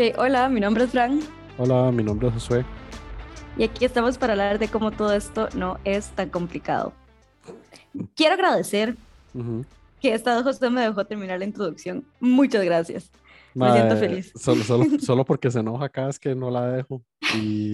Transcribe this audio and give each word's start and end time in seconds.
Ok, 0.00 0.16
hola, 0.18 0.48
mi 0.48 0.60
nombre 0.60 0.84
es 0.84 0.90
Fran. 0.92 1.20
Hola, 1.58 1.92
mi 1.92 2.02
nombre 2.02 2.28
es 2.28 2.32
Josué. 2.32 2.64
Y 3.58 3.64
aquí 3.64 3.84
estamos 3.84 4.16
para 4.16 4.32
hablar 4.32 4.58
de 4.58 4.66
cómo 4.68 4.92
todo 4.92 5.12
esto 5.12 5.50
no 5.54 5.76
es 5.84 6.08
tan 6.12 6.30
complicado. 6.30 6.94
Quiero 8.16 8.32
agradecer 8.32 8.96
que 10.00 10.14
esta 10.14 10.42
José 10.42 10.70
me 10.70 10.80
dejó 10.80 11.04
terminar 11.04 11.38
la 11.38 11.44
introducción. 11.44 12.02
Muchas 12.18 12.64
gracias. 12.64 13.10
Me 13.52 13.70
siento 13.72 13.96
feliz. 13.98 14.32
Solo, 14.36 14.64
solo, 14.64 14.84
solo 15.00 15.22
porque 15.26 15.50
se 15.50 15.60
enoja 15.60 15.84
acá 15.84 16.08
es 16.08 16.18
que 16.18 16.34
no 16.34 16.50
la 16.50 16.66
dejo. 16.66 17.02
Y... 17.36 17.72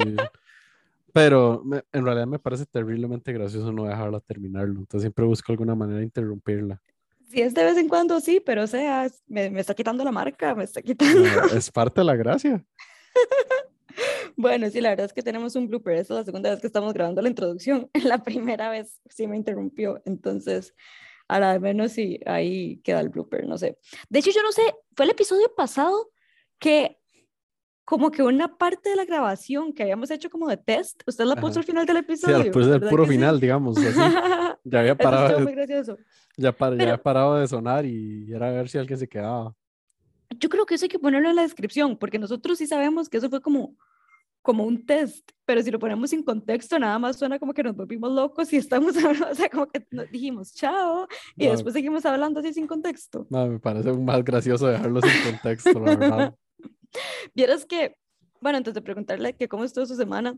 Pero 1.12 1.62
me- 1.64 1.84
en 1.92 2.04
realidad 2.04 2.26
me 2.26 2.40
parece 2.40 2.66
terriblemente 2.66 3.32
gracioso 3.32 3.70
no 3.70 3.84
dejarla 3.84 4.18
terminarlo. 4.18 4.80
Entonces 4.80 5.02
siempre 5.02 5.24
busco 5.24 5.52
alguna 5.52 5.76
manera 5.76 5.98
de 5.98 6.04
interrumpirla. 6.06 6.80
Si 7.28 7.42
es 7.42 7.54
de 7.54 7.64
vez 7.64 7.76
en 7.76 7.88
cuando, 7.88 8.20
sí, 8.20 8.40
pero 8.44 8.62
o 8.62 8.66
sea, 8.66 9.08
me, 9.26 9.50
me 9.50 9.60
está 9.60 9.74
quitando 9.74 10.04
la 10.04 10.12
marca, 10.12 10.54
me 10.54 10.64
está 10.64 10.80
quitando. 10.80 11.24
Es 11.54 11.70
parte 11.70 12.00
de 12.00 12.04
la 12.04 12.16
gracia. 12.16 12.64
Bueno, 14.36 14.68
sí, 14.68 14.82
la 14.82 14.90
verdad 14.90 15.06
es 15.06 15.14
que 15.14 15.22
tenemos 15.22 15.56
un 15.56 15.66
blooper. 15.66 15.96
Esta 15.96 16.14
es 16.14 16.18
la 16.18 16.24
segunda 16.24 16.50
vez 16.50 16.60
que 16.60 16.66
estamos 16.66 16.92
grabando 16.92 17.22
la 17.22 17.28
introducción. 17.28 17.90
La 18.04 18.22
primera 18.22 18.68
vez 18.68 19.00
sí 19.08 19.26
me 19.26 19.36
interrumpió. 19.36 20.02
Entonces, 20.04 20.74
a 21.26 21.40
la 21.40 21.54
de 21.54 21.60
menos 21.60 21.92
sí, 21.92 22.20
ahí 22.26 22.78
queda 22.82 23.00
el 23.00 23.08
blooper, 23.08 23.46
no 23.46 23.56
sé. 23.56 23.78
De 24.10 24.18
hecho, 24.18 24.30
yo 24.30 24.42
no 24.42 24.52
sé, 24.52 24.62
fue 24.94 25.06
el 25.06 25.12
episodio 25.12 25.52
pasado 25.56 26.10
que 26.58 27.00
como 27.86 28.10
que 28.10 28.22
una 28.22 28.58
parte 28.58 28.90
de 28.90 28.96
la 28.96 29.04
grabación 29.06 29.72
que 29.72 29.84
habíamos 29.84 30.10
hecho 30.10 30.28
como 30.28 30.48
de 30.48 30.56
test, 30.58 31.02
usted 31.06 31.24
la 31.24 31.36
puso 31.36 31.52
Ajá. 31.52 31.60
al 31.60 31.64
final 31.64 31.86
del 31.86 31.96
Sí, 31.96 32.00
episodio. 32.02 32.36
al 32.36 32.50
puro, 32.50 32.64
el 32.64 32.70
¿verdad 32.72 32.90
puro 32.90 33.02
que 33.04 33.08
sí? 33.08 33.14
final, 33.14 33.40
digamos, 33.40 33.78
así. 33.78 33.86
Ya 34.64 34.80
había 34.80 34.96
parado, 34.96 35.40
muy 35.40 35.52
gracioso. 35.54 35.96
ya, 36.36 36.50
par- 36.52 36.72
ya 36.72 36.78
Pero- 36.78 36.90
había 36.90 37.02
parado 37.02 37.36
de 37.36 37.46
sonar 37.48 37.86
y 37.86 38.30
era 38.32 38.48
a 38.48 38.50
ver 38.50 38.68
si 38.68 38.76
alguien 38.76 38.98
se 38.98 39.08
quedaba. 39.08 39.54
Yo 40.40 40.48
creo 40.48 40.66
que 40.66 40.74
eso 40.74 40.84
hay 40.86 40.88
que 40.88 40.98
ponerlo 40.98 41.30
en 41.30 41.36
la 41.36 41.42
descripción, 41.42 41.96
porque 41.96 42.18
nosotros 42.18 42.58
sí 42.58 42.66
sabemos 42.66 43.08
que 43.08 43.18
eso 43.18 43.30
fue 43.30 43.40
como, 43.40 43.76
como 44.42 44.64
un 44.64 44.84
test, 44.84 45.30
pero 45.44 45.62
si 45.62 45.70
lo 45.70 45.78
ponemos 45.78 46.10
sin 46.10 46.24
contexto, 46.24 46.80
nada 46.80 46.98
más 46.98 47.16
suena 47.16 47.38
como 47.38 47.54
que 47.54 47.62
nos 47.62 47.76
volvimos 47.76 48.10
locos 48.10 48.52
y 48.52 48.56
estamos 48.56 48.96
hablando, 48.96 49.28
o 49.30 49.34
sea, 49.36 49.48
como 49.48 49.66
que 49.68 49.86
nos 49.92 50.10
dijimos 50.10 50.52
chao 50.52 51.06
y 51.36 51.44
Mae, 51.44 51.52
después 51.52 51.72
seguimos 51.72 52.04
hablando 52.04 52.40
así 52.40 52.52
sin 52.52 52.66
contexto. 52.66 53.28
mae, 53.30 53.48
me 53.48 53.60
parece 53.60 53.92
más 53.92 54.24
gracioso 54.24 54.66
dejarlo 54.66 55.00
sin 55.00 55.30
contexto, 55.30 55.78
la 55.78 55.96
verdad. 55.96 56.34
Vieras 57.34 57.66
que, 57.66 57.96
bueno, 58.40 58.58
antes 58.58 58.74
de 58.74 58.82
preguntarle 58.82 59.34
que 59.34 59.48
cómo 59.48 59.64
estuvo 59.64 59.86
su 59.86 59.96
semana, 59.96 60.36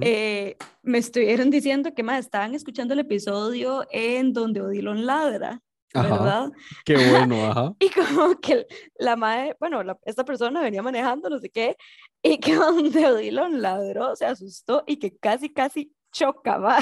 eh, 0.00 0.56
me 0.82 0.98
estuvieron 0.98 1.50
diciendo 1.50 1.94
que 1.94 2.02
más 2.02 2.20
estaban 2.20 2.54
escuchando 2.54 2.94
el 2.94 3.00
episodio 3.00 3.86
en 3.90 4.32
donde 4.32 4.62
Odilon 4.62 5.04
ladra, 5.04 5.60
Ajá. 5.92 6.08
¿verdad? 6.08 6.52
Qué 6.84 6.96
bueno, 7.10 7.44
ajá. 7.50 7.74
Y 7.78 7.90
como 7.90 8.40
que 8.40 8.66
la 8.98 9.14
madre, 9.16 9.56
bueno, 9.60 9.82
la- 9.82 9.98
esta 10.04 10.24
persona 10.24 10.62
venía 10.62 10.82
manejando, 10.82 11.28
no 11.28 11.38
sé 11.38 11.50
qué, 11.50 11.76
y 12.22 12.38
que 12.38 12.54
donde 12.56 13.06
Odilon 13.06 13.60
ladró, 13.60 14.16
se 14.16 14.24
asustó 14.26 14.82
y 14.86 14.96
que 14.96 15.16
casi, 15.16 15.52
casi 15.52 15.92
choca, 16.12 16.58
mae, 16.58 16.80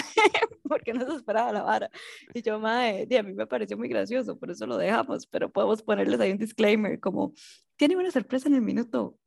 porque 0.63 0.93
no 0.93 1.07
se 1.11 1.17
esperaba 1.17 1.53
la 1.53 1.63
vara. 1.63 1.91
Y 2.35 2.43
yo, 2.43 2.61
madre, 2.61 3.07
a 3.19 3.23
mí 3.23 3.33
me 3.33 3.47
pareció 3.47 3.77
muy 3.79 3.89
gracioso, 3.89 4.39
por 4.39 4.51
eso 4.51 4.67
lo 4.67 4.77
dejamos, 4.77 5.27
pero 5.27 5.51
podemos 5.51 5.83
ponerles 5.83 6.21
ahí 6.21 6.33
un 6.33 6.39
disclaimer, 6.39 7.01
como, 7.01 7.33
tiene 7.89 7.97
una 7.97 8.13
sorpresa 8.13 8.47
en 8.49 8.55
el 8.55 8.61
minuto 8.63 9.19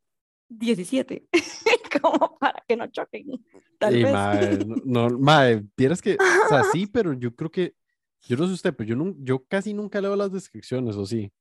17, 0.48 1.28
como 2.02 2.38
para 2.38 2.64
que 2.66 2.78
no 2.78 2.88
choquen, 2.88 3.26
tal 3.78 3.98
Y 3.98 4.04
vez. 4.04 4.14
mae, 4.14 4.58
no, 4.66 5.10
no, 5.10 5.20
mae, 5.20 5.62
vieras 5.76 6.02
que, 6.02 6.16
o 6.16 6.48
sea, 6.48 6.64
sí, 6.72 6.88
pero 6.88 7.12
yo 7.12 7.36
creo 7.36 7.52
que, 7.52 7.76
yo 8.22 8.38
no 8.38 8.48
sé 8.48 8.54
usted, 8.54 8.74
pero 8.74 8.88
yo, 8.88 8.96
nun- 8.96 9.18
yo 9.20 9.44
casi 9.46 9.74
nunca 9.74 10.00
leo 10.00 10.16
las 10.16 10.32
descripciones, 10.32 10.96
o 10.96 11.06
sí. 11.06 11.34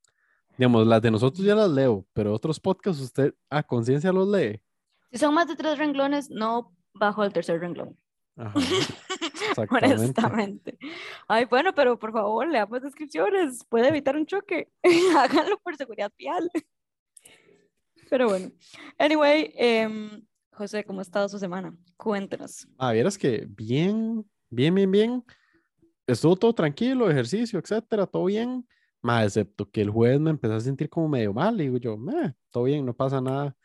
Digamos, 0.59 0.89
las 0.89 1.01
de 1.03 1.13
nosotros 1.13 1.47
ya 1.47 1.55
las 1.55 1.71
leo, 1.71 2.05
pero 2.15 2.35
otros 2.35 2.59
podcasts 2.59 3.01
usted 3.01 3.33
a 3.49 3.63
conciencia 3.63 4.11
los 4.13 4.27
lee. 4.27 4.61
Si 5.13 5.19
son 5.19 5.35
más 5.35 5.47
de 5.47 5.55
tres 5.55 5.79
renglones, 5.79 6.31
no 6.31 6.75
bajo 6.95 7.23
el 7.23 7.33
tercer 7.33 7.61
renglón. 7.61 7.97
Ajá, 8.37 8.55
exactamente. 9.51 9.95
honestamente. 9.95 10.79
Ay, 11.29 11.45
bueno, 11.45 11.73
pero 11.77 11.97
por 11.97 12.13
favor, 12.13 12.49
leamos 12.49 12.83
descripciones. 12.83 13.65
Puede 13.69 13.87
evitar 13.89 14.17
un 14.17 14.27
choque. 14.27 14.73
Háganlo 15.17 15.59
por 15.59 15.77
seguridad 15.77 16.11
vial. 16.19 16.51
Pero 18.11 18.29
bueno. 18.29 18.51
Anyway, 18.99 19.53
em, 19.57 20.25
José, 20.53 20.85
¿cómo 20.85 21.01
ha 21.01 21.03
estado 21.03 21.29
su 21.29 21.39
semana? 21.39 21.77
Cuéntenos. 21.97 22.67
Ah, 22.79 22.93
vieras 22.93 23.19
que 23.19 23.47
bien, 23.49 24.25
bien, 24.51 24.75
bien, 24.75 24.91
bien. 24.91 25.25
Estuvo 26.07 26.37
todo 26.37 26.55
tranquilo, 26.55 27.11
ejercicio, 27.11 27.59
etcétera, 27.59 28.07
todo 28.07 28.27
bien. 28.27 28.67
Más 29.03 29.27
excepto 29.27 29.71
que 29.71 29.83
el 29.83 29.91
jueves 29.91 30.21
me 30.21 30.31
empecé 30.31 30.55
a 30.55 30.61
sentir 30.61 30.89
como 30.89 31.09
medio 31.09 31.33
mal. 31.33 31.61
Y 31.61 31.65
digo 31.65 31.79
yo, 31.79 31.97
"Meh, 31.97 32.35
todo 32.51 32.65
bien, 32.65 32.85
no 32.87 32.95
pasa 32.95 33.21
nada. 33.21 33.57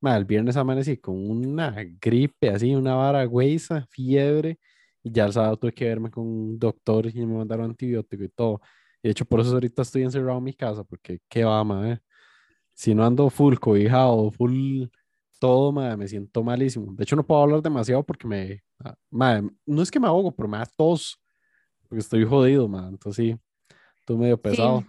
Ma, 0.00 0.16
el 0.16 0.24
viernes 0.24 0.56
amanecí 0.56 0.98
con 0.98 1.16
una 1.16 1.74
gripe 2.00 2.50
así, 2.50 2.74
una 2.74 2.94
vara 2.94 3.24
güeyza, 3.24 3.86
fiebre. 3.90 4.58
Y 5.02 5.10
ya 5.12 5.26
el 5.26 5.32
sábado 5.32 5.56
tuve 5.58 5.72
que 5.72 5.86
verme 5.86 6.10
con 6.10 6.26
un 6.26 6.58
doctor 6.58 7.06
y 7.06 7.26
me 7.26 7.36
mandaron 7.38 7.66
antibiótico 7.66 8.24
y 8.24 8.28
todo. 8.28 8.60
De 9.02 9.10
hecho, 9.10 9.24
por 9.24 9.40
eso 9.40 9.52
ahorita 9.52 9.82
estoy 9.82 10.02
encerrado 10.02 10.38
en 10.38 10.44
mi 10.44 10.54
casa, 10.54 10.84
porque 10.84 11.20
qué 11.28 11.44
va, 11.44 11.62
ma, 11.64 12.00
Si 12.76 12.94
no 12.94 13.04
ando 13.06 13.30
full 13.30 13.56
cobijado, 13.56 14.30
full 14.30 14.84
todo, 15.40 15.72
ma, 15.72 15.96
me 15.96 16.06
siento 16.08 16.44
malísimo. 16.44 16.92
De 16.94 17.04
hecho, 17.04 17.16
no 17.16 17.26
puedo 17.26 17.42
hablar 17.42 17.62
demasiado 17.62 18.04
porque 18.04 18.28
me, 18.28 18.62
ah, 18.84 18.94
ma, 19.10 19.42
no 19.66 19.82
es 19.82 19.90
que 19.90 19.98
me 20.00 20.06
ahogo, 20.08 20.30
pero 20.34 20.46
me 20.48 20.58
da 20.58 20.66
tos, 20.66 21.18
porque 21.88 22.00
estoy 22.00 22.24
jodido, 22.26 22.68
ma. 22.68 22.88
Entonces 22.88 23.24
sí, 23.24 23.36
estoy 24.00 24.16
medio 24.18 24.40
pesado. 24.40 24.84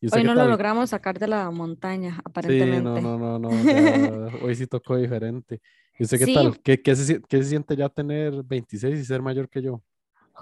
¿Y 0.00 0.06
usted 0.06 0.20
Hoy 0.20 0.24
no 0.24 0.34
lo 0.34 0.46
logramos 0.48 0.90
sacar 0.90 1.18
de 1.18 1.28
la 1.28 1.50
montaña, 1.50 2.14
Sí, 2.16 2.22
aparentemente. 2.24 2.82
no, 2.82 3.18
no, 3.18 3.18
no, 3.18 3.38
no. 3.38 3.50
ya, 3.50 4.36
hoy 4.42 4.54
sí 4.54 4.66
tocó 4.68 4.96
diferente. 4.96 5.60
¿Y 5.98 6.04
usted 6.04 6.18
qué 6.18 6.26
Sí. 6.26 6.34
tal? 6.34 6.60
¿Qué, 6.60 6.80
qué 6.82 6.96
se, 6.96 7.04
sie- 7.18 7.26
qué 7.28 7.38
se 7.42 7.50
siente 7.50 7.76
ya 7.76 7.88
tener 7.88 8.42
26 8.44 9.00
y 9.00 9.04
ser 9.04 9.22
mayor 9.22 9.48
que 9.48 9.62
yo? 9.62 9.82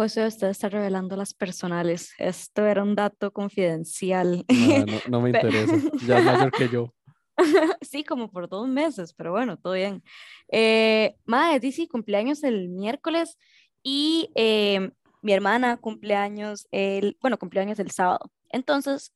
José, 0.01 0.27
usted 0.27 0.49
está 0.49 0.71
revelando 0.71 1.15
las 1.15 1.35
personales. 1.35 2.15
Esto 2.17 2.65
era 2.65 2.83
un 2.83 2.95
dato 2.95 3.35
confidencial. 3.35 4.47
Nada, 4.49 4.87
no, 4.87 4.99
no 5.11 5.21
me 5.21 5.29
interesa. 5.29 5.75
Ya 6.07 6.21
es 6.21 6.25
mayor 6.25 6.51
que 6.53 6.69
yo. 6.71 6.95
Sí, 7.83 8.03
como 8.03 8.31
por 8.31 8.49
dos 8.49 8.67
meses, 8.67 9.13
pero 9.13 9.33
bueno, 9.33 9.59
todo 9.59 9.75
bien. 9.75 10.03
Eh, 10.51 11.17
madre, 11.27 11.61
dice 11.61 11.87
cumpleaños 11.87 12.43
el 12.45 12.71
miércoles 12.71 13.37
y 13.83 14.31
eh, 14.37 14.91
mi 15.21 15.35
hermana 15.35 15.77
cumpleaños 15.77 16.67
el, 16.71 17.19
bueno, 17.21 17.39
cumpleaños 17.39 17.79
el 17.79 17.91
sábado. 17.91 18.33
Entonces, 18.49 19.13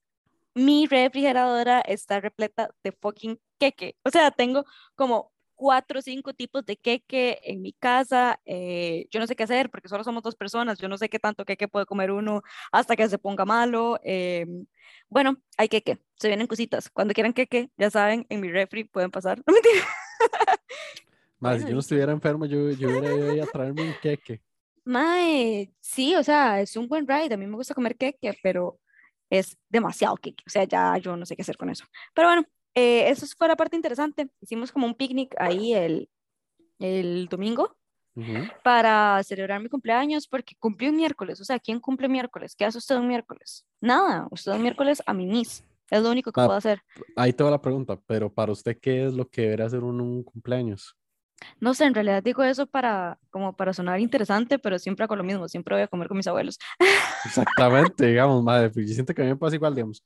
mi 0.55 0.87
refrigeradora 0.87 1.81
está 1.81 2.21
repleta 2.21 2.69
de 2.83 2.93
fucking 2.93 3.41
queque. 3.59 3.97
O 4.05 4.11
sea, 4.11 4.31
tengo 4.31 4.67
como 4.97 5.33
cuatro 5.55 5.99
o 6.01 6.03
cinco 6.03 6.35
tipos 6.35 6.65
de 6.65 6.77
queque 6.77 7.41
en 7.45 7.63
mi 7.63 7.73
casa. 7.73 8.41
eh, 8.45 9.07
yo 9.11 9.21
no 9.21 9.27
sé 9.27 9.37
qué 9.37 9.45
hacer 9.45 9.71
porque 9.71 9.89
solo 9.89 10.05
somos 10.05 10.23
dos 10.23 10.37
personas. 10.37 10.79
Yo 10.79 10.89
no 10.89 10.99
sé 10.99 11.09
qué 11.09 11.19
tanto 11.19 11.45
queque 11.45 11.69
puede 11.69 11.87
comer 11.87 12.11
uno 12.11 12.43
hasta 12.73 12.97
que 12.97 13.09
se 13.09 13.19
ponga 13.19 13.45
malo. 13.45 13.99
em, 14.03 14.67
bueno, 15.09 15.37
hay 15.57 15.69
queque, 15.69 15.99
se 16.17 16.29
vienen 16.29 16.47
cositas. 16.47 16.91
Cuando 16.91 17.15
quieran 17.15 17.33
queque, 17.33 17.71
ya 17.77 17.91
saben, 17.91 18.27
en 18.29 18.41
mi 18.41 18.51
refri 18.51 18.85
pueden 18.85 19.11
pasar. 19.11 19.43
No 19.47 19.53
mentira. 19.55 19.87
Más, 21.39 21.61
si 21.61 21.69
yo 21.69 21.75
no 21.75 21.81
estuviera 21.81 22.13
enfermo, 22.13 22.47
yo, 22.47 22.71
yo 22.71 22.89
hubiera 22.89 23.35
ido 23.35 23.45
a 23.45 23.47
traerme 23.47 23.83
un 23.83 23.95
queque. 24.01 24.41
Mae, 24.85 25.73
sí, 25.81 26.15
o 26.15 26.23
sea, 26.23 26.61
es 26.61 26.77
un 26.77 26.89
buen 26.89 27.07
ride. 27.07 27.35
A 27.35 27.37
mí 27.37 27.47
me 27.47 27.57
gusta 27.57 27.75
comer 27.75 27.97
queque, 27.97 28.39
pero 28.43 28.81
es 29.31 29.57
demasiado 29.69 30.17
queque. 30.17 30.45
O 30.47 30.51
sea, 30.51 30.65
ya 30.65 30.97
yo 30.99 31.17
no 31.17 31.27
sé 31.27 31.37
qué 31.37 31.43
hacer 31.43 31.57
con 31.57 31.71
eso. 31.71 31.85
Pero 32.15 32.29
bueno, 32.29 32.45
eh, 32.75 33.09
eso 33.09 33.27
fue 33.37 33.49
la 33.49 33.57
parte 33.57 33.77
interesante. 33.77 34.29
Hicimos 34.41 34.73
como 34.73 34.87
un 34.87 34.95
picnic 34.95 35.35
ahí 35.39 35.75
el, 35.75 36.09
el 36.79 37.27
domingo 37.29 37.77
Ujú. 38.15 38.47
para 38.63 39.23
celebrar 39.23 39.61
mi 39.61 39.69
cumpleaños 39.69 40.27
porque 40.27 40.55
cumplí 40.59 40.89
un 40.89 40.97
miércoles. 40.97 41.41
O 41.41 41.45
sea, 41.45 41.59
¿quién 41.59 41.81
cumple 41.81 42.09
miércoles? 42.09 42.55
¿Qué 42.57 42.65
hace 42.65 42.79
usted 42.79 42.97
un 42.97 43.09
miércoles? 43.09 43.67
Nada, 43.81 44.27
usted 44.31 44.53
un 44.53 44.63
miércoles 44.63 45.03
a 45.07 45.13
mimis. 45.13 45.65
Es 45.91 46.03
lo 46.03 46.11
único 46.11 46.33
que 46.33 46.41
Ma, 46.41 46.47
puedo 46.47 46.59
hacer. 46.59 46.81
Ahí 47.17 47.33
te 47.33 47.45
va 47.45 47.51
la 47.51 47.61
pregunta, 47.61 47.99
pero 48.07 48.33
para 48.33 48.53
usted, 48.53 48.79
¿qué 48.81 49.07
es 49.07 49.15
lo 49.15 49.29
que 49.29 49.43
debería 49.43 49.67
hacer 49.67 49.81
en 49.81 50.01
un 50.01 50.23
cumpleaños? 50.23 50.97
No 51.61 51.75
sé, 51.75 51.85
en 51.85 51.95
realidad 51.95 52.23
digo 52.23 52.43
eso 52.43 52.67
para, 52.67 53.19
como 53.31 53.55
para 53.55 53.73
sonar 53.73 54.01
interesante, 54.01 54.59
pero 54.59 54.79
siempre 54.79 55.05
hago 55.05 55.17
lo 55.17 55.25
mismo. 55.25 55.49
Siempre 55.49 55.75
voy 55.75 55.83
a 55.83 55.89
comer 55.89 56.09
con 56.09 56.17
mis 56.17 56.27
abuelos. 56.27 56.59
Exactamente, 57.27 58.07
digamos, 58.07 58.43
madre, 58.43 58.71
pues 58.71 58.89
yo 58.89 58.95
siento 58.95 59.15
que 59.15 59.23
a 59.23 59.25
mí 59.25 59.31
me 59.33 59.37
pasa 59.37 59.57
igual, 59.57 59.75
digamos. 59.75 60.03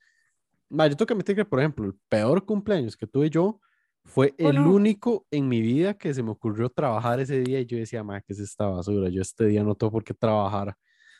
Ma, 0.69 0.87
yo 0.87 0.95
tengo 0.95 1.07
que 1.07 1.13
admitir 1.13 1.35
que, 1.35 1.45
por 1.45 1.59
ejemplo, 1.59 1.85
el 1.85 1.95
peor 2.09 2.45
cumpleaños 2.45 2.95
que 2.95 3.07
tuve 3.07 3.29
yo 3.29 3.59
fue 4.05 4.33
el 4.37 4.55
no. 4.55 4.71
único 4.71 5.25
en 5.31 5.47
mi 5.49 5.61
vida 5.61 5.95
que 5.95 6.13
se 6.13 6.23
me 6.23 6.31
ocurrió 6.31 6.69
trabajar 6.69 7.19
ese 7.19 7.39
día 7.41 7.59
y 7.59 7.65
yo 7.65 7.77
decía, 7.77 8.03
ma, 8.03 8.21
¿qué 8.21 8.33
es 8.33 8.39
esta 8.39 8.67
basura? 8.67 9.09
Yo 9.09 9.21
este 9.21 9.45
día 9.47 9.63
no 9.63 9.75
tengo 9.75 9.91
por 9.91 10.03
qué 10.03 10.13
trabajar. 10.13 10.75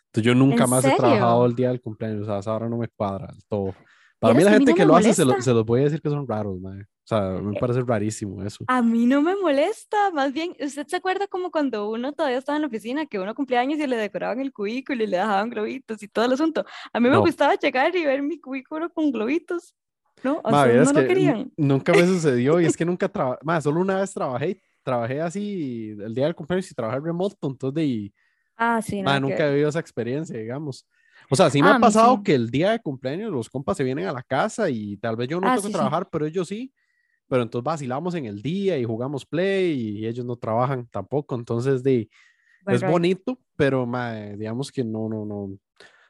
Entonces 0.08 0.24
yo 0.26 0.36
nunca 0.36 0.66
¿En 0.66 0.70
más 0.70 0.86
he 0.86 0.92
trabajado 0.92 1.44
serio? 1.44 1.46
el 1.46 1.56
día 1.56 1.70
del 1.70 1.82
cumpleaños, 1.82 2.24
o 2.24 2.26
sea, 2.26 2.40
esa 2.40 2.54
hora 2.56 2.70
no 2.70 2.78
me 2.78 2.88
cuadra 2.90 3.28
del 3.28 3.44
todo. 3.48 3.76
Para 4.20 4.34
mí 4.34 4.44
la 4.44 4.52
mí 4.52 4.56
gente 4.56 4.72
no 4.72 4.76
que 4.78 4.86
lo 4.86 4.96
hace, 4.96 5.14
se, 5.14 5.26
lo- 5.26 5.42
se 5.42 5.54
los 5.54 5.66
voy 5.66 5.82
a 5.82 5.84
decir 5.86 6.02
que 6.02 6.10
son 6.10 6.28
raros, 6.28 6.60
ma. 6.60 6.72
O 6.72 7.08
sea, 7.10 7.22
me 7.42 7.58
parece 7.60 7.82
rarísimo 7.82 8.44
eso. 8.44 8.64
A 8.68 8.82
mí 8.84 9.08
no 9.08 9.22
me 9.24 9.36
molesta, 9.36 10.12
más 10.12 10.32
bien, 10.32 10.56
¿usted 10.60 10.86
se 10.86 10.96
acuerda 10.98 11.26
como 11.28 11.50
cuando 11.50 11.90
uno 11.90 12.14
todavía 12.14 12.38
estaba 12.38 12.58
en 12.58 12.62
la 12.62 12.68
oficina, 12.68 13.06
que 13.08 13.18
uno 13.18 13.34
cumplía 13.34 13.62
años 13.62 13.80
y 13.80 13.88
le 13.88 13.98
decoraban 13.98 14.40
el 14.42 14.54
cubículo 14.54 15.04
y 15.04 15.08
le 15.08 15.18
dejaban 15.18 15.50
globitos 15.50 16.04
y 16.04 16.08
todo 16.08 16.26
el 16.26 16.34
asunto? 16.34 16.64
A 16.94 17.00
mí 17.00 17.10
me 17.10 17.16
No, 17.16 17.22
gustaba 17.24 17.56
llegar 17.56 17.96
y 17.96 18.06
ver 18.06 18.22
mi 18.22 18.40
cubículo 18.40 18.92
con 18.94 19.12
globitos. 19.12 19.74
¿No? 20.22 20.40
¿O 20.44 20.52
Ma, 20.52 20.58
ustedes 20.58 20.66
vieras 20.66 20.94
no 20.94 20.94
lo 21.02 21.08
que 21.08 21.08
querían? 21.08 21.38
nu- 21.58 21.68
nunca 21.76 21.94
me 21.96 22.06
sucedió 22.06 22.60
y 22.62 22.66
es 22.66 22.76
que 22.78 22.86
nunca 22.86 23.10
trabajé, 23.10 23.40
más 23.44 23.64
solo 23.64 23.80
una 23.82 24.02
vez 24.02 24.14
trabajé, 24.14 24.62
trabajé 24.84 25.22
así 25.22 25.96
el 26.00 26.14
día 26.14 26.26
del 26.26 26.36
cumpleaños 26.36 26.70
y 26.70 26.76
trabajé 26.76 27.00
remoto, 27.00 27.48
entonces 27.48 27.74
de, 27.76 28.14
Ah, 28.58 28.82
sí, 28.82 29.02
ma, 29.02 29.14
nada 29.14 29.22
que 29.22 29.22
nunca 29.22 29.48
he 29.48 29.50
vivido 29.52 29.70
esa 29.70 29.80
experiencia, 29.80 30.38
digamos. 30.38 30.86
O 31.32 31.36
sea, 31.36 31.50
sí 31.50 31.62
me 31.62 31.70
Ah, 31.70 31.76
ha 31.76 31.80
pasado 31.80 32.18
sí. 32.18 32.24
que 32.24 32.36
el 32.36 32.50
día 32.50 32.72
de 32.72 32.80
cumpleaños 32.82 33.32
los 33.32 33.50
compas 33.50 33.78
se 33.78 33.84
vienen 33.84 34.08
a 34.08 34.12
la 34.14 34.24
casa 34.24 34.70
y 34.70 34.98
tal 34.98 35.16
vez 35.16 35.28
yo 35.28 35.40
no 35.40 35.48
Ah, 35.48 35.52
tengo 35.52 35.68
que 35.68 35.68
sí, 35.68 35.74
sí. 35.74 35.74
trabajar, 35.74 36.10
pero 36.12 36.26
ellos 36.26 36.48
sí, 36.48 36.74
pero 37.28 37.44
entonces 37.44 37.64
vacilamos 37.66 38.16
en 38.16 38.26
el 38.26 38.42
día 38.42 38.78
y 38.78 38.84
jugamos 38.86 39.26
play 39.26 40.00
y 40.00 40.08
ellos 40.08 40.26
no 40.26 40.36
trabajan 40.38 40.88
tampoco, 40.88 41.36
entonces 41.36 41.84
de, 41.84 42.10
Buen 42.62 42.76
es 42.76 42.82
ride. 42.82 42.92
bonito, 42.92 43.40
pero 43.56 43.86
ma, 43.86 44.14
digamos 44.16 44.72
que 44.72 44.84
no, 44.84 45.08
no, 45.10 45.26
no. 45.26 45.36
O 45.46 45.60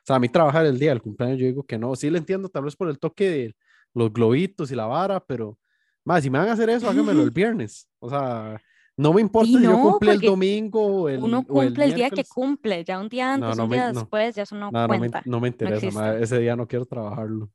sea, 0.03 0.15
a 0.17 0.19
mí 0.19 0.29
trabajar 0.29 0.65
el 0.65 0.79
día 0.79 0.89
del 0.91 1.01
cumpleaños, 1.01 1.39
yo 1.39 1.45
digo 1.47 1.63
que 1.63 1.77
no. 1.77 1.95
Sí 1.95 2.09
le 2.09 2.17
entiendo, 2.19 2.49
tal 2.49 2.63
vez 2.65 2.75
por 2.75 2.89
el 2.89 2.99
toque 2.99 3.29
de 3.29 3.55
los 3.93 4.11
globitos 4.13 4.71
y 4.71 4.75
la 4.75 4.85
vara, 4.87 5.19
pero 5.25 5.59
más, 6.05 6.23
si 6.23 6.29
me 6.29 6.39
van 6.39 6.49
a 6.49 6.53
hacer 6.53 6.69
eso, 6.69 6.89
háganmelo 6.89 7.23
el 7.23 7.31
viernes. 7.31 7.87
O 7.99 8.09
sea, 8.09 8.59
no 8.99 9.13
me 9.13 9.21
importa 9.21 9.47
Sí, 9.47 9.57
si 9.57 9.63
yo 9.63 9.71
no, 9.71 9.81
cumplí 9.81 10.09
el 10.09 10.15
porque 10.17 10.27
domingo 10.27 10.85
o 10.85 11.09
el, 11.09 11.23
Uno 11.23 11.45
o 11.49 11.61
el 11.61 11.69
cumple 11.69 11.85
el, 11.85 11.93
día 11.95 12.09
que 12.09 12.23
cumple, 12.25 12.83
ya 12.83 12.99
un 12.99 13.09
día 13.09 13.37
No, 13.37 13.45
antes, 13.45 13.57
no 13.57 13.63
un 13.63 13.69
me- 13.69 13.75
día 13.77 13.91
no. 13.93 13.99
después, 14.01 14.35
ya 14.35 14.43
eso 14.43 14.55
no, 14.55 14.69
No, 14.71 14.81
no 14.81 14.87
me, 14.89 14.97
cuenta. 14.99 15.21
no 15.25 15.39
me 15.39 15.47
interesa, 15.47 15.89
ma, 15.91 16.15
ese 16.17 16.39
día 16.39 16.55
no 16.55 16.67
quiero 16.67 16.85
trabajarlo. 16.85 17.49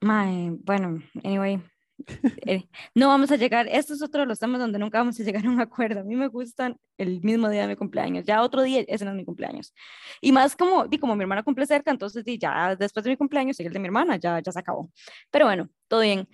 Bueno, 0.00 1.00
anyway. 1.22 1.62
eh, 2.46 2.64
no 2.94 3.08
vamos 3.08 3.30
a 3.30 3.36
llegar, 3.36 3.68
esto 3.70 3.94
es 3.94 4.02
otro 4.02 4.22
de 4.22 4.26
los 4.26 4.38
temas 4.40 4.60
donde 4.60 4.78
nunca 4.78 4.98
vamos 4.98 5.18
a 5.18 5.22
llegar 5.22 5.46
a 5.46 5.48
un 5.50 5.60
acuerdo. 5.60 6.00
A 6.00 6.04
mí 6.04 6.16
me 6.16 6.26
gustan 6.28 6.76
el 6.98 7.20
mismo 7.22 7.48
día 7.48 7.62
de 7.62 7.68
mi 7.68 7.76
cumpleaños, 7.76 8.24
ya 8.24 8.42
otro 8.42 8.62
día, 8.62 8.84
ese 8.88 9.04
no 9.04 9.12
es 9.12 9.16
mi 9.16 9.24
cumpleaños. 9.24 9.72
Y 10.20 10.32
más 10.32 10.56
como, 10.56 10.86
di, 10.86 10.98
como 10.98 11.14
mi 11.16 11.22
hermana 11.22 11.42
cumple 11.44 11.66
cerca, 11.66 11.90
entonces 11.90 12.24
di, 12.24 12.36
ya 12.38 12.74
después 12.76 13.04
de 13.04 13.10
mi 13.10 13.16
cumpleaños 13.16 13.56
sigue 13.56 13.68
el 13.68 13.72
de 13.72 13.78
mi 13.78 13.86
hermana, 13.86 14.16
ya, 14.16 14.40
ya 14.40 14.50
se 14.52 14.58
acabó. 14.58 14.90
Pero 15.30 15.46
bueno, 15.46 15.68
todo 15.88 16.00
bien. 16.00 16.28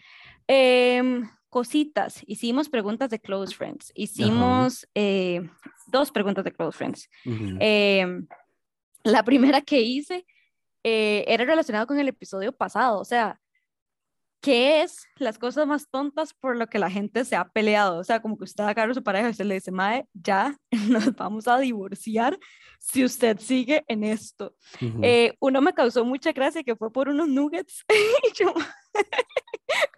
Em, 0.46 1.28
cositas, 1.50 2.22
hicimos 2.26 2.68
preguntas 2.68 3.10
de 3.10 3.18
close 3.18 3.54
friends, 3.54 3.92
hicimos 3.94 4.88
eh, 4.94 5.42
dos 5.88 6.10
preguntas 6.10 6.44
de 6.44 6.52
close 6.52 6.78
friends. 6.78 7.10
Ujú. 7.26 7.56
Em, 7.60 8.26
la 9.02 9.22
primera 9.24 9.60
que 9.60 9.80
hice 9.80 10.24
eh, 10.84 11.24
era 11.26 11.44
relacionada 11.44 11.86
con 11.86 11.98
el 11.98 12.08
episodio 12.08 12.52
pasado, 12.52 13.00
o 13.00 13.04
sea, 13.04 13.40
¿qué 14.40 14.82
es 14.82 15.06
las 15.16 15.38
cosas 15.38 15.66
más 15.66 15.88
tontas 15.90 16.32
por 16.32 16.56
lo 16.56 16.68
que 16.68 16.78
la 16.78 16.90
gente 16.90 17.24
se 17.24 17.36
ha 17.36 17.48
peleado? 17.48 17.98
O 17.98 18.04
sea, 18.04 18.22
como 18.22 18.38
que 18.38 18.44
usted 18.44 18.64
agarra 18.64 18.92
a 18.92 18.94
su 18.94 19.02
pareja 19.02 19.28
y 19.28 19.32
usted 19.32 19.44
le 19.44 19.54
dice, 19.54 19.70
Mae, 19.70 20.06
ya 20.14 20.56
nos 20.88 21.14
vamos 21.14 21.48
a 21.48 21.58
divorciar 21.58 22.38
si 22.78 23.04
usted 23.04 23.38
sigue 23.38 23.84
en 23.88 24.04
esto. 24.04 24.54
Ujú. 24.80 25.00
Eh, 25.02 25.34
uno 25.40 25.60
me 25.60 25.74
causó 25.74 26.04
mucha 26.04 26.32
gracia 26.32 26.62
que 26.62 26.76
fue 26.76 26.90
por 26.90 27.08
unos 27.08 27.28
nuggets 27.28 27.84
y 28.30 28.32
yo 28.34 28.54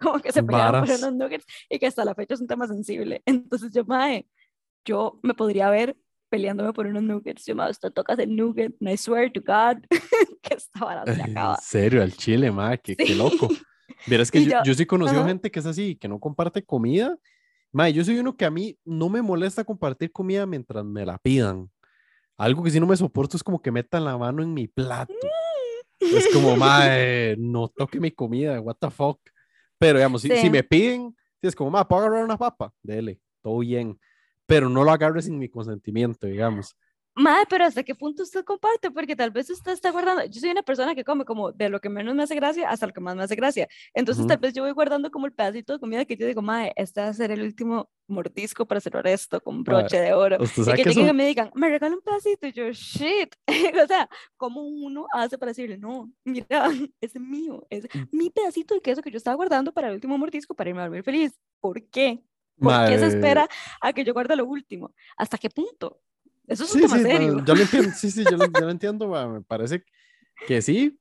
como 0.03 0.19
que 0.19 0.31
se 0.31 0.43
pelearon 0.43 0.85
por 0.85 0.95
unos 0.95 1.13
nuggets 1.13 1.45
y 1.69 1.79
que 1.79 1.87
hasta 1.87 2.03
la 2.05 2.13
fecha 2.15 2.33
es 2.35 2.41
un 2.41 2.47
tema 2.47 2.67
sensible. 2.67 3.21
Entonces 3.25 3.71
yo, 3.73 3.83
Mae, 3.85 4.27
yo 4.85 5.19
me 5.23 5.33
podría 5.33 5.69
ver 5.69 5.95
peleándome 6.29 6.73
por 6.73 6.85
unos 6.87 7.03
nuggets. 7.03 7.45
Yo, 7.45 7.55
Mae, 7.55 7.71
usted 7.71 7.91
tocas 7.91 8.19
el 8.19 8.35
nugget, 8.35 8.73
I 8.81 8.97
swear 8.97 9.31
to 9.31 9.39
God 9.41 9.83
que 10.41 10.53
esta 10.55 10.79
vara 10.83 11.05
se 11.05 11.11
En 11.21 11.31
acaba. 11.31 11.57
serio, 11.57 12.01
al 12.03 12.11
chile, 12.13 12.51
ma, 12.51 12.75
qué, 12.77 12.95
qué 12.95 13.07
Sí. 13.07 13.15
loco. 13.15 13.47
Verás 14.07 14.29
que 14.31 14.43
yo, 14.43 14.51
yo- 14.51 14.63
yo 14.65 14.73
sí 14.73 14.83
he 14.83 14.87
conocido 14.87 15.19
ajá. 15.21 15.29
gente 15.29 15.49
que 15.51 15.59
es 15.59 15.65
así, 15.65 15.95
que 15.95 16.07
no 16.07 16.19
comparte 16.19 16.63
comida. 16.63 17.17
Ma, 17.71 17.89
yo 17.89 18.03
soy 18.03 18.19
uno 18.19 18.35
que 18.35 18.45
a 18.45 18.51
mí 18.51 18.77
no 18.85 19.09
me 19.09 19.21
molesta 19.21 19.63
compartir 19.63 20.11
comida 20.11 20.45
mientras 20.45 20.83
me 20.85 21.05
la 21.05 21.17
pidan. 21.17 21.69
Algo 22.37 22.63
que 22.63 22.69
sí 22.71 22.79
no 22.79 22.87
me 22.87 22.97
soporto 22.97 23.37
es 23.37 23.43
como 23.43 23.61
que 23.61 23.71
metan 23.71 24.03
la 24.03 24.17
mano 24.17 24.43
en 24.43 24.53
mi 24.53 24.67
plato. 24.67 25.13
Es 25.99 26.27
como, 26.33 26.55
mae, 26.57 27.35
no 27.37 27.67
toque 27.69 27.99
mi 27.99 28.11
comida, 28.11 28.59
what 28.59 28.75
the 28.79 28.89
fuck. 28.91 29.19
Pero 29.83 29.99
digamos, 29.99 30.21
si, 30.21 30.29
si 30.29 30.37
Sí. 30.37 30.49
me 30.49 30.63
piden, 30.63 31.13
si 31.41 31.47
es 31.47 31.55
como, 31.55 31.69
ma, 31.69 31.85
¿puedo 31.85 32.03
agarrar 32.05 32.23
una 32.23 32.37
papa? 32.37 32.73
Dele, 32.81 33.19
todo 33.41 33.59
bien. 33.59 33.99
Pero 34.45 34.69
no 34.69 34.85
lo 34.85 34.91
agarre 34.91 35.21
sin 35.21 35.37
mi 35.37 35.49
consentimiento, 35.49 36.25
digamos. 36.25 36.77
Madre, 37.15 37.45
pero 37.47 37.65
¿hasta 37.65 37.83
qué 37.83 37.93
punto 37.93 38.23
usted 38.23 38.43
comparte? 38.43 38.89
Porque 38.89 39.15
tal 39.15 39.29
vez 39.29 39.47
usted 39.49 39.71
está 39.73 39.91
guardando. 39.91 40.25
Yo 40.25 40.39
soy 40.39 40.49
una 40.49 40.63
persona 40.63 40.95
que 40.95 41.03
come 41.03 41.25
como 41.25 41.51
de 41.51 41.69
lo 41.69 41.79
que 41.79 41.87
menos 41.87 42.15
me 42.15 42.23
hace 42.23 42.33
gracia 42.33 42.67
hasta 42.69 42.87
lo 42.87 42.93
que 42.93 43.01
más 43.01 43.15
me 43.15 43.21
hace 43.23 43.35
gracia. 43.35 43.67
Entonces, 43.93 44.21
Ujú. 44.21 44.29
tal 44.29 44.37
vez 44.39 44.53
yo 44.53 44.63
voy 44.63 44.71
guardando 44.71 45.11
como 45.11 45.27
el 45.27 45.31
pedacito 45.33 45.73
de 45.73 45.79
comida 45.79 46.05
que 46.05 46.17
yo 46.17 46.25
digo, 46.25 46.41
madre, 46.41 46.73
este 46.75 47.01
va 47.01 47.07
a 47.09 47.13
ser 47.13 47.29
el 47.29 47.43
último 47.43 47.91
mordisco 48.07 48.65
para 48.65 48.81
cerrar 48.81 49.05
esto 49.07 49.39
con 49.41 49.63
broche 49.63 49.99
de 50.01 50.13
oro. 50.13 50.37
Y 50.43 50.47
que 50.47 50.53
que 50.63 50.83
lleguen 50.83 50.87
y 50.87 51.05
eso, 51.05 51.13
me 51.13 51.27
digan, 51.27 51.51
me 51.53 51.69
regala 51.69 51.95
un 51.95 52.01
pedacito. 52.01 52.47
Y 52.47 52.51
yo, 52.51 52.71
shit. 52.71 53.35
o 53.83 53.87
sea, 53.87 54.09
¿cómo 54.35 54.63
uno 54.63 55.05
hace 55.13 55.37
para 55.37 55.51
decirle, 55.51 55.77
no, 55.77 56.11
mira, 56.25 56.67
es 57.01 57.15
mío, 57.19 57.65
es 57.69 57.83
Mm. 57.93 58.07
mi 58.11 58.29
pedacito 58.31 58.73
de 58.73 58.81
queso 58.81 59.03
que 59.03 59.11
yo 59.11 59.17
estaba 59.17 59.35
guardando 59.35 59.71
para 59.71 59.89
el 59.89 59.93
último 59.93 60.17
mordisco 60.17 60.55
para 60.55 60.69
irme 60.71 60.81
a 60.81 60.85
dormir 60.85 61.03
feliz? 61.03 61.37
¿Por 61.59 61.79
qué? 61.89 62.23
¿Por 62.59 62.87
qué 62.87 62.97
se 62.97 63.07
espera 63.07 63.47
a 63.81 63.93
que 63.93 64.03
yo 64.03 64.13
guarde 64.13 64.35
lo 64.35 64.45
último? 64.45 64.93
¿Hasta 65.17 65.37
qué 65.37 65.49
punto? 65.49 65.99
Eso 66.47 66.63
es 66.65 66.71
un 66.71 66.81
Sí, 66.81 66.81
tema 66.87 66.97
sí, 66.97 67.03
serio. 67.03 67.33
no, 67.33 67.45
yo 67.45 67.55
lo 67.55 67.61
entiendo, 67.63 67.91
sí, 67.93 68.11
sí, 68.11 68.25
yo 68.27 68.37
lo, 68.37 68.45
yo 68.53 68.65
lo 68.65 68.71
entiendo, 68.71 69.07
ma, 69.07 69.27
me 69.27 69.41
parece 69.41 69.83
que 70.45 70.61
sí, 70.61 70.99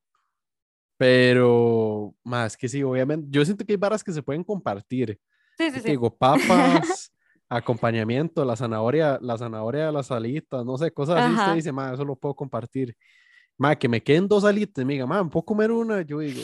pero 0.97 2.15
más 2.23 2.57
que 2.57 2.69
sí, 2.69 2.83
obviamente, 2.83 3.27
yo 3.31 3.45
siento 3.45 3.65
que 3.65 3.73
hay 3.73 3.77
varas 3.77 4.05
que 4.05 4.13
se 4.13 4.23
pueden 4.23 4.45
compartir, 4.45 5.19
Sí, 5.59 5.71
sí, 5.71 5.81
sí. 5.81 5.89
digo, 5.89 6.17
papas, 6.17 7.13
acompañamiento, 7.49 8.45
la 8.45 8.57
zanahoria, 8.57 9.19
la 9.21 9.37
zanahoria 9.37 9.87
de 9.87 9.93
las 9.93 10.11
alitas, 10.11 10.65
no 10.65 10.79
sé, 10.79 10.93
cosas 10.93 11.17
así, 11.17 11.35
usted 11.35 11.45
Ajá. 11.45 11.55
dice, 11.55 11.73
ma, 11.73 11.93
eso 11.93 12.05
lo 12.05 12.17
puedo 12.17 12.35
compartir, 12.35 12.97
ma, 13.59 13.77
que 13.77 13.89
me 13.89 14.03
queden 14.03 14.29
dos 14.29 14.45
alitas, 14.45 14.85
me 14.85 14.95
diga, 14.95 15.07
ma, 15.07 15.29
¿puedo 15.29 15.45
comer 15.45 15.71
una? 15.71 16.03
Yo 16.03 16.19
digo, 16.21 16.41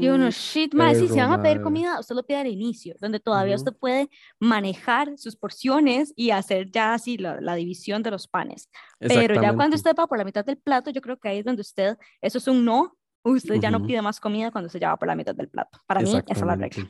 Y 0.00 0.08
uno, 0.08 0.26
"Mm, 0.26 0.30
shit, 0.30 0.74
mae, 0.74 0.94
si 0.94 1.08
se 1.08 1.20
van 1.20 1.32
a 1.32 1.42
pedir 1.42 1.56
mae". 1.56 1.62
comida, 1.64 1.98
usted 1.98 2.14
lo 2.14 2.24
pide 2.24 2.38
al 2.38 2.46
inicio, 2.46 2.94
donde 3.00 3.18
todavía 3.20 3.54
Ujú. 3.56 3.64
usted 3.64 3.72
puede 3.78 4.08
manejar 4.40 5.16
sus 5.18 5.34
porciones 5.36 6.12
y 6.16 6.30
hacer 6.30 6.70
ya 6.70 6.94
así 6.94 7.18
la, 7.18 7.40
la 7.40 7.54
división 7.56 8.02
de 8.02 8.10
los 8.12 8.28
panes. 8.28 8.68
Pero 9.00 9.34
ya 9.34 9.52
cuando 9.54 9.76
usted 9.76 9.94
va 9.98 10.06
por 10.06 10.18
la 10.18 10.24
mitad 10.24 10.44
del 10.44 10.58
plato, 10.58 10.90
yo 10.90 11.00
creo 11.00 11.18
que 11.18 11.28
ahí 11.28 11.38
es 11.38 11.44
donde 11.44 11.62
usted, 11.62 11.96
eso 12.20 12.38
es 12.38 12.46
un 12.48 12.64
no, 12.64 12.96
usted 13.24 13.56
ya 13.56 13.70
no 13.70 13.82
pide 13.82 14.00
más 14.02 14.20
comida 14.20 14.50
cuando 14.52 14.68
se 14.70 14.78
ya 14.78 14.90
va 14.90 14.96
por 14.98 15.08
la 15.08 15.16
mitad 15.16 15.34
del 15.34 15.48
plato. 15.48 15.80
Para 15.86 16.00
mí, 16.02 16.22
esa 16.28 16.44
es 16.44 16.46
la 16.46 16.56
regla. 16.56 16.86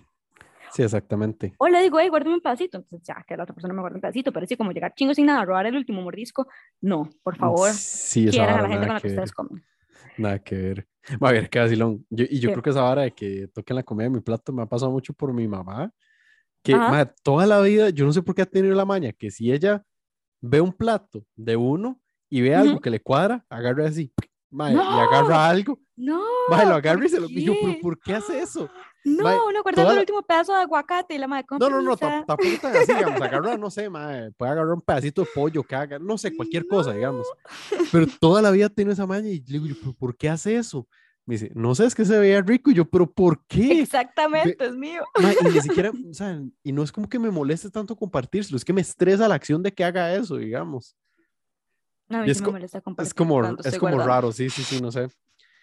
Sí, 0.72 0.82
exactamente. 0.82 1.54
O 1.58 1.68
le 1.68 1.82
digo, 1.82 1.98
hey, 1.98 2.08
guárdame 2.08 2.34
un 2.34 2.40
pedacito, 2.40 2.78
entonces 2.78 3.06
ya 3.06 3.24
que 3.26 3.36
la 3.36 3.44
otra 3.44 3.54
persona 3.54 3.74
me 3.74 3.80
guarde 3.80 3.96
un 3.96 4.00
pedacito, 4.00 4.32
pero 4.32 4.44
así 4.44 4.56
como 4.56 4.72
llegar 4.72 4.94
chingo 4.94 5.14
sin 5.14 5.26
nada, 5.26 5.44
robar 5.44 5.66
el 5.66 5.76
último 5.76 6.02
mordisco, 6.02 6.48
no, 6.80 7.08
por 7.22 7.36
favor, 7.36 7.70
Sí, 7.72 8.28
esa 8.28 8.30
quieran 8.30 8.50
a 8.50 8.62
vara 8.62 8.62
la 8.62 8.68
gente 8.68 8.80
con 8.80 8.88
nada 8.88 8.94
la 8.94 9.00
que 9.00 9.02
que 9.02 9.08
ver. 9.08 9.18
ustedes 9.18 9.32
comen. 9.32 9.64
Nada 10.18 10.38
que 10.40 10.56
ver. 10.56 10.88
Va 11.22 11.28
a 11.30 11.32
ver, 11.32 11.48
qué 11.48 11.58
vacilón. 11.58 12.06
Yo, 12.10 12.24
y 12.28 12.38
yo 12.38 12.50
creo 12.50 12.62
que 12.62 12.70
esa 12.70 12.82
vara 12.82 13.02
de 13.02 13.12
que 13.12 13.48
toquen 13.48 13.76
la 13.76 13.82
comida 13.82 14.04
de 14.04 14.10
mi 14.10 14.20
plato 14.20 14.52
me 14.52 14.62
ha 14.62 14.66
pasado 14.66 14.90
mucho 14.90 15.12
por 15.12 15.32
mi 15.32 15.48
mamá. 15.48 15.90
Que, 16.62 16.76
toda 17.22 17.46
la 17.46 17.60
vida, 17.60 17.88
yo 17.90 18.04
no 18.04 18.12
sé 18.12 18.20
por 18.20 18.34
qué 18.34 18.42
ha 18.42 18.46
tenido 18.46 18.74
la 18.74 18.84
maña, 18.84 19.12
que 19.12 19.30
si 19.30 19.50
ella 19.50 19.82
ve 20.40 20.60
un 20.60 20.72
plato 20.72 21.24
de 21.34 21.56
uno 21.56 22.00
y 22.28 22.42
ve 22.42 22.54
algo 22.54 22.80
que 22.80 22.90
le 22.90 23.00
cuadra, 23.00 23.46
agarra 23.48 23.86
así, 23.86 24.12
mae, 24.50 24.74
¡No! 24.74 24.82
y 24.82 25.00
agarra 25.00 25.48
algo, 25.48 25.78
No, 25.96 26.22
mae, 26.50 26.66
lo 26.66 26.74
agarra 26.74 26.96
¿por 26.98 27.06
y 27.06 27.08
se 27.08 27.20
lo... 27.20 27.26
y 27.28 27.44
yo, 27.44 27.52
por 27.80 27.98
qué 28.00 28.14
hace 28.14 28.40
eso? 28.40 28.68
No, 29.04 29.22
Mae, 29.24 29.36
uno 29.48 29.62
guardando 29.62 29.74
toda 29.74 29.90
el 29.90 29.94
la- 29.96 30.00
último 30.00 30.22
pedazo 30.22 30.52
de 30.52 30.58
aguacate 30.60 31.14
y 31.14 31.18
la 31.18 31.28
madre 31.28 31.46
No, 31.58 31.70
no, 31.70 31.80
no, 31.80 31.96
tampoco 31.96 32.42
tan 32.60 32.76
así, 32.76 32.92
digamos, 32.92 33.20
agarra, 33.22 33.56
no 33.56 33.70
sé, 33.70 33.88
mae, 33.88 34.32
puede 34.32 34.52
agarrar 34.52 34.72
un 34.74 34.80
pedacito 34.82 35.22
de 35.22 35.28
pollo 35.34 35.62
que 35.62 35.74
haga, 35.74 35.98
no 35.98 36.18
sé, 36.18 36.34
cualquier 36.36 36.66
cosa, 36.66 36.92
digamos. 36.92 37.26
Pero 37.90 38.06
toda 38.20 38.42
la 38.42 38.50
vida 38.50 38.68
tiene 38.68 38.92
esa 38.92 39.06
maña 39.06 39.28
y 39.28 39.40
le 39.46 39.58
digo, 39.60 39.76
¿pero 39.80 39.92
por 39.94 40.16
qué 40.16 40.28
hace 40.28 40.56
eso? 40.56 40.86
Me 41.24 41.34
dice, 41.34 41.50
no 41.54 41.74
sé, 41.74 41.84
es 41.84 41.94
que 41.94 42.04
se 42.06 42.18
veía 42.18 42.40
rico. 42.40 42.70
Y 42.70 42.74
yo, 42.74 42.86
¿pero 42.86 43.10
por 43.10 43.44
qué? 43.46 43.80
Exactamente, 43.82 44.64
es 44.64 44.74
mío. 44.74 45.04
Ma, 45.20 45.32
y 45.32 45.44
ni 45.52 45.60
siquiera, 45.60 45.90
o 45.90 46.14
sea, 46.14 46.40
y 46.62 46.72
no 46.72 46.82
es 46.82 46.90
como 46.90 47.06
que 47.08 47.18
me 47.18 47.30
moleste 47.30 47.70
tanto 47.70 47.94
compartírselo, 47.96 48.56
es 48.56 48.64
que 48.64 48.72
me 48.72 48.80
estresa 48.80 49.28
la 49.28 49.34
acción 49.34 49.62
de 49.62 49.72
que 49.72 49.84
haga 49.84 50.14
eso, 50.14 50.36
digamos. 50.36 50.96
No, 52.08 52.18
a 52.18 52.20
Y 52.22 52.24
mí 52.24 52.30
es 52.30 52.38
sí 52.38 52.44
me 52.44 52.50
molesta 52.52 52.78
Es 52.98 53.14
como, 53.14 53.44
es 53.64 53.78
como 53.78 53.98
raro, 53.98 54.32
sí, 54.32 54.50
sí, 54.50 54.62
sí, 54.64 54.80
no 54.80 54.90
sé. 54.90 55.08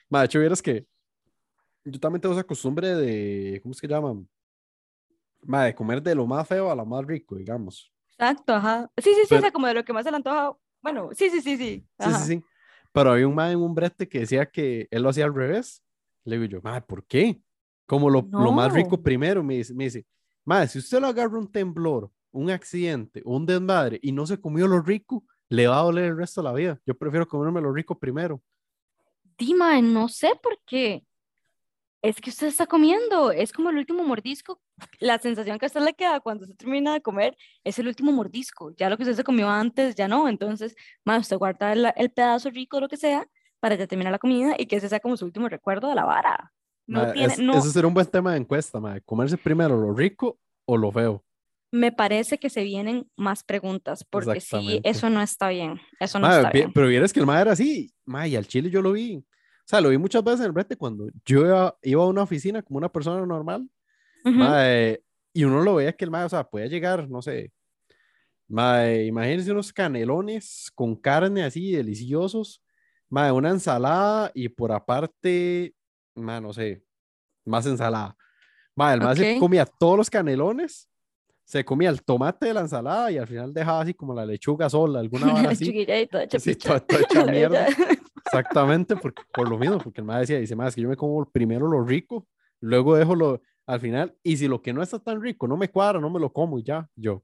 Ma, 0.09 0.19
de 0.19 0.25
hecho, 0.25 0.39
vieras 0.39 0.61
que 0.61 0.85
yo 1.83 1.99
también 1.99 2.21
tengo 2.21 2.33
esa 2.33 2.43
costumbre 2.43 2.95
de, 2.95 3.59
¿cómo 3.61 3.71
es 3.73 3.81
que 3.81 3.87
llaman? 3.87 4.27
Ma, 5.43 5.65
de 5.65 5.75
comer 5.75 6.01
de 6.01 6.15
lo 6.15 6.25
más 6.25 6.47
feo 6.47 6.71
a 6.71 6.75
lo 6.75 6.85
más 6.85 7.05
rico, 7.05 7.35
digamos. 7.35 7.91
Exacto, 8.17 8.53
ajá. 8.53 8.89
Sí, 8.97 9.03
sí, 9.09 9.13
sí, 9.15 9.21
o 9.23 9.27
Pero- 9.29 9.41
sea, 9.41 9.51
como 9.51 9.67
de 9.67 9.73
lo 9.75 9.83
que 9.85 9.93
más 9.93 10.03
se 10.03 10.11
le 10.11 10.17
antoja. 10.17 10.55
Bueno, 10.81 11.09
sí, 11.13 11.29
sí, 11.29 11.41
sí, 11.41 11.57
sí. 11.57 11.85
Sí, 11.99 12.09
Ajá. 12.09 12.17
sí, 12.19 12.25
sí. 12.35 12.43
Pero 12.91 13.11
había 13.11 13.27
un 13.27 13.35
ma 13.35 13.51
en 13.51 13.59
un 13.59 13.75
brete 13.75 14.07
que 14.07 14.19
decía 14.19 14.45
que 14.45 14.87
él 14.89 15.03
lo 15.03 15.09
hacía 15.09 15.25
al 15.25 15.35
revés. 15.35 15.83
Le 16.23 16.37
digo 16.39 16.45
yo, 16.49 16.61
ma, 16.61 16.81
¿por 16.85 17.05
qué? 17.05 17.41
Como 17.85 18.09
lo, 18.09 18.27
lo 18.31 18.51
más 18.51 18.71
rico 18.73 18.97
No. 18.97 19.03
primero, 19.03 19.43
me 19.43 19.55
dice, 19.55 19.73
me 19.75 19.83
dice, 19.83 20.05
ma, 20.43 20.65
si 20.65 20.79
usted 20.79 20.99
lo 20.99 21.07
agarra 21.07 21.37
un 21.37 21.51
temblor, 21.51 22.09
un 22.31 22.49
accidente, 22.49 23.21
un 23.25 23.45
desmadre 23.45 23.99
y 24.01 24.11
no 24.11 24.25
se 24.25 24.39
comió 24.39 24.67
lo 24.67 24.81
rico, 24.81 25.23
le 25.55 25.67
va 25.67 25.79
a 25.79 25.83
doler 25.83 26.05
el 26.05 26.17
resto 26.17 26.41
de 26.41 26.45
la 26.47 26.53
vida. 26.53 26.79
Yo 26.85 26.95
prefiero 26.97 27.27
comerme 27.27 27.61
lo 27.61 27.71
rico 27.73 27.97
primero. 27.97 28.41
Dima, 29.37 29.81
no 29.81 30.07
sé 30.07 30.31
por 30.41 30.57
qué. 30.65 31.05
Es 32.01 32.21
que 32.21 32.29
usted 32.29 32.47
está 32.47 32.67
comiendo, 32.67 33.31
es 33.31 33.51
como 33.51 33.71
el 33.71 33.77
último 33.77 34.03
mordisco. 34.03 34.61
La 34.99 35.17
sensación 35.17 35.57
que 35.57 35.65
a 35.65 35.67
usted 35.67 35.81
le 35.81 35.93
queda 35.95 36.19
cuando 36.19 36.45
se 36.45 36.53
termina 36.53 36.93
de 36.93 37.01
comer 37.01 37.35
es 37.63 37.79
el 37.79 37.87
último 37.87 38.11
mordisco. 38.11 38.71
Ya 38.77 38.89
lo 38.89 38.97
que 38.97 39.03
usted 39.03 39.15
se 39.15 39.23
comió 39.23 39.49
antes, 39.49 39.95
ya 39.95 40.07
no. 40.07 40.29
Entonces, 40.29 40.75
ma, 41.03 41.17
usted 41.17 41.37
guarda 41.37 41.73
el, 41.73 41.91
el 41.95 42.11
pedazo 42.11 42.51
rico, 42.51 42.79
lo 42.79 42.87
que 42.87 42.97
sea, 42.97 43.27
para 43.59 43.73
ya 43.75 43.87
terminar 43.87 44.11
la 44.11 44.19
comida 44.19 44.53
y 44.57 44.67
que 44.67 44.75
ese 44.75 44.87
sea 44.87 44.99
como 44.99 45.17
su 45.17 45.25
último 45.25 45.49
recuerdo 45.49 45.89
de 45.89 45.95
la 45.95 46.05
vara. 46.05 46.53
No 46.85 47.11
tiene, 47.11 47.33
es- 47.33 47.39
no, 47.39 47.57
Ese 47.57 47.71
será 47.71 47.87
un 47.87 47.95
buen 47.95 48.05
tema 48.05 48.33
de 48.33 48.37
encuesta, 48.37 48.79
ma, 48.79 48.99
comerse 49.01 49.37
primero 49.37 49.75
lo 49.75 49.91
rico 49.91 50.37
o 50.65 50.77
lo 50.77 50.91
feo. 50.91 51.24
Me 51.75 51.91
parece 51.91 52.37
que 52.37 52.49
se 52.49 52.63
vienen 52.63 53.09
más 53.15 53.43
preguntas, 53.43 54.03
porque 54.03 54.39
sí, 54.39 54.79
eso 54.83 55.09
no 55.09 55.21
está 55.21 55.49
bien, 55.49 55.79
eso 55.99 56.19
no 56.19 56.33
está 56.33 56.49
bien. 56.49 56.71
pero 56.73 56.87
vieras 56.87 57.13
que 57.13 57.19
el 57.19 57.25
ma 57.25 57.39
era 57.39 57.51
así, 57.51 57.93
ma, 58.05 58.27
y 58.27 58.35
al 58.35 58.47
chile 58.47 58.69
yo 58.69 58.81
lo 58.81 58.93
vi. 58.93 59.17
O 59.17 59.67
sea, 59.67 59.81
lo 59.81 59.89
vi 59.89 59.97
muchas 59.97 60.23
veces 60.23 60.41
en 60.41 60.45
el 60.47 60.51
brete 60.51 60.77
cuando 60.77 61.09
yo 61.25 61.41
iba, 61.41 61.77
iba 61.81 62.03
a 62.03 62.07
una 62.07 62.23
oficina 62.23 62.61
como 62.61 62.77
una 62.77 62.91
persona 62.91 63.25
normal, 63.25 63.69
Ujú. 64.23 64.33
Mae, 64.33 65.03
y 65.33 65.43
uno 65.43 65.61
lo 65.61 65.75
veía 65.75 65.93
que 65.93 66.05
el 66.05 66.11
mae, 66.11 66.25
o 66.25 66.29
sea, 66.29 66.43
podía 66.43 66.65
llegar, 66.65 67.07
no 67.09 67.21
sé, 67.21 67.51
imagínense 68.47 69.51
unos 69.51 69.73
canelones 69.73 70.71
con 70.73 70.95
carne 70.95 71.43
así 71.43 71.71
deliciosos, 71.71 72.63
una 73.09 73.49
ensalada 73.49 74.31
y 74.33 74.49
por 74.49 74.71
aparte, 74.71 75.75
no 76.15 76.53
sé, 76.53 76.83
más 77.45 77.65
ensalada. 77.65 78.15
El 78.75 79.01
mae 79.01 79.15
se 79.15 79.39
comía 79.39 79.65
todos 79.65 79.97
los 79.97 80.09
canelones, 80.09 80.89
se 81.45 81.63
comía 81.63 81.89
el 81.89 82.03
tomate 82.03 82.47
de 82.47 82.53
la 82.55 82.61
ensalada 82.61 83.11
y 83.11 83.17
al 83.17 83.27
final 83.27 83.53
dejaba 83.53 83.81
así 83.81 83.93
como 83.93 84.13
la 84.13 84.25
lechuga 84.25 84.69
sola, 84.69 84.99
alguna 84.99 85.31
vara 85.31 85.49
así. 85.51 85.65
Y 85.75 86.07
toda 86.07 86.23
hecha 86.23 86.39
Sí, 86.39 86.55
toda- 86.55 86.79
toda 86.81 87.01
hecha 87.03 87.25
mierda. 87.25 87.67
Exactamente, 88.25 88.95
porque, 88.95 89.21
por 89.33 89.47
lo 89.47 89.57
mismo, 89.57 89.77
porque 89.77 90.01
el 90.01 90.05
mae 90.07 90.21
decía, 90.21 90.39
dice, 90.39 90.55
mae, 90.55 90.69
es 90.69 90.75
que 90.75 90.81
yo 90.81 90.89
me 90.89 90.95
como 90.97 91.23
primero 91.29 91.67
lo 91.67 91.83
rico, 91.83 92.27
luego 92.59 92.95
dejo 92.95 93.15
lo 93.15 93.41
al 93.67 93.79
final, 93.79 94.15
y 94.23 94.37
si 94.37 94.47
lo 94.47 94.61
que 94.61 94.73
no 94.73 94.83
está 94.83 94.99
tan 94.99 95.21
rico 95.21 95.47
no 95.47 95.57
me 95.57 95.69
cuadra, 95.69 95.99
no 95.99 96.09
me 96.09 96.19
lo 96.19 96.31
como 96.33 96.59
y 96.59 96.63
ya, 96.63 96.89
yo. 96.95 97.23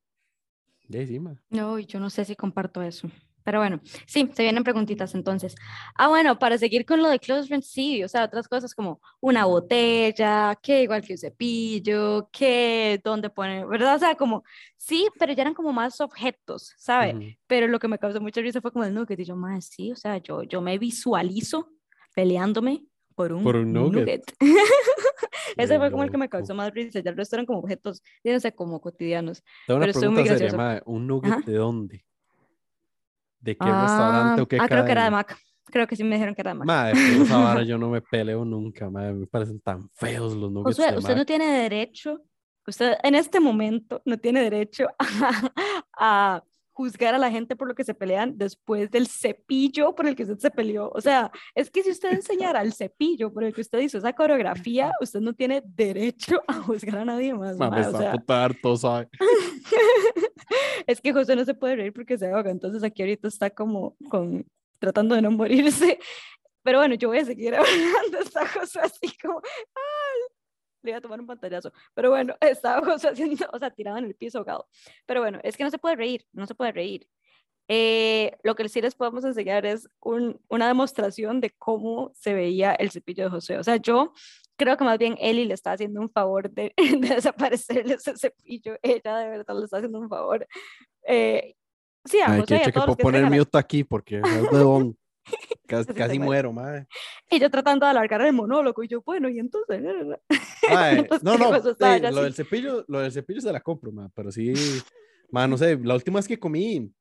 Ya 0.87 1.05
sí. 1.05 1.19
No, 1.49 1.79
yo 1.79 1.99
no 1.99 2.09
sé 2.09 2.25
si 2.25 2.35
comparto 2.35 2.81
eso. 2.81 3.09
Pero 3.43 3.59
bueno, 3.59 3.79
sí, 4.05 4.29
se 4.33 4.43
vienen 4.43 4.63
preguntitas 4.63 5.15
entonces. 5.15 5.55
Ah, 5.95 6.07
bueno, 6.07 6.37
para 6.37 6.57
seguir 6.57 6.85
con 6.85 7.01
lo 7.01 7.09
de 7.09 7.19
close 7.19 7.47
friends, 7.47 7.67
sí, 7.69 8.03
o 8.03 8.07
sea, 8.07 8.25
otras 8.25 8.47
cosas 8.47 8.73
como 8.73 9.01
una 9.19 9.45
botella, 9.45 10.57
que 10.61 10.83
igual 10.83 11.01
que 11.01 11.13
un 11.13 11.17
cepillo, 11.17 12.29
que 12.31 13.01
dónde 13.03 13.29
poner, 13.29 13.65
¿verdad? 13.67 13.95
O 13.95 13.99
sea, 13.99 14.15
como, 14.15 14.43
sí, 14.77 15.07
pero 15.19 15.33
ya 15.33 15.43
eran 15.43 15.53
como 15.53 15.73
más 15.73 16.01
objetos, 16.01 16.73
¿sabe? 16.77 17.13
Ujú. 17.15 17.25
Pero 17.47 17.67
lo 17.67 17.79
que 17.79 17.87
me 17.87 17.97
causó 17.99 18.21
mucha 18.21 18.41
risa 18.41 18.61
fue 18.61 18.71
como 18.71 18.85
el 18.85 18.93
nugget, 18.93 19.19
y 19.19 19.25
yo, 19.25 19.35
más, 19.35 19.65
sí, 19.65 19.91
o 19.91 19.95
sea, 19.95 20.17
yo, 20.17 20.43
yo 20.43 20.61
me 20.61 20.77
visualizo 20.77 21.69
peleándome 22.13 22.85
por 23.15 23.33
un, 23.33 23.43
Por 23.43 23.55
un 23.55 23.73
nugget. 23.73 24.23
Ese 25.57 25.73
Qué 25.73 25.79
fue 25.79 25.91
como 25.91 26.03
el 26.03 26.11
que 26.11 26.17
me 26.17 26.29
causó 26.29 26.55
más 26.55 26.71
risa, 26.73 26.99
ya 26.99 27.11
el 27.11 27.17
resto 27.17 27.35
eran 27.35 27.45
como 27.45 27.59
objetos, 27.59 28.01
no 28.23 28.39
sé, 28.39 28.53
como 28.53 28.79
cotidianos. 28.79 29.43
Una 29.67 29.79
pero 29.79 29.91
estuvo 29.91 30.13
pregunta 30.13 30.57
mae, 30.57 30.81
¿un 30.85 31.07
nugget 31.07 31.33
Ajá. 31.33 31.43
de 31.45 31.53
dónde? 31.53 32.05
¿De 33.41 33.55
qué 33.57 33.67
Ah, 33.67 33.81
restaurante 33.81 34.41
o 34.41 34.47
qué 34.47 34.57
ah, 34.59 34.67
creo 34.67 34.85
que 34.85 34.91
era 34.91 35.01
de 35.05 35.09
cadena? 35.09 35.17
Mac. 35.17 35.37
Creo 35.65 35.87
que 35.87 35.95
sí 35.95 36.03
me 36.03 36.15
dijeron 36.15 36.35
que 36.35 36.41
era 36.41 36.51
de 36.53 36.59
Mac. 36.59 36.67
Por 36.91 36.99
esa 37.25 37.37
vara 37.37 37.63
yo 37.63 37.77
no 37.77 37.89
me 37.89 38.01
peleo 38.01 38.45
nunca, 38.45 38.89
mae, 38.89 39.13
me 39.13 39.25
parecen 39.27 39.59
tan 39.61 39.89
feos 39.93 40.33
los 40.35 40.51
nuggets 40.51 40.77
Josué, 40.77 40.91
de 40.91 40.97
usted 40.97 41.13
no 41.13 41.19
Mac. 41.21 41.27
tiene 41.27 41.45
derecho, 41.47 42.21
usted 42.67 42.95
en 43.03 43.15
este 43.15 43.39
momento 43.39 44.01
no 44.05 44.17
tiene 44.17 44.41
derecho 44.43 44.87
a, 44.99 45.51
a 45.97 46.43
juzgar 46.73 47.13
a 47.13 47.17
la 47.19 47.29
gente 47.29 47.55
por 47.55 47.67
lo 47.67 47.75
que 47.75 47.83
se 47.83 47.93
pelean 47.93 48.37
después 48.37 48.89
del 48.89 49.05
cepillo 49.07 49.93
por 49.93 50.07
el 50.07 50.15
que 50.15 50.23
usted 50.23 50.37
se 50.39 50.49
peleó. 50.51 50.89
O 50.95 51.01
sea, 51.01 51.29
es 51.53 51.69
que 51.69 51.83
si 51.83 51.91
usted 51.91 52.11
enseñara 52.13 52.61
el 52.61 52.73
cepillo 52.73 53.31
por 53.31 53.43
el 53.43 53.53
que 53.53 53.61
usted 53.61 53.79
hizo 53.79 53.97
esa 53.97 54.13
coreografía, 54.13 54.91
usted 55.01 55.19
no 55.19 55.33
tiene 55.33 55.61
derecho 55.65 56.41
a 56.47 56.53
juzgar 56.53 56.99
a 56.99 57.05
nadie 57.05 57.33
más. 57.33 57.57
Mae, 57.57 57.69
o 57.69 57.77
está 57.81 57.97
sea, 57.97 58.11
puta 58.13 58.43
harto, 58.45 58.77
¿sabe? 58.77 59.09
es 60.87 61.01
que 61.01 61.13
José 61.13 61.35
no 61.35 61.45
se 61.45 61.53
puede 61.53 61.75
reír 61.77 61.93
porque 61.93 62.17
se 62.17 62.27
ahoga, 62.27 62.51
entonces 62.51 62.83
aquí 62.83 63.01
ahorita 63.01 63.27
está 63.27 63.49
como 63.49 63.95
con, 64.09 64.45
tratando 64.79 65.15
de 65.15 65.21
no 65.21 65.31
morirse. 65.31 65.99
Pero 66.63 66.77
bueno, 66.77 66.93
yo 66.95 67.07
voy 67.09 67.17
a 67.19 67.25
seguir 67.25 67.55
hablando, 67.55 68.19
está 68.19 68.47
José 68.47 68.79
así 68.81 69.17
como, 69.21 69.41
¡ay! 69.43 70.21
Le 70.83 70.91
iba 70.91 70.97
a 70.97 71.01
tomar 71.01 71.19
un 71.19 71.27
pantallazo. 71.27 71.71
Pero 71.93 72.09
bueno, 72.11 72.35
estaba 72.39 72.85
José 72.85 73.09
haciendo, 73.09 73.47
o 73.51 73.59
sea, 73.59 73.69
tirado 73.71 73.97
en 73.97 74.05
el 74.05 74.15
piso 74.15 74.39
ahogado. 74.39 74.67
Pero 75.05 75.21
bueno, 75.21 75.39
es 75.43 75.57
que 75.57 75.63
no 75.63 75.69
se 75.71 75.77
puede 75.79 75.95
reír, 75.95 76.25
no 76.33 76.45
se 76.47 76.55
puede 76.55 76.71
reír. 76.71 77.07
Eh, 77.67 78.35
lo 78.43 78.55
que 78.55 78.67
sí 78.67 78.81
les 78.81 78.95
podemos 78.95 79.23
enseñar 79.23 79.65
es 79.65 79.87
un- 80.01 80.39
una 80.49 80.67
demostración 80.67 81.39
de 81.39 81.51
cómo 81.51 82.11
se 82.15 82.33
veía 82.33 82.73
el 82.73 82.91
cepillo 82.91 83.23
de 83.25 83.29
José. 83.29 83.57
O 83.59 83.63
sea, 83.63 83.77
yo 83.77 84.13
creo 84.61 84.77
que 84.77 84.83
más 84.83 84.99
bien 84.99 85.17
Eli 85.19 85.45
le 85.45 85.55
está 85.55 85.71
haciendo 85.71 85.99
un 86.01 86.09
favor 86.09 86.49
de, 86.51 86.73
de 86.77 87.15
desaparecerle 87.15 87.95
ese 87.95 88.15
cepillo. 88.15 88.77
Ella 88.83 89.17
de 89.17 89.29
verdad 89.29 89.55
le 89.57 89.65
está 89.65 89.77
haciendo 89.77 89.99
un 89.99 90.09
favor. 90.09 90.47
Eh, 91.07 91.55
sí, 92.05 92.19
a 92.19 92.31
Ay, 92.31 92.43
que 92.43 92.59
que 92.59 92.71
puedo 92.71 92.95
poner 92.95 93.29
mute 93.29 93.57
aquí 93.57 93.83
porque 93.83 94.17
es 94.17 94.51
de 94.51 94.57
don. 94.57 94.97
Casi, 95.67 95.93
casi 95.93 96.19
muero, 96.19 96.51
mae. 96.51 96.87
Y 97.29 97.39
yo 97.39 97.49
tratando 97.49 97.85
de 97.85 97.91
alargar 97.91 98.21
el 98.21 98.33
monólogo. 98.33 98.83
Y 98.83 98.87
yo, 98.87 99.01
bueno, 99.03 99.29
y 99.29 99.39
entonces. 99.39 99.81
Mae, 100.69 101.03
Pues 101.07 101.23
no, 101.23 101.33
que 101.33 101.37
no, 101.37 101.61
sí, 101.61 102.13
lo 102.13 102.23
del 102.23 102.33
cepillo, 102.33 102.83
lo 102.87 102.99
del 102.99 103.11
cepillo 103.11 103.39
se 103.39 103.53
la 103.53 103.61
compro, 103.61 103.91
mae, 103.91 104.09
pero 104.13 104.31
sí, 104.31 104.51
mae, 105.29 105.47
no 105.47 105.57
sé, 105.57 105.77
la 105.77 105.93
última 105.93 106.17
vez 106.17 106.27
que 106.27 106.39
comí 106.39 106.91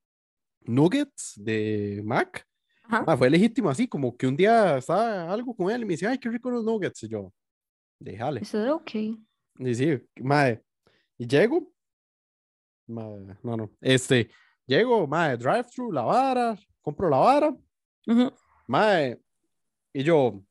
nuggets 0.61 1.33
de 1.37 2.03
Mac, 2.05 2.47
mae, 2.87 3.17
fue 3.17 3.31
legítimo 3.31 3.71
así, 3.71 3.89
como 3.89 4.15
que 4.17 4.27
un 4.27 4.37
día 4.37 4.77
estaba 4.77 5.33
algo 5.33 5.57
con 5.57 5.71
él 5.71 5.83
y 5.83 5.85
me 5.87 5.95
dice, 5.95 6.07
ay, 6.07 6.19
qué 6.19 6.29
rico 6.29 6.51
los 6.51 6.63
nuggets, 6.63 7.03
y 7.03 7.09
yo, 7.09 7.33
déjale, 8.01 8.41
Eso, 8.41 8.75
ok. 8.77 8.91
y 9.59 9.75
sí, 9.75 9.99
mae, 10.21 10.63
y 11.19 11.27
llego, 11.27 11.73
mae, 12.87 13.37
no, 13.43 13.57
no, 13.57 13.71
este, 13.81 14.31
llego, 14.67 15.07
mae, 15.07 15.37
drive-thru, 15.37 15.93
la 15.93 16.03
vara, 16.03 16.59
compro 16.83 17.09
la 17.09 17.19
vara, 17.19 17.57
Ujú. 18.07 18.33
Mae, 18.67 19.21
y 19.93 20.03
yo 20.03 20.43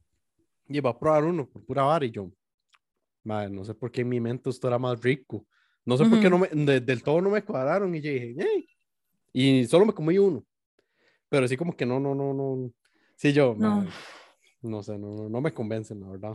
iba 0.68 0.89
a 0.91 1.00
probar 1.00 1.24
uno 1.25 1.50
pura 1.50 1.84
vara 1.84 2.06
y 2.06 2.12
yo, 2.12 2.32
mae, 3.24 3.50
no 3.50 3.63
sé 3.65 3.74
por 3.74 3.91
qué 3.91 4.01
en 4.01 4.10
mi 4.10 4.20
mente 4.20 4.50
esto 4.50 4.68
era 4.68 4.77
más 4.77 5.01
rico. 5.01 5.46
No 5.86 5.98
sé 5.98 6.06
por 6.06 6.20
qué 6.20 6.29
no 6.29 6.38
me, 6.38 6.48
de- 6.48 6.82
del 6.82 7.01
todo 7.01 7.22
no 7.22 7.29
me 7.29 7.44
cuadraron 7.44 7.96
y 7.96 8.01
yo 8.01 8.12
dije, 8.12 8.36
"Ey". 8.38 8.68
Y 9.34 9.65
solo 9.65 9.86
me 9.86 9.94
comí 9.94 10.18
uno. 10.18 10.46
Pero 11.29 11.48
sí 11.48 11.58
como 11.58 11.75
que 11.75 11.86
no, 11.86 12.00
no, 12.00 12.13
no, 12.13 12.34
no. 12.34 12.72
Sí, 13.15 13.34
yo, 13.34 13.56
No. 13.58 13.82
mae, 13.82 13.89
no 14.62 14.84
sé, 14.84 14.98
no, 15.00 15.15
no, 15.15 15.29
no 15.29 15.41
me 15.41 15.53
convencen, 15.53 16.01
la 16.01 16.10
verdad. 16.10 16.34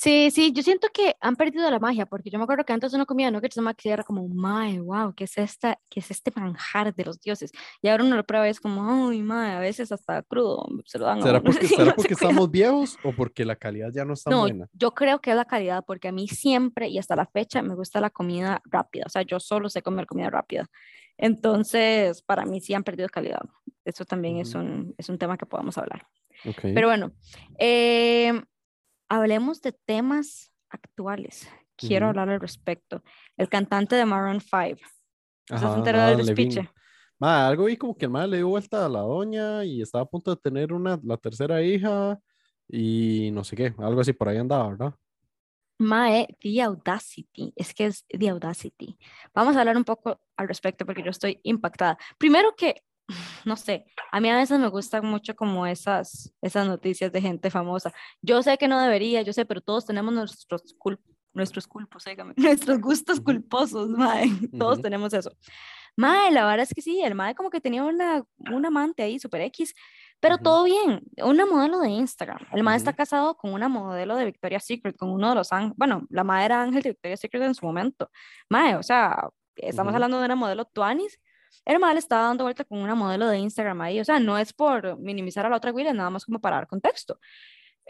Sí, 0.00 0.30
sí, 0.30 0.52
yo 0.52 0.62
siento 0.62 0.86
que 0.94 1.16
han 1.20 1.34
perdido 1.34 1.68
la 1.68 1.80
magia, 1.80 2.06
porque 2.06 2.30
yo 2.30 2.38
me 2.38 2.44
acuerdo 2.44 2.64
que 2.64 2.72
antes 2.72 2.94
uno 2.94 3.04
comía 3.04 3.32
nuggets 3.32 3.56
de 3.56 3.62
Mac 3.62 3.80
y 3.84 3.88
era 3.88 4.04
como, 4.04 4.28
mae, 4.28 4.78
wow, 4.78 5.12
¿qué 5.12 5.24
es, 5.24 5.36
esta, 5.38 5.80
¿qué 5.90 5.98
es 5.98 6.08
este 6.12 6.30
manjar 6.36 6.94
de 6.94 7.04
los 7.04 7.20
dioses? 7.20 7.50
Y 7.82 7.88
ahora 7.88 8.04
uno 8.04 8.14
lo 8.14 8.24
prueba 8.24 8.46
y 8.46 8.50
es 8.50 8.60
como, 8.60 9.08
ay, 9.08 9.22
mae, 9.22 9.56
a 9.56 9.58
veces 9.58 9.90
hasta 9.90 10.22
crudo 10.22 10.68
se 10.84 11.00
lo 11.00 11.06
dan 11.06 11.18
a 11.18 11.22
¿Será 11.22 11.38
uno, 11.40 11.50
porque, 11.50 11.66
¿será 11.66 11.84
no 11.86 11.96
porque 11.96 12.14
estamos 12.14 12.48
viejos 12.48 12.96
o 13.02 13.12
porque 13.12 13.44
la 13.44 13.56
calidad 13.56 13.90
ya 13.92 14.04
no 14.04 14.12
es 14.14 14.22
tan 14.22 14.34
No, 14.34 14.42
buena? 14.42 14.68
yo 14.72 14.92
creo 14.92 15.20
que 15.20 15.30
es 15.30 15.36
la 15.36 15.46
calidad, 15.46 15.82
porque 15.84 16.06
a 16.06 16.12
mí 16.12 16.28
siempre 16.28 16.86
y 16.86 16.98
hasta 16.98 17.16
la 17.16 17.26
fecha 17.26 17.60
me 17.62 17.74
gusta 17.74 18.00
la 18.00 18.10
comida 18.10 18.62
rápida, 18.66 19.02
o 19.04 19.10
sea, 19.10 19.22
yo 19.22 19.40
solo 19.40 19.68
sé 19.68 19.82
comer 19.82 20.06
comida 20.06 20.30
rápida. 20.30 20.70
Entonces, 21.16 22.22
para 22.22 22.44
mí 22.44 22.60
sí 22.60 22.72
han 22.72 22.84
perdido 22.84 23.08
calidad. 23.08 23.40
Eso 23.84 24.04
también 24.04 24.36
es, 24.38 24.54
Ujú. 24.54 24.60
un, 24.64 24.94
es 24.96 25.08
un 25.08 25.18
tema 25.18 25.36
que 25.36 25.46
podemos 25.46 25.76
hablar. 25.76 26.06
Ok. 26.46 26.60
Pero 26.72 26.86
bueno, 26.86 27.10
eh, 27.58 28.40
hablemos 29.08 29.62
de 29.62 29.72
temas 29.72 30.52
actuales. 30.70 31.48
Quiero 31.76 32.06
Ujú. 32.06 32.10
hablar 32.10 32.28
al 32.30 32.40
respecto. 32.40 33.02
El 33.36 33.48
cantante 33.48 33.96
de 33.96 34.04
Maroon 34.04 34.40
5. 34.40 34.80
¿Usted 35.50 35.56
se 35.58 35.64
Ajá, 35.66 35.78
enteró 35.78 36.00
del 36.02 36.18
despiche? 36.18 36.68
Ma, 37.18 37.48
algo 37.48 37.64
vi 37.64 37.76
como 37.76 37.96
que 37.96 38.04
el 38.04 38.10
madre 38.12 38.28
le 38.28 38.36
dio 38.38 38.48
vuelta 38.48 38.84
a 38.86 38.88
la 38.88 39.00
doña 39.00 39.64
y 39.64 39.82
estaba 39.82 40.04
a 40.04 40.06
punto 40.08 40.30
de 40.34 40.40
tener 40.40 40.72
una, 40.72 41.00
la 41.02 41.16
tercera 41.16 41.62
hija 41.62 42.18
y 42.68 43.30
no 43.32 43.42
sé 43.44 43.56
qué, 43.56 43.74
algo 43.78 44.00
así 44.00 44.12
por 44.12 44.28
ahí 44.28 44.36
andaba, 44.38 44.68
¿verdad? 44.68 44.94
Mae, 45.80 46.26
The 46.40 46.62
Audacity. 46.62 47.52
Es 47.56 47.72
que 47.72 47.86
es 47.86 48.04
The 48.08 48.28
Audacity. 48.30 48.98
Vamos 49.34 49.56
a 49.56 49.60
hablar 49.60 49.76
un 49.76 49.84
poco 49.84 50.20
al 50.36 50.48
respecto 50.48 50.84
porque 50.84 51.02
yo 51.02 51.10
estoy 51.10 51.40
impactada. 51.44 51.98
Primero 52.18 52.54
que, 52.56 52.82
no 53.44 53.56
sé, 53.56 53.86
a 54.12 54.20
mí 54.20 54.28
a 54.30 54.36
veces 54.36 54.58
me 54.58 54.68
gustan 54.68 55.04
mucho 55.06 55.34
como 55.34 55.66
esas, 55.66 56.32
esas 56.42 56.66
noticias 56.66 57.10
de 57.12 57.20
gente 57.20 57.50
famosa. 57.50 57.92
Yo 58.22 58.42
sé 58.42 58.58
que 58.58 58.68
no 58.68 58.80
debería, 58.80 59.22
yo 59.22 59.32
sé, 59.32 59.44
pero 59.46 59.60
todos 59.60 59.86
tenemos 59.86 60.12
nuestros 60.14 60.62
cul- 60.78 61.00
nuestros 61.32 61.66
culpos, 61.66 62.06
óigame, 62.06 62.34
nuestros 62.36 62.80
gustos 62.80 63.16
Ujú. 63.18 63.24
culposos, 63.24 63.88
mae. 63.90 64.26
Todos 64.58 64.74
Ujú. 64.78 64.82
tenemos 64.82 65.12
eso. 65.14 65.30
Mae, 65.96 66.30
la 66.30 66.44
verdad 66.46 66.60
es 66.60 66.74
que 66.74 66.82
sí, 66.82 67.00
el 67.02 67.14
mae 67.14 67.34
como 67.34 67.50
que 67.50 67.60
tenía 67.60 67.82
una, 67.82 68.22
un 68.52 68.64
amante 68.66 69.02
ahí, 69.02 69.18
super 69.18 69.40
X, 69.42 69.74
pero 70.20 70.36
Ujú. 70.36 70.44
todo 70.44 70.64
bien, 70.64 71.02
una 71.22 71.44
modelo 71.46 71.80
de 71.80 71.88
Instagram. 71.90 72.38
El 72.52 72.62
mae 72.62 72.76
está 72.76 72.92
casado 72.92 73.36
con 73.36 73.52
una 73.52 73.68
modelo 73.68 74.14
de 74.16 74.24
Victoria's 74.26 74.64
Secret, 74.64 74.96
con 74.96 75.10
uno 75.10 75.28
de 75.30 75.34
los 75.36 75.52
ángeles, 75.52 75.74
bueno, 75.76 76.06
la 76.10 76.24
mae 76.24 76.44
era 76.44 76.62
ángel 76.62 76.82
de 76.82 76.90
Victoria's 76.90 77.20
Secret 77.20 77.42
en 77.42 77.54
su 77.54 77.64
momento. 77.66 78.10
Mae, 78.48 78.76
o 78.76 78.82
sea, 78.82 79.28
estamos 79.56 79.92
hablando 79.94 80.18
de 80.18 80.24
una 80.26 80.36
modelo 80.36 80.64
Tuanis. 80.66 81.18
El 81.64 81.78
mae 81.78 81.94
le 81.94 82.00
estaba 82.00 82.28
dando 82.28 82.44
vuelta 82.44 82.64
con 82.64 82.78
una 82.78 82.94
modelo 82.94 83.28
de 83.28 83.38
Instagram 83.38 83.80
ahí, 83.80 84.00
o 84.00 84.04
sea, 84.04 84.18
no 84.20 84.38
es 84.38 84.52
por 84.52 84.98
minimizar 84.98 85.46
a 85.46 85.48
la 85.48 85.56
otra 85.56 85.72
Will, 85.72 85.94
nada 85.94 86.10
más 86.10 86.24
como 86.24 86.40
para 86.40 86.56
dar 86.56 86.66
contexto. 86.66 87.18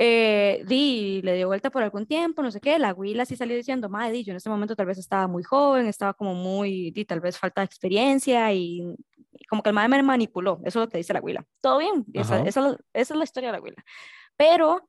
Eh, 0.00 0.62
di, 0.66 1.20
le 1.22 1.34
dio 1.34 1.48
vuelta 1.48 1.70
por 1.70 1.82
algún 1.82 2.06
tiempo, 2.06 2.40
no 2.40 2.52
sé 2.52 2.60
qué, 2.60 2.78
la 2.78 2.92
Willa 2.94 3.24
sí 3.24 3.34
salió 3.34 3.56
diciendo, 3.56 3.88
madre, 3.88 4.12
di, 4.12 4.24
yo 4.24 4.30
en 4.30 4.36
ese 4.36 4.48
momento 4.48 4.76
tal 4.76 4.86
vez 4.86 4.98
estaba 4.98 5.26
muy 5.26 5.42
joven, 5.42 5.86
estaba 5.88 6.14
como 6.14 6.34
muy, 6.34 6.92
di, 6.92 7.04
tal 7.04 7.18
vez 7.20 7.36
falta 7.36 7.62
de 7.62 7.64
experiencia 7.64 8.52
y, 8.52 8.94
y 9.32 9.44
como 9.46 9.60
que 9.62 9.70
el 9.70 9.74
madre 9.74 9.88
me 9.88 10.02
manipuló, 10.04 10.60
eso 10.64 10.78
es 10.80 10.86
lo 10.86 10.88
que 10.88 10.98
dice 10.98 11.12
la 11.12 11.20
Willa. 11.20 11.44
Todo 11.60 11.78
bien, 11.78 12.04
esa, 12.14 12.40
esa, 12.42 12.76
esa 12.92 13.14
es 13.14 13.18
la 13.18 13.24
historia 13.24 13.50
de 13.50 13.58
la 13.58 13.62
Willa. 13.62 13.84
Pero 14.36 14.88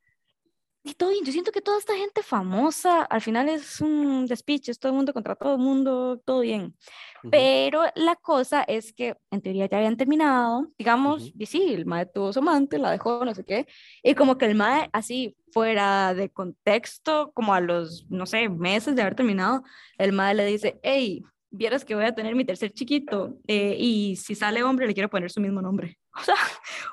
y 0.82 0.94
todo 0.94 1.10
bien. 1.10 1.24
Yo 1.24 1.32
siento 1.32 1.52
que 1.52 1.60
toda 1.60 1.78
esta 1.78 1.94
gente 1.94 2.22
famosa 2.22 3.02
al 3.02 3.20
final 3.20 3.48
es 3.48 3.80
un 3.80 4.26
despiche, 4.26 4.72
es 4.72 4.78
todo 4.78 4.92
el 4.92 4.96
mundo 4.96 5.12
contra 5.12 5.34
todo 5.34 5.54
el 5.54 5.60
mundo, 5.60 6.20
todo 6.24 6.40
bien. 6.40 6.74
Ujú, 7.22 7.30
Pero 7.30 7.84
la 7.94 8.16
cosa 8.16 8.62
es 8.62 8.92
que 8.92 9.16
en 9.30 9.42
teoría 9.42 9.66
ya 9.68 9.78
habían 9.78 9.96
terminado, 9.96 10.68
digamos, 10.78 11.22
ujú. 11.22 11.32
y 11.38 11.46
sí, 11.46 11.74
el 11.74 11.86
mae 11.86 12.06
tuvo 12.06 12.32
su 12.32 12.38
amante, 12.38 12.78
la 12.78 12.90
dejó, 12.90 13.24
no 13.24 13.34
sé 13.34 13.44
qué, 13.44 13.66
y 14.02 14.14
como 14.14 14.38
que 14.38 14.46
el 14.46 14.54
mae 14.54 14.88
así 14.92 15.36
fuera 15.52 16.14
de 16.14 16.30
contexto, 16.30 17.32
como 17.34 17.52
a 17.52 17.60
los, 17.60 18.06
no 18.08 18.24
sé, 18.24 18.48
meses 18.48 18.96
de 18.96 19.02
haber 19.02 19.14
terminado, 19.14 19.62
el 19.98 20.12
mae 20.12 20.34
le 20.34 20.46
dice, 20.46 20.80
hey, 20.82 21.22
vieras 21.50 21.84
que 21.84 21.94
voy 21.94 22.04
a 22.04 22.14
tener 22.14 22.34
mi 22.34 22.44
tercer 22.44 22.72
chiquito, 22.72 23.36
eh, 23.46 23.76
y 23.78 24.16
si 24.16 24.34
sale 24.34 24.62
hombre 24.62 24.86
le 24.86 24.94
quiero 24.94 25.10
poner 25.10 25.30
su 25.30 25.40
mismo 25.40 25.60
nombre. 25.60 25.98
O 26.12 26.22
sea, 26.24 26.34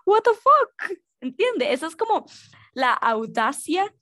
what 0.05 0.21
the 0.21 0.29
fuck, 0.29 0.99
¿entiende? 1.21 1.73
Esa 1.73 1.87
es 1.87 1.95
como 1.95 2.27
la 2.73 2.93
audacia 2.93 3.93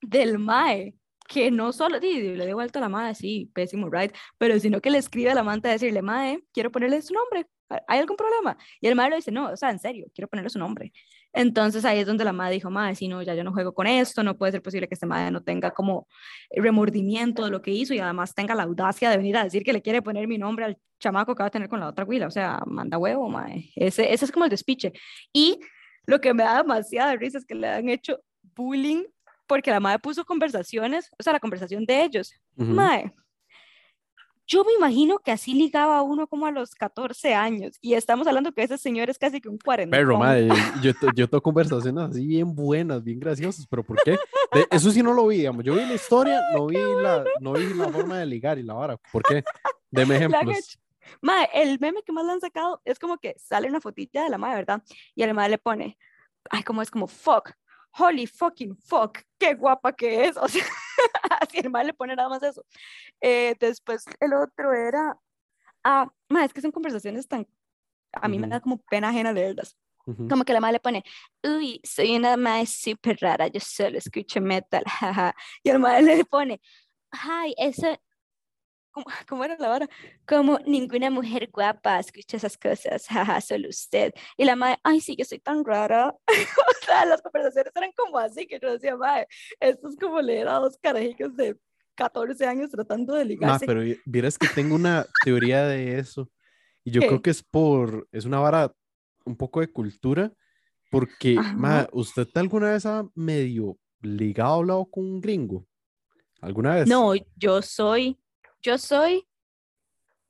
del 0.00 0.38
mae. 0.38 0.94
Que 1.28 1.50
no 1.52 1.72
solo 1.72 2.00
di, 2.00 2.34
le 2.36 2.44
dio 2.44 2.56
vuelta 2.56 2.80
a 2.80 2.82
la 2.82 2.88
mae, 2.88 3.14
sí, 3.14 3.50
pésimo, 3.54 3.88
right? 3.88 4.12
pero 4.36 4.58
sino 4.58 4.80
que 4.80 4.90
le 4.90 4.98
escribe 4.98 5.30
a 5.30 5.34
la 5.34 5.42
amante 5.42 5.68
a 5.68 5.72
decirle, 5.72 6.02
Mae, 6.02 6.42
quiero 6.52 6.72
ponerle 6.72 7.00
su 7.02 7.14
nombre, 7.14 7.46
¿hay 7.86 8.00
algún 8.00 8.16
problema? 8.16 8.56
Y 8.80 8.88
el 8.88 8.96
Mae 8.96 9.10
le 9.10 9.16
dice, 9.16 9.30
no, 9.30 9.50
o 9.50 9.56
sea, 9.56 9.70
en 9.70 9.78
serio, 9.78 10.06
quiero 10.14 10.28
ponerle 10.28 10.50
su 10.50 10.58
nombre. 10.58 10.92
Entonces 11.32 11.84
ahí 11.84 12.00
es 12.00 12.06
donde 12.06 12.24
la 12.24 12.32
Mae 12.32 12.52
dijo, 12.52 12.70
Mae, 12.70 12.96
si 12.96 13.06
no, 13.06 13.22
ya 13.22 13.34
yo 13.34 13.44
no 13.44 13.52
juego 13.52 13.72
con 13.72 13.86
esto, 13.86 14.22
no 14.22 14.36
puede 14.36 14.52
ser 14.52 14.62
posible 14.62 14.88
que 14.88 14.94
este 14.94 15.06
Mae 15.06 15.30
no 15.30 15.42
tenga 15.42 15.70
como 15.70 16.08
remordimiento 16.50 17.44
de 17.44 17.50
lo 17.50 17.62
que 17.62 17.70
hizo 17.70 17.94
y 17.94 18.00
además 18.00 18.34
tenga 18.34 18.54
la 18.54 18.64
audacia 18.64 19.10
de 19.10 19.16
venir 19.16 19.36
a 19.36 19.44
decir 19.44 19.62
que 19.62 19.72
le 19.72 19.82
quiere 19.82 20.02
poner 20.02 20.26
mi 20.26 20.38
nombre 20.38 20.64
al 20.64 20.78
chamaco 20.98 21.34
que 21.34 21.42
va 21.42 21.46
a 21.46 21.50
tener 21.50 21.68
con 21.68 21.80
la 21.80 21.88
otra 21.88 22.04
huila, 22.04 22.26
o 22.26 22.30
sea, 22.30 22.60
manda 22.66 22.98
huevo, 22.98 23.28
Mae. 23.28 23.70
Ese, 23.76 24.12
ese 24.12 24.24
es 24.24 24.32
como 24.32 24.44
el 24.44 24.50
despiche. 24.50 24.92
Y 25.32 25.60
lo 26.06 26.20
que 26.20 26.34
me 26.34 26.42
da 26.42 26.58
demasiada 26.58 27.14
risa 27.16 27.38
es 27.38 27.44
que 27.46 27.54
le 27.54 27.68
han 27.68 27.88
hecho 27.88 28.20
bullying 28.54 29.04
porque 29.46 29.70
la 29.70 29.80
Mae 29.80 29.98
puso 29.98 30.24
conversaciones, 30.24 31.10
o 31.18 31.22
sea, 31.22 31.32
la 31.32 31.40
conversación 31.40 31.84
de 31.84 32.04
ellos. 32.04 32.32
Ujú. 32.56 32.70
Mae, 32.72 33.12
yo 34.46 34.64
me 34.64 34.72
imagino 34.72 35.18
que 35.20 35.30
así 35.30 35.54
ligaba 35.54 36.02
uno 36.02 36.26
como 36.26 36.46
a 36.46 36.50
los 36.50 36.74
14 36.74 37.34
años 37.34 37.76
y 37.80 37.94
estamos 37.94 38.26
hablando 38.26 38.50
que 38.52 38.64
ese 38.64 38.76
señor 38.78 39.08
es 39.08 39.16
casi 39.18 39.40
que 39.40 39.48
un 39.48 39.58
40. 39.58 39.96
Perro, 39.96 40.18
madre, 40.18 40.48
yo, 40.82 40.92
to- 40.94 41.12
yo 41.14 41.28
tengo 41.28 41.40
conversaciones 41.42 42.10
así 42.10 42.26
bien 42.26 42.52
buenas, 42.54 43.02
bien 43.04 43.20
graciosas, 43.20 43.64
pero 43.68 43.84
¿por 43.84 43.96
qué? 44.04 44.12
De- 44.52 44.66
eso 44.72 44.90
sí 44.90 45.02
no 45.04 45.12
lo 45.12 45.28
vi, 45.28 45.36
digamos. 45.38 45.64
Yo 45.64 45.74
vi 45.74 45.80
la 45.84 45.94
historia, 45.94 46.40
no 46.52 46.66
vi 46.66 46.76
la, 47.00 47.24
no 47.40 47.52
vi 47.52 47.72
la 47.74 47.88
forma 47.90 48.18
de 48.18 48.26
ligar 48.26 48.58
y 48.58 48.64
la 48.64 48.74
vara. 48.74 48.96
¿Por 49.12 49.22
qué? 49.22 49.44
Deme 49.90 50.16
ejemplos. 50.16 50.78
Mae, 51.22 51.48
el 51.54 51.78
meme 51.80 52.02
que 52.02 52.12
más 52.12 52.24
le 52.24 52.32
han 52.32 52.40
sacado 52.40 52.80
es 52.84 52.98
como 52.98 53.18
que 53.18 53.34
sale 53.38 53.68
una 53.68 53.80
fotilla 53.80 54.24
de 54.24 54.30
la 54.30 54.38
madre, 54.38 54.56
¿verdad? 54.56 54.82
Y 55.14 55.22
el 55.22 55.34
madre 55.34 55.50
le 55.50 55.58
pone, 55.58 55.98
ay, 56.50 56.62
como 56.62 56.82
es 56.82 56.90
como 56.90 57.06
fuck, 57.06 57.52
holy 57.98 58.26
fucking 58.26 58.76
fuck, 58.76 59.18
qué 59.38 59.54
guapa 59.54 59.92
que 59.92 60.26
es. 60.26 60.36
O 60.42 60.48
sea, 60.48 60.64
así 61.40 61.58
el 61.58 61.70
madre 61.70 61.88
le 61.88 61.94
pone 61.94 62.14
nada 62.14 62.28
más 62.28 62.42
eso. 62.42 62.64
Eh, 63.20 63.54
después 63.58 64.04
el 64.20 64.34
otro 64.34 64.72
era, 64.72 65.18
ah, 65.82 66.12
mae, 66.28 66.44
es 66.44 66.52
que 66.52 66.60
son 66.60 66.72
conversaciones 66.72 67.26
tan, 67.26 67.46
a 68.12 68.28
mí 68.28 68.38
me 68.38 68.48
da 68.48 68.60
como 68.60 68.78
pena 68.82 69.08
ajena 69.08 69.32
leerlas. 69.32 69.76
Ujú. 70.06 70.28
Como 70.28 70.44
que 70.44 70.52
la 70.52 70.60
madre 70.60 70.74
le 70.74 70.80
pone, 70.80 71.04
uy, 71.42 71.80
soy 71.84 72.16
una 72.16 72.36
madre 72.36 72.66
súper 72.66 73.18
rara, 73.20 73.48
yo 73.48 73.60
solo 73.60 73.98
escucho 73.98 74.40
metal, 74.40 74.84
jaja. 74.86 75.34
Y 75.62 75.70
el 75.70 75.78
madre 75.78 76.02
le 76.02 76.24
pone, 76.24 76.60
ay, 77.10 77.54
eso, 77.56 77.98
¿cómo, 78.90 79.06
cómo 79.28 79.44
era 79.44 79.56
la 79.58 79.68
vara? 79.68 79.88
Como 80.26 80.58
ninguna 80.66 81.10
mujer 81.10 81.48
guapa 81.52 81.98
escucha 82.00 82.36
esas 82.36 82.56
cosas, 82.56 83.06
jaja, 83.06 83.40
solo 83.40 83.68
usted. 83.68 84.12
Y 84.36 84.44
la 84.44 84.56
madre, 84.56 84.78
ay, 84.82 85.00
sí, 85.00 85.16
yo 85.16 85.24
soy 85.24 85.38
tan 85.38 85.64
rara. 85.64 86.14
o 86.28 86.84
sea, 86.84 87.04
las 87.04 87.22
conversaciones 87.22 87.72
eran 87.74 87.92
como 87.96 88.18
así, 88.18 88.46
que 88.46 88.58
yo 88.60 88.72
decía, 88.72 88.96
madre, 88.96 89.26
esto 89.58 89.88
es 89.88 89.96
como 89.96 90.20
leer 90.20 90.48
a 90.48 90.54
dos 90.54 90.78
carajillos 90.80 91.36
de 91.36 91.56
14 91.94 92.46
años 92.46 92.70
tratando 92.70 93.14
de 93.14 93.24
ligarse. 93.24 93.66
pero 93.66 93.80
vi- 93.80 93.98
vieras 94.06 94.38
que 94.38 94.48
tengo 94.48 94.74
una 94.74 95.06
teoría 95.24 95.64
de 95.66 95.98
eso. 95.98 96.30
Y 96.82 96.92
yo 96.92 97.00
creo 97.02 97.16
¿Qué? 97.18 97.22
que 97.24 97.30
es 97.30 97.42
por, 97.42 98.08
es 98.10 98.24
una 98.24 98.40
vara 98.40 98.72
un 99.26 99.36
poco 99.36 99.60
de 99.60 99.68
cultura, 99.68 100.32
porque, 100.90 101.38
ma. 101.54 101.86
¿usted 101.92 102.26
alguna 102.34 102.70
vez 102.70 102.86
ha 102.86 103.04
medio 103.14 103.78
ligado, 104.00 104.54
hablado 104.54 104.86
con 104.86 105.04
un 105.04 105.20
gringo? 105.20 105.66
¿Alguna 106.40 106.74
vez? 106.74 106.88
No, 106.88 107.12
yo 107.36 107.60
soy, 107.60 108.18
yo 108.62 108.78
soy 108.78 109.26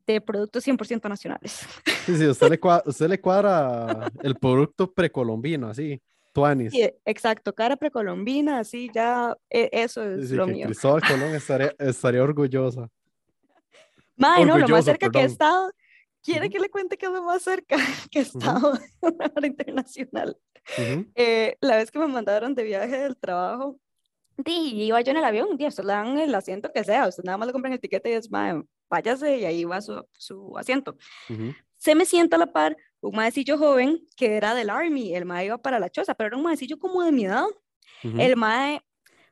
de 0.06 0.20
productos 0.20 0.64
100% 0.64 1.08
nacionales. 1.08 1.60
Sí, 2.06 2.16
sí, 2.16 2.26
usted 2.26 2.48
le 2.48 2.58
cuadra, 2.58 2.82
usted 2.86 3.08
le 3.08 3.20
cuadra 3.20 4.10
el 4.22 4.34
producto 4.36 4.90
precolombino, 4.90 5.68
así, 5.68 6.00
tuanis. 6.32 6.72
Sí, 6.72 6.90
exacto, 7.04 7.54
cara 7.54 7.76
precolombina, 7.76 8.58
así 8.60 8.90
ya, 8.92 9.36
e- 9.50 9.68
eso 9.70 10.02
es 10.02 10.30
sí, 10.30 10.34
lo 10.36 10.46
que 10.46 10.52
mío. 10.54 10.66
Cristóbal 10.66 11.02
Colón 11.06 11.34
estaría, 11.34 11.74
estaría 11.78 12.22
orgullosa. 12.22 12.88
Mae, 14.16 14.44
no, 14.46 14.58
lo 14.58 14.68
más 14.68 14.84
cerca 14.86 15.08
que 15.10 15.18
he 15.18 15.22
perdón. 15.22 15.30
estado, 15.32 15.72
¿quiere 16.22 16.48
que 16.50 16.58
le 16.58 16.68
cuente 16.70 16.96
que 16.96 17.06
es 17.06 17.12
lo 17.12 17.22
más 17.22 17.42
cerca 17.42 17.76
que 18.10 18.18
he 18.20 18.22
estado 18.22 18.72
de 18.72 18.80
una 19.02 19.32
hora 19.36 19.46
internacional? 19.46 20.36
Ujú, 20.78 21.06
Eh, 21.14 21.56
la 21.60 21.76
vez 21.76 21.90
que 21.90 21.98
me 21.98 22.06
mandaron 22.06 22.54
de 22.54 22.62
viaje 22.64 22.98
del 22.98 23.16
trabajo, 23.16 23.78
di, 24.42 24.84
iba 24.84 25.00
yo 25.00 25.10
en 25.12 25.18
el 25.18 25.24
avión, 25.24 25.56
día, 25.56 25.68
usted 25.68 25.84
le 25.84 25.92
dan 25.92 26.18
el 26.18 26.34
asiento 26.34 26.70
que 26.72 26.84
sea, 26.84 27.08
usted 27.08 27.24
nada 27.24 27.38
más 27.38 27.46
le 27.46 27.52
compran 27.52 27.72
el 27.72 27.80
tiquete 27.80 28.10
y 28.10 28.12
es, 28.14 28.30
mae, 28.30 28.62
váyase 28.88 29.38
y 29.38 29.44
ahí 29.44 29.64
va 29.64 29.80
su, 29.80 30.04
su 30.12 30.56
asiento. 30.58 30.96
ujú, 31.28 31.54
Se 31.76 31.94
me 31.94 32.04
sienta 32.04 32.36
a 32.36 32.38
la 32.38 32.52
par 32.52 32.76
un 33.00 33.16
maecillo 33.16 33.56
joven 33.56 34.06
que 34.16 34.36
era 34.36 34.54
del 34.54 34.68
Army, 34.70 35.14
el 35.14 35.24
mae 35.24 35.46
iba 35.46 35.58
para 35.58 35.78
la 35.78 35.88
choza, 35.90 36.14
pero 36.14 36.28
era 36.28 36.36
un 36.36 36.42
maecillo 36.42 36.78
como 36.78 37.02
de 37.02 37.12
mi 37.12 37.24
edad. 37.24 37.46
ujú, 38.04 38.20
El 38.20 38.36
mae 38.36 38.82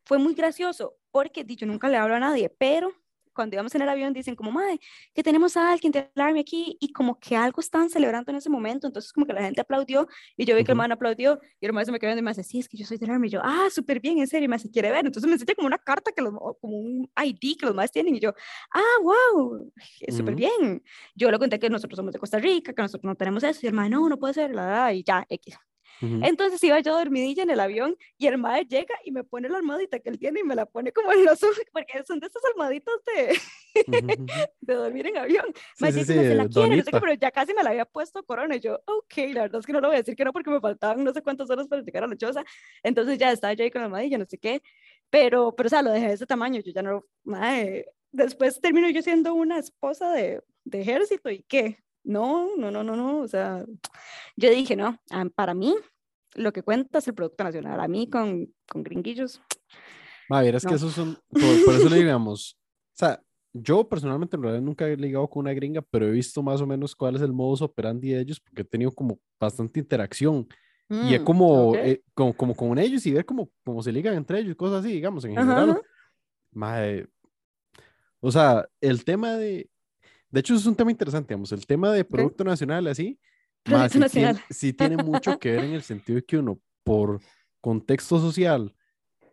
fue 0.05 0.19
muy 0.19 0.35
gracioso 0.35 0.97
porque 1.11 1.45
yo 1.45 1.67
nunca 1.67 1.89
le 1.89 1.97
hablo 1.97 2.15
a 2.15 2.21
nadie, 2.21 2.49
pero 2.49 2.93
cuando 3.39 3.55
íbamos 3.55 3.73
en 3.77 3.83
el 3.83 3.89
avión 3.89 4.13
dicen 4.13 4.35
como, 4.35 4.51
mae, 4.51 4.81
que 5.15 5.23
tenemos 5.23 5.57
a 5.57 5.71
alguien 5.71 5.93
del 5.93 6.11
Army 6.17 6.41
aquí 6.41 6.77
y 6.81 6.93
como 6.93 7.21
que 7.21 7.37
algo 7.37 7.61
estaban 7.61 7.89
celebrando 7.89 8.33
en 8.33 8.37
ese 8.39 8.51
momento, 8.51 8.89
entonces 8.89 9.13
como 9.13 9.27
que 9.27 9.33
la 9.33 9.43
gente 9.43 9.61
aplaudió 9.61 10.09
y 10.37 10.45
yo 10.45 10.57
vi 10.57 10.65
que 10.65 10.73
el 10.73 10.77
man 10.77 10.91
aplaudió 10.91 11.41
y 11.61 11.67
el 11.67 11.73
mae 11.73 11.85
se 11.85 11.93
me 11.93 12.01
quedó 12.01 12.19
y 12.19 12.21
me 12.21 12.33
dice, 12.33 12.43
sí, 12.43 12.59
es 12.59 12.69
que 12.69 12.77
yo 12.77 12.85
soy 12.85 12.99
del 12.99 13.11
Army 13.11 13.29
y 13.29 13.31
yo, 13.31 13.41
ah, 13.45 13.69
súper 13.71 14.01
bien, 14.01 14.19
en 14.19 14.27
serio, 14.27 14.47
y 14.47 14.49
me 14.49 14.57
dice, 14.57 14.73
¿quiere 14.73 14.91
ver? 14.91 15.07
Entonces 15.07 15.29
me 15.29 15.35
enseña 15.35 15.55
como 15.55 15.69
una 15.69 15.79
carta, 15.79 16.11
que 16.11 16.21
los, 16.21 16.35
como 16.61 16.79
un 16.79 17.09
ID 17.17 17.57
que 17.57 17.67
los 17.67 17.77
más 17.77 17.93
tienen 17.93 18.17
y 18.17 18.19
yo, 18.19 18.35
ah, 18.75 18.97
wow, 19.05 19.73
súper 20.09 20.35
bien. 20.35 20.83
Yo 21.15 21.31
le 21.31 21.39
conté 21.39 21.61
que 21.61 21.71
nosotros 21.71 21.97
somos 21.97 22.13
de 22.13 22.19
Costa 22.19 22.41
Rica, 22.41 22.73
que 22.73 22.83
nosotros 22.83 23.05
no 23.05 23.15
tenemos 23.15 23.45
eso 23.45 23.61
y 23.63 23.69
el 23.69 23.75
mae, 23.75 23.89
no, 23.89 24.09
no 24.09 24.19
puede 24.19 24.35
ser, 24.35 24.51
la, 24.53 24.93
y 24.93 25.05
ya, 25.05 25.25
X. 25.29 25.68
Entonces 26.01 26.63
iba 26.65 26.79
yo 26.81 26.97
dormidilla 26.97 27.43
en 27.43 27.51
el 27.51 27.61
avión 27.61 27.97
y 28.17 28.27
el 28.27 28.39
mae 28.39 28.65
llega 28.65 28.95
y 29.05 29.13
me 29.13 29.25
pone 29.25 29.49
la 29.49 29.59
almohadita 29.59 29.99
que 30.01 30.11
él 30.11 30.19
tiene 30.19 30.41
y 30.41 30.45
me 30.45 30.55
la 30.55 30.67
pone 30.67 30.93
como 30.93 31.13
en 31.13 31.25
los 31.25 31.43
ojos, 31.43 31.61
porque 31.73 32.03
son 32.07 32.21
de 32.21 32.27
esas 32.27 32.43
almohaditas 32.53 32.95
de, 33.07 33.39
Ujú, 33.87 33.97
ujú. 33.97 34.27
de 34.61 34.75
dormir 34.75 35.07
en 35.07 35.17
avión. 35.19 35.47
Sí, 35.77 35.93
sí, 35.93 36.05
sí, 36.05 36.15
se 36.15 36.35
la 36.35 36.49
quiere, 36.49 36.77
no 36.77 36.83
sé 36.85 36.93
qué, 36.93 37.01
pero 37.01 37.15
ya 37.15 37.31
casi 37.31 37.55
me 37.55 37.63
la 37.63 37.71
había 37.71 37.85
puesto 37.85 38.23
corona 38.25 38.57
y 38.57 38.61
yo, 38.61 38.81
ok, 38.87 39.15
la 39.33 39.43
verdad 39.43 39.61
es 39.61 39.67
que 39.67 39.73
no 39.73 39.81
lo 39.81 39.89
voy 39.89 39.97
a 39.97 39.99
decir 40.01 40.17
que 40.17 40.25
no 40.25 40.33
porque 40.33 40.51
me 40.51 40.61
faltaban 40.61 41.05
no 41.05 41.13
sé 41.13 41.23
cuántas 41.23 41.49
horas 41.51 41.69
para 41.69 41.83
llegar 41.83 42.05
a 42.05 42.07
la 42.07 42.17
choza. 42.17 42.45
Entonces 42.83 43.19
ya 43.19 43.33
estaba 43.33 43.53
yo 43.55 43.65
ahí 43.65 43.71
con 43.71 43.81
la 43.81 43.87
almohadilla, 43.87 44.19
no 44.19 44.27
sé 44.27 44.39
qué, 44.39 44.63
pero, 45.11 45.55
pero 45.55 45.67
o 45.69 45.71
sea, 45.71 45.83
lo 45.83 45.91
dejé 45.91 46.09
de 46.09 46.15
ese 46.15 46.27
tamaño, 46.27 46.61
yo 46.61 46.73
ya 46.73 46.83
no, 46.83 47.05
mae, 47.25 47.87
después 48.13 48.61
termino 48.61 48.89
yo 48.91 49.03
siendo 49.03 49.35
una 49.35 49.59
esposa 49.59 50.13
de, 50.13 50.43
de 50.65 50.81
ejército 50.81 51.31
y 51.31 51.43
qué. 51.45 51.79
No, 52.09 52.57
no, 52.57 52.71
no, 52.71 52.83
no, 52.83 52.97
no, 52.97 53.19
o 53.21 53.29
sea, 53.29 53.67
yo 54.35 54.51
dije, 54.51 54.75
no, 54.77 54.99
ah, 55.11 55.27
para 55.35 55.53
mí 55.53 55.75
lo 56.35 56.53
que 56.55 56.63
cuenta 56.63 56.99
es 56.99 57.09
el 57.09 57.15
Producto 57.15 57.45
Nacional. 57.45 57.79
A 57.81 57.87
mí 57.87 58.09
con, 58.09 58.53
con 58.67 58.83
gringuillos, 58.83 59.43
Ma, 60.29 60.41
vieras 60.41 60.63
que 60.63 60.71
No. 60.71 60.77
esos 60.77 60.95
son, 60.95 61.19
por, 61.31 61.65
por 61.65 61.75
eso 61.75 61.89
le 61.91 61.97
digamos, 61.99 62.57
o 62.59 62.97
sea, 62.97 63.23
yo 63.53 63.87
personalmente 63.87 64.37
en 64.37 64.43
realidad 64.43 64.63
nunca 64.63 64.87
he 64.89 64.97
ligado 64.97 65.29
con 65.29 65.41
una 65.41 65.53
gringa, 65.53 65.83
pero 65.83 66.07
he 66.07 66.11
visto 66.11 66.43
más 66.43 66.61
o 66.63 66.67
menos 66.67 66.95
cuál 66.95 67.17
es 67.17 67.23
el 67.23 67.33
modus 67.33 67.61
operandi 67.61 68.11
de 68.11 68.21
ellos, 68.21 68.41
porque 68.41 68.63
he 68.63 68.65
tenido 68.65 68.91
como 68.91 69.19
bastante 69.39 69.81
interacción 69.81 70.47
y 70.89 71.13
es 71.15 71.21
mm, 71.21 71.25
como, 71.25 71.71
ok. 71.73 71.79
eh, 71.85 72.03
como, 72.15 72.35
como 72.35 72.55
con 72.55 72.79
ellos 72.79 73.05
y 73.05 73.13
ver 73.13 73.27
cómo, 73.27 73.51
cómo 73.65 73.83
se 73.83 73.93
ligan 73.93 74.15
entre 74.15 74.41
ellos, 74.41 74.57
cosas 74.57 74.81
así, 74.81 74.93
digamos, 74.93 75.25
en 75.27 75.33
Ajá, 75.37 75.43
general. 75.43 75.71
ajá. 75.71 75.81
Mae, 76.53 77.07
o 78.21 78.33
sea, 78.33 78.67
el 78.81 79.05
tema 79.05 79.35
de, 79.35 79.69
de 80.31 80.41
hecho 80.41 80.55
es 80.55 80.67
un 80.67 80.75
tema 80.75 80.91
interesante, 80.91 81.35
digamos, 81.35 81.53
el 81.53 81.67
tema 81.67 81.93
de 81.93 82.05
Producto 82.05 82.45
Nacional 82.45 82.87
así, 82.87 83.19
Producto 83.63 84.09
sí 84.09 84.73
tiene, 84.73 84.73
tiene 84.77 85.03
mucho 85.03 85.39
que 85.39 85.53
ver 85.53 85.65
en 85.65 85.73
el 85.73 85.83
sentido 85.83 86.17
de 86.17 86.25
que 86.25 86.39
uno, 86.39 86.59
por 86.85 87.21
contexto 87.61 88.19
social, 88.21 88.75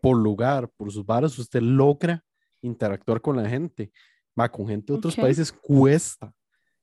por 0.01 0.17
lugar, 0.17 0.69
por 0.75 0.91
sus 0.91 1.05
varas, 1.05 1.37
usted 1.39 1.61
logra 1.61 2.23
interactuar 2.61 3.21
con 3.21 3.37
la 3.37 3.47
gente. 3.47 3.91
Va, 4.37 4.51
con 4.51 4.67
gente 4.67 4.91
de 4.91 4.97
otros 4.99 5.13
Ok. 5.13 5.21
países 5.21 5.51
cuesta, 5.51 6.33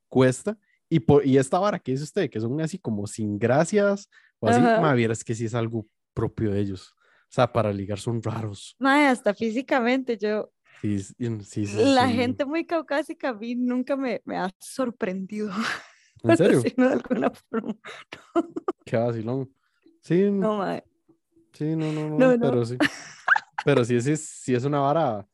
cuesta. 0.09 0.57
Y, 0.89 1.01
por, 1.01 1.27
y 1.27 1.37
esta 1.37 1.59
vara 1.59 1.79
que 1.79 1.93
dice 1.93 2.05
usted, 2.05 2.31
que 2.31 2.41
son 2.41 2.59
así 2.61 2.79
como 2.79 3.07
sin 3.07 3.39
gracias 3.39 4.09
o 4.39 4.49
así, 4.49 4.61
Ajá. 4.61 4.81
ma, 4.81 4.95
vieras 4.95 5.23
que 5.23 5.35
sí 5.35 5.45
es 5.45 5.55
algo 5.55 5.87
propio 6.15 6.51
de 6.53 6.61
ellos. 6.61 6.95
O 6.95 7.35
sea, 7.35 7.53
para 7.53 7.73
ligar 7.73 7.99
son 7.99 8.23
raros. 8.23 8.75
Mae, 8.79 9.07
hasta 9.07 9.35
físicamente 9.35 10.17
yo, 10.17 10.51
Sí, 10.81 10.99
sí, 10.99 11.15
sí, 11.45 11.67
sí, 11.67 11.77
la 11.95 12.09
gente 12.09 12.45
muy 12.45 12.67
caucásica 12.67 13.29
a 13.29 13.35
mí 13.35 13.55
nunca 13.55 13.97
me, 13.97 14.21
me 14.25 14.37
ha 14.37 14.51
sorprendido, 14.59 15.49
¿En 16.25 16.37
serio? 16.37 16.63
de 16.63 16.85
alguna 16.85 17.31
forma. 17.31 17.75
Qué 18.85 18.97
vacilón. 18.97 19.53
Sí, 20.01 20.31
No, 20.31 20.59
mae. 20.59 20.83
sí, 21.53 21.77
no, 21.77 21.93
no, 21.93 22.09
no, 22.09 22.19
No, 22.19 22.37
no. 22.37 22.41
pero 22.41 22.65
sí. 22.65 22.77
pero 23.65 23.85
sí, 23.85 24.01
sí, 24.01 24.17
sí 24.17 24.55
es 24.55 24.65
una 24.65 24.81
vara. 24.81 25.27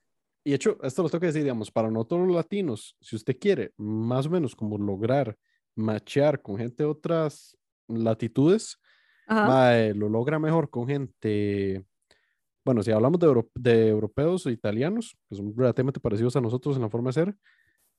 Y 0.44 0.50
de 0.50 0.56
hecho, 0.56 0.78
esto 0.82 1.02
lo 1.02 1.08
tengo 1.08 1.20
que 1.20 1.26
decir, 1.28 1.42
digamos, 1.42 1.70
para 1.70 1.90
nosotros 1.90 2.26
los 2.26 2.36
latinos, 2.36 2.96
si 3.00 3.16
usted 3.16 3.38
quiere 3.38 3.72
más 3.76 4.26
o 4.26 4.30
menos 4.30 4.54
como 4.54 4.76
lograr 4.78 5.36
machear 5.74 6.40
con 6.42 6.56
gente 6.58 6.82
de 6.82 6.88
otras 6.88 7.56
latitudes, 7.86 8.78
mae, 9.28 9.94
lo 9.94 10.08
logra 10.08 10.38
mejor 10.38 10.70
con 10.70 10.86
gente, 10.86 11.84
bueno, 12.68 12.82
si 12.82 12.90
hablamos 12.90 13.18
de, 13.18 13.26
euro- 13.26 13.50
de 13.54 13.88
europeos 13.88 14.44
o 14.44 14.50
italianos, 14.50 15.16
que 15.26 15.36
son 15.36 15.54
relativamente 15.56 16.00
parecidos 16.00 16.36
a 16.36 16.42
nosotros 16.42 16.76
en 16.76 16.82
la 16.82 16.90
forma 16.90 17.08
de 17.08 17.12
ser, 17.14 17.34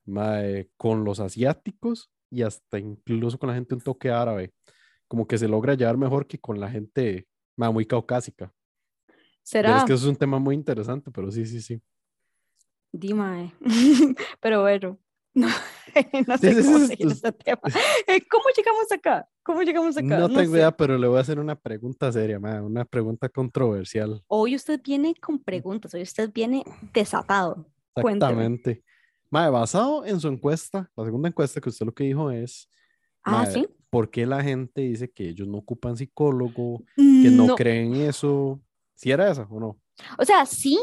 mae, 0.06 0.70
con 0.78 1.04
los 1.04 1.20
asiáticos 1.20 2.12
y 2.30 2.44
hasta 2.44 2.78
incluso 2.78 3.40
con 3.40 3.50
la 3.50 3.56
gente 3.56 3.74
un 3.74 3.82
toque 3.82 4.12
árabe, 4.12 4.54
como 5.08 5.26
que 5.28 5.40
se 5.40 5.48
logra 5.48 5.74
llevar 5.74 5.98
mejor 5.98 6.28
que 6.28 6.38
con 6.38 6.60
la 6.60 6.70
gente 6.70 7.28
mae, 7.58 7.72
muy 7.72 7.88
caucásica. 7.88 8.46
Pero 8.46 8.58
¿Será? 9.42 9.78
es 9.78 9.84
que 9.86 9.94
eso 9.94 10.04
es 10.06 10.10
un 10.12 10.16
tema 10.18 10.38
muy 10.38 10.54
interesante, 10.54 11.10
pero 11.10 11.32
sí, 11.32 11.48
sí, 11.48 11.62
sí. 11.62 11.82
Dime. 12.92 13.56
Pero 14.40 14.62
bueno, 14.62 15.00
no, 15.34 15.48
no 16.28 16.38
Sí, 16.38 16.54
sé 16.54 16.62
sí, 16.62 16.68
cómo 16.68 16.80
sí, 16.80 16.88
seguir 16.88 17.08
es- 17.08 17.14
este 17.14 17.32
tema. 17.32 17.62
¿Cómo 18.32 18.44
llegamos 18.56 18.92
acá? 18.92 19.28
¿Cómo 19.44 19.62
llegamos 19.64 19.98
acá? 19.98 20.18
No 20.20 20.28
tengo 20.28 20.42
sé. 20.42 20.50
idea, 20.58 20.76
pero 20.76 20.98
le 20.98 21.08
voy 21.08 21.18
a 21.18 21.22
hacer 21.22 21.40
una 21.40 21.56
pregunta 21.56 22.12
seria, 22.12 22.40
mae, 22.40 22.62
una 22.62 22.86
pregunta 22.86 23.30
controversial. 23.30 24.24
Hoy 24.28 24.56
usted 24.56 24.80
viene 24.84 25.16
con 25.16 25.40
preguntas, 25.40 25.94
hoy 25.94 26.02
usted 26.04 26.32
viene 26.32 26.64
desatado. 26.94 27.66
Exactamente. 27.96 28.84
Mae, 29.32 29.50
basado 29.50 30.06
en 30.06 30.20
su 30.20 30.28
encuesta, 30.28 30.90
la 30.96 31.06
segunda 31.06 31.30
encuesta 31.30 31.62
que 31.62 31.70
usted 31.70 31.86
lo 31.86 31.94
que 31.94 32.04
dijo 32.06 32.32
es, 32.32 32.70
Ah, 33.24 33.32
mae, 33.44 33.52
sí. 33.54 33.68
¿por 33.90 34.10
qué 34.10 34.26
la 34.26 34.42
gente 34.44 34.82
dice 34.82 35.10
que 35.12 35.30
ellos 35.30 35.48
no 35.48 35.58
ocupan 35.58 35.98
psicólogo, 35.98 36.84
que 36.96 37.30
no, 37.32 37.48
No, 37.48 37.56
creen 37.56 37.96
eso? 37.96 38.60
¿Si 38.96 39.12
era 39.12 39.30
esa 39.32 39.44
o 39.50 39.60
no? 39.60 39.80
o 40.18 40.26
sea, 40.26 40.46
sí, 40.46 40.80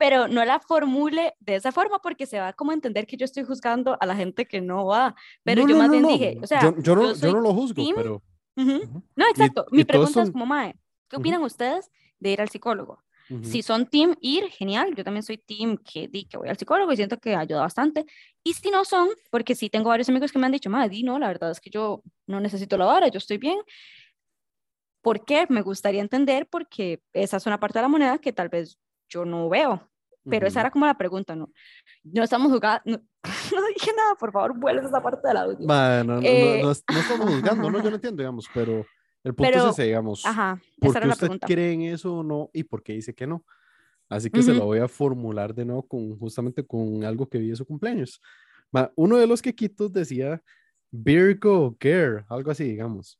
pero 0.00 0.28
no 0.28 0.42
la 0.46 0.58
formule 0.60 1.34
de 1.40 1.56
esa 1.56 1.72
forma 1.72 1.98
porque 2.00 2.24
se 2.24 2.40
va 2.40 2.54
como 2.54 2.70
a 2.70 2.74
entender 2.74 3.06
que 3.06 3.18
yo 3.18 3.26
estoy 3.26 3.44
juzgando 3.44 3.98
a 4.00 4.06
la 4.06 4.16
gente 4.16 4.46
que 4.46 4.62
no 4.62 4.86
va. 4.86 5.14
Pero 5.44 5.60
No, 5.60 5.68
yo 5.68 5.74
no, 5.74 5.78
más 5.82 5.88
no, 5.88 5.92
bien 5.92 6.06
dije, 6.08 6.38
o 6.42 6.46
sea, 6.46 6.62
yo, 6.62 6.74
yo 6.80 6.96
no, 6.96 7.12
yo 7.12 7.20
yo 7.28 7.32
no 7.34 7.40
lo 7.42 7.52
juzgo, 7.52 7.82
team- 7.84 7.94
pero... 7.94 8.22
Ujú. 8.56 8.76
Ujú, 8.76 9.02
No, 9.14 9.26
exacto. 9.28 9.66
Mi 9.70 9.82
y 9.82 9.84
pregunta 9.84 10.22
es 10.22 10.28
esto- 10.28 10.32
como, 10.32 10.46
Mae, 10.46 10.74
¿qué 11.08 11.16
opinan 11.16 11.42
ustedes 11.42 11.90
de 12.18 12.30
ir 12.30 12.40
al 12.40 12.48
psicólogo? 12.48 13.02
Si 13.42 13.62
son 13.62 13.86
team 13.86 14.16
ir, 14.20 14.48
genial. 14.48 14.92
Yo 14.96 15.04
también 15.04 15.22
soy 15.22 15.36
team 15.38 15.76
que 15.76 16.08
di 16.08 16.24
que 16.24 16.36
voy 16.38 16.48
al 16.48 16.56
psicólogo 16.58 16.90
y 16.92 16.96
siento 16.96 17.18
que 17.18 17.36
ayuda 17.36 17.60
bastante. 17.60 18.04
Y 18.42 18.54
si 18.54 18.70
no 18.70 18.84
son, 18.86 19.08
porque 19.30 19.54
sí 19.54 19.68
tengo 19.70 19.90
varios 19.90 20.08
amigos 20.08 20.32
que 20.32 20.38
me 20.40 20.46
han 20.46 20.52
dicho, 20.52 20.68
madre, 20.70 20.88
di 20.88 21.02
no, 21.04 21.16
la 21.18 21.28
verdad 21.28 21.50
es 21.52 21.60
que 21.60 21.68
yo 21.70 22.02
no 22.26 22.40
necesito 22.40 22.76
la 22.78 22.86
vara, 22.86 23.06
yo 23.08 23.18
estoy 23.18 23.36
bien. 23.38 23.58
¿Por 25.02 25.24
qué? 25.24 25.46
Me 25.48 25.62
gustaría 25.62 26.00
entender 26.00 26.48
porque 26.50 27.02
esa 27.12 27.36
es 27.36 27.46
una 27.46 27.60
parte 27.60 27.78
de 27.78 27.82
la 27.82 27.88
moneda 27.88 28.18
que 28.18 28.32
tal 28.32 28.48
vez 28.48 28.78
yo 29.08 29.24
no 29.24 29.48
veo. 29.48 29.89
Pero 30.28 30.46
esa 30.46 30.58
Ujú. 30.58 30.66
era 30.66 30.70
como 30.70 30.86
la 30.86 30.96
pregunta, 30.98 31.34
¿no? 31.34 31.50
No 32.04 32.22
estamos 32.22 32.52
jugando, 32.52 32.82
no, 32.84 32.98
no 33.54 33.66
dije 33.74 33.90
nada, 33.96 34.14
por 34.18 34.32
favor, 34.32 34.58
vuelves 34.58 34.86
esa 34.86 35.02
parte 35.02 35.26
del 35.26 35.36
audio. 35.36 35.66
Mae, 35.66 36.04
no, 36.04 36.14
no, 36.16 36.20
no- 36.20 36.26
Eh, 36.26 36.60
no 36.62 36.70
es- 36.72 36.84
no 36.92 36.98
estamos 37.00 37.30
juzgando, 37.30 37.70
¿no? 37.70 37.82
Yo 37.82 37.90
no 37.90 37.96
entiendo, 38.02 38.20
digamos, 38.22 38.46
pero 38.52 38.84
el 39.24 39.34
punto 39.34 39.50
Pero, 39.50 39.64
es 39.66 39.72
ese, 39.72 39.84
digamos. 39.84 40.24
Ajá, 40.26 40.60
¿Por 40.78 40.90
esa 40.90 40.92
qué 40.92 40.98
era 40.98 41.06
la 41.06 41.12
usted 41.14 41.26
pregunta. 41.26 41.46
cree 41.46 41.72
en 41.72 41.82
eso 41.82 42.16
o 42.18 42.22
no? 42.22 42.50
¿Y 42.52 42.64
por 42.64 42.82
qué 42.82 42.92
dice 42.94 43.14
que 43.14 43.26
no? 43.26 43.44
Así 44.08 44.28
que 44.30 44.42
se 44.42 44.50
Ujú. 44.50 44.58
lo 44.60 44.66
voy 44.66 44.80
a 44.80 44.88
formular 44.88 45.54
de 45.54 45.64
nuevo 45.64 45.86
con 45.86 46.18
justamente 46.18 46.66
con 46.66 47.04
algo 47.04 47.28
que 47.28 47.38
vi 47.38 47.48
de 47.50 47.56
su 47.56 47.64
cumpleaños. 47.64 48.20
Uno 48.96 49.16
de 49.16 49.26
los 49.26 49.40
quequitos 49.40 49.92
decía 49.92 50.42
Virgo 50.90 51.76
Girl, 51.80 52.24
algo 52.28 52.50
así, 52.50 52.64
digamos. 52.64 53.18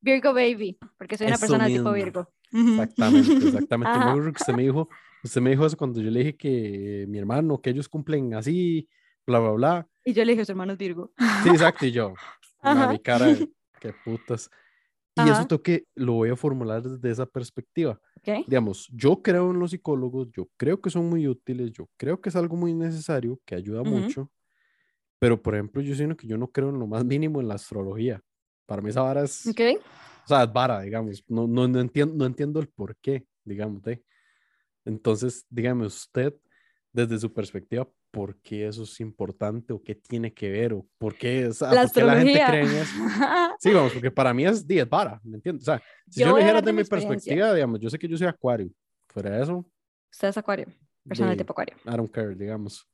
Virgo 0.00 0.32
Baby, 0.32 0.78
porque 0.96 1.16
soy 1.18 1.26
una 1.26 1.34
Eso 1.36 1.40
persona 1.42 1.66
tipo 1.66 1.90
mismo. 1.90 1.92
Virgo. 1.92 2.28
Ujú. 2.52 2.68
Exactamente, 2.80 3.32
exactamente. 3.48 3.98
Me 3.98 4.32
que 4.32 4.40
usted 4.40 4.54
me 4.54 4.62
dijo, 4.62 4.88
usted 5.26 5.40
me 5.40 5.50
dijo 5.50 5.66
eso 5.66 5.76
cuando 5.76 6.00
yo 6.00 6.10
le 6.10 6.20
dije 6.20 6.36
que 6.36 7.04
mi 7.08 7.18
hermano, 7.18 7.60
que 7.60 7.70
ellos 7.70 7.88
cumplen 7.88 8.34
así, 8.34 8.88
bla, 9.26 9.38
bla, 9.38 9.50
bla. 9.50 9.88
Y 10.04 10.12
yo 10.12 10.24
le 10.24 10.32
dije, 10.32 10.44
su 10.44 10.52
hermano 10.52 10.72
es 10.72 10.78
Virgo. 10.78 11.12
Sí, 11.42 11.50
exacto, 11.50 11.86
y 11.86 11.92
yo, 11.92 12.14
Ajá. 12.62 12.88
mi 12.88 12.98
cara, 12.98 13.38
qué 13.80 13.92
putas. 13.92 14.50
Y 15.14 15.22
eso 15.22 15.32
Ajá. 15.32 15.48
toque 15.48 15.84
lo 15.94 16.14
voy 16.14 16.30
a 16.30 16.36
formular 16.36 16.82
desde 16.82 17.10
esa 17.10 17.26
perspectiva. 17.26 18.00
¿Ok? 18.16 18.46
digamos, 18.46 18.88
yo 18.92 19.22
creo 19.22 19.50
en 19.50 19.58
los 19.58 19.70
psicólogos, 19.72 20.28
yo 20.32 20.48
creo 20.56 20.80
que 20.80 20.90
son 20.90 21.08
muy 21.08 21.26
útiles, 21.26 21.72
yo 21.72 21.88
creo 21.96 22.20
que 22.20 22.28
es 22.28 22.36
algo 22.36 22.56
muy 22.56 22.74
necesario, 22.74 23.40
que 23.44 23.54
ayuda 23.54 23.82
Ujú. 23.82 23.90
mucho, 23.90 24.30
pero 25.18 25.40
por 25.40 25.54
ejemplo, 25.54 25.82
yo 25.82 25.94
siento 25.94 26.16
que 26.16 26.26
yo 26.26 26.36
no 26.38 26.48
creo 26.48 26.70
en 26.70 26.78
lo 26.78 26.86
más 26.86 27.04
mínimo 27.04 27.40
en 27.40 27.48
la 27.48 27.54
astrología. 27.54 28.20
Para 28.66 28.82
mí 28.82 28.90
esa 28.90 29.02
vara 29.02 29.22
es, 29.22 29.46
¿Ok? 29.46 29.60
o 30.24 30.28
sea, 30.28 30.44
es 30.44 30.52
vara, 30.52 30.80
digamos, 30.82 31.24
no, 31.28 31.46
no, 31.46 31.66
no, 31.66 31.80
entiendo, 31.80 32.14
no 32.14 32.26
entiendo 32.26 32.60
el 32.60 32.68
por 32.68 32.96
qué, 32.98 33.26
digamos, 33.44 33.86
¿eh? 33.86 34.02
Entonces, 34.86 35.44
dígame 35.50 35.84
usted, 35.84 36.34
desde 36.92 37.18
su 37.18 37.32
perspectiva, 37.32 37.86
¿por 38.10 38.40
qué 38.40 38.66
eso 38.66 38.84
es 38.84 38.98
importante 39.00 39.72
o 39.74 39.82
qué 39.82 39.94
tiene 39.94 40.32
que 40.32 40.48
ver 40.48 40.72
o 40.72 40.86
por 40.96 41.14
qué, 41.16 41.48
o 41.48 41.52
sea, 41.52 41.72
La 41.74 41.82
por 41.82 41.92
qué 41.92 42.02
la 42.04 42.16
gente 42.16 42.42
cree 42.46 42.60
en 42.62 42.70
eso? 42.76 42.94
Sí, 43.58 43.72
vamos, 43.72 43.92
porque 43.92 44.10
para 44.10 44.32
mí 44.32 44.46
es 44.46 44.66
10 44.66 44.88
vara, 44.88 45.20
¿me 45.22 45.36
entiendes? 45.36 45.68
O 45.68 45.72
sea, 45.72 45.82
si 46.08 46.20
Yo 46.20 46.28
yo, 46.28 46.36
dijera 46.36 46.62
de 46.62 46.72
mi 46.72 46.84
perspectiva, 46.84 47.52
digamos, 47.52 47.80
yo 47.80 47.90
sé 47.90 47.98
que 47.98 48.08
yo 48.08 48.16
soy 48.16 48.26
acuario, 48.26 48.70
fuera 49.08 49.30
de 49.36 49.42
eso, 49.42 49.66
Usted 50.10 50.28
es 50.28 50.38
Acuario, 50.38 50.66
persona 51.06 51.30
de- 51.32 51.36
tipo 51.36 51.52
Acuario. 51.52 51.76
I 51.84 51.90
don't 51.90 52.10
care, 52.10 52.34
digamos. 52.34 52.88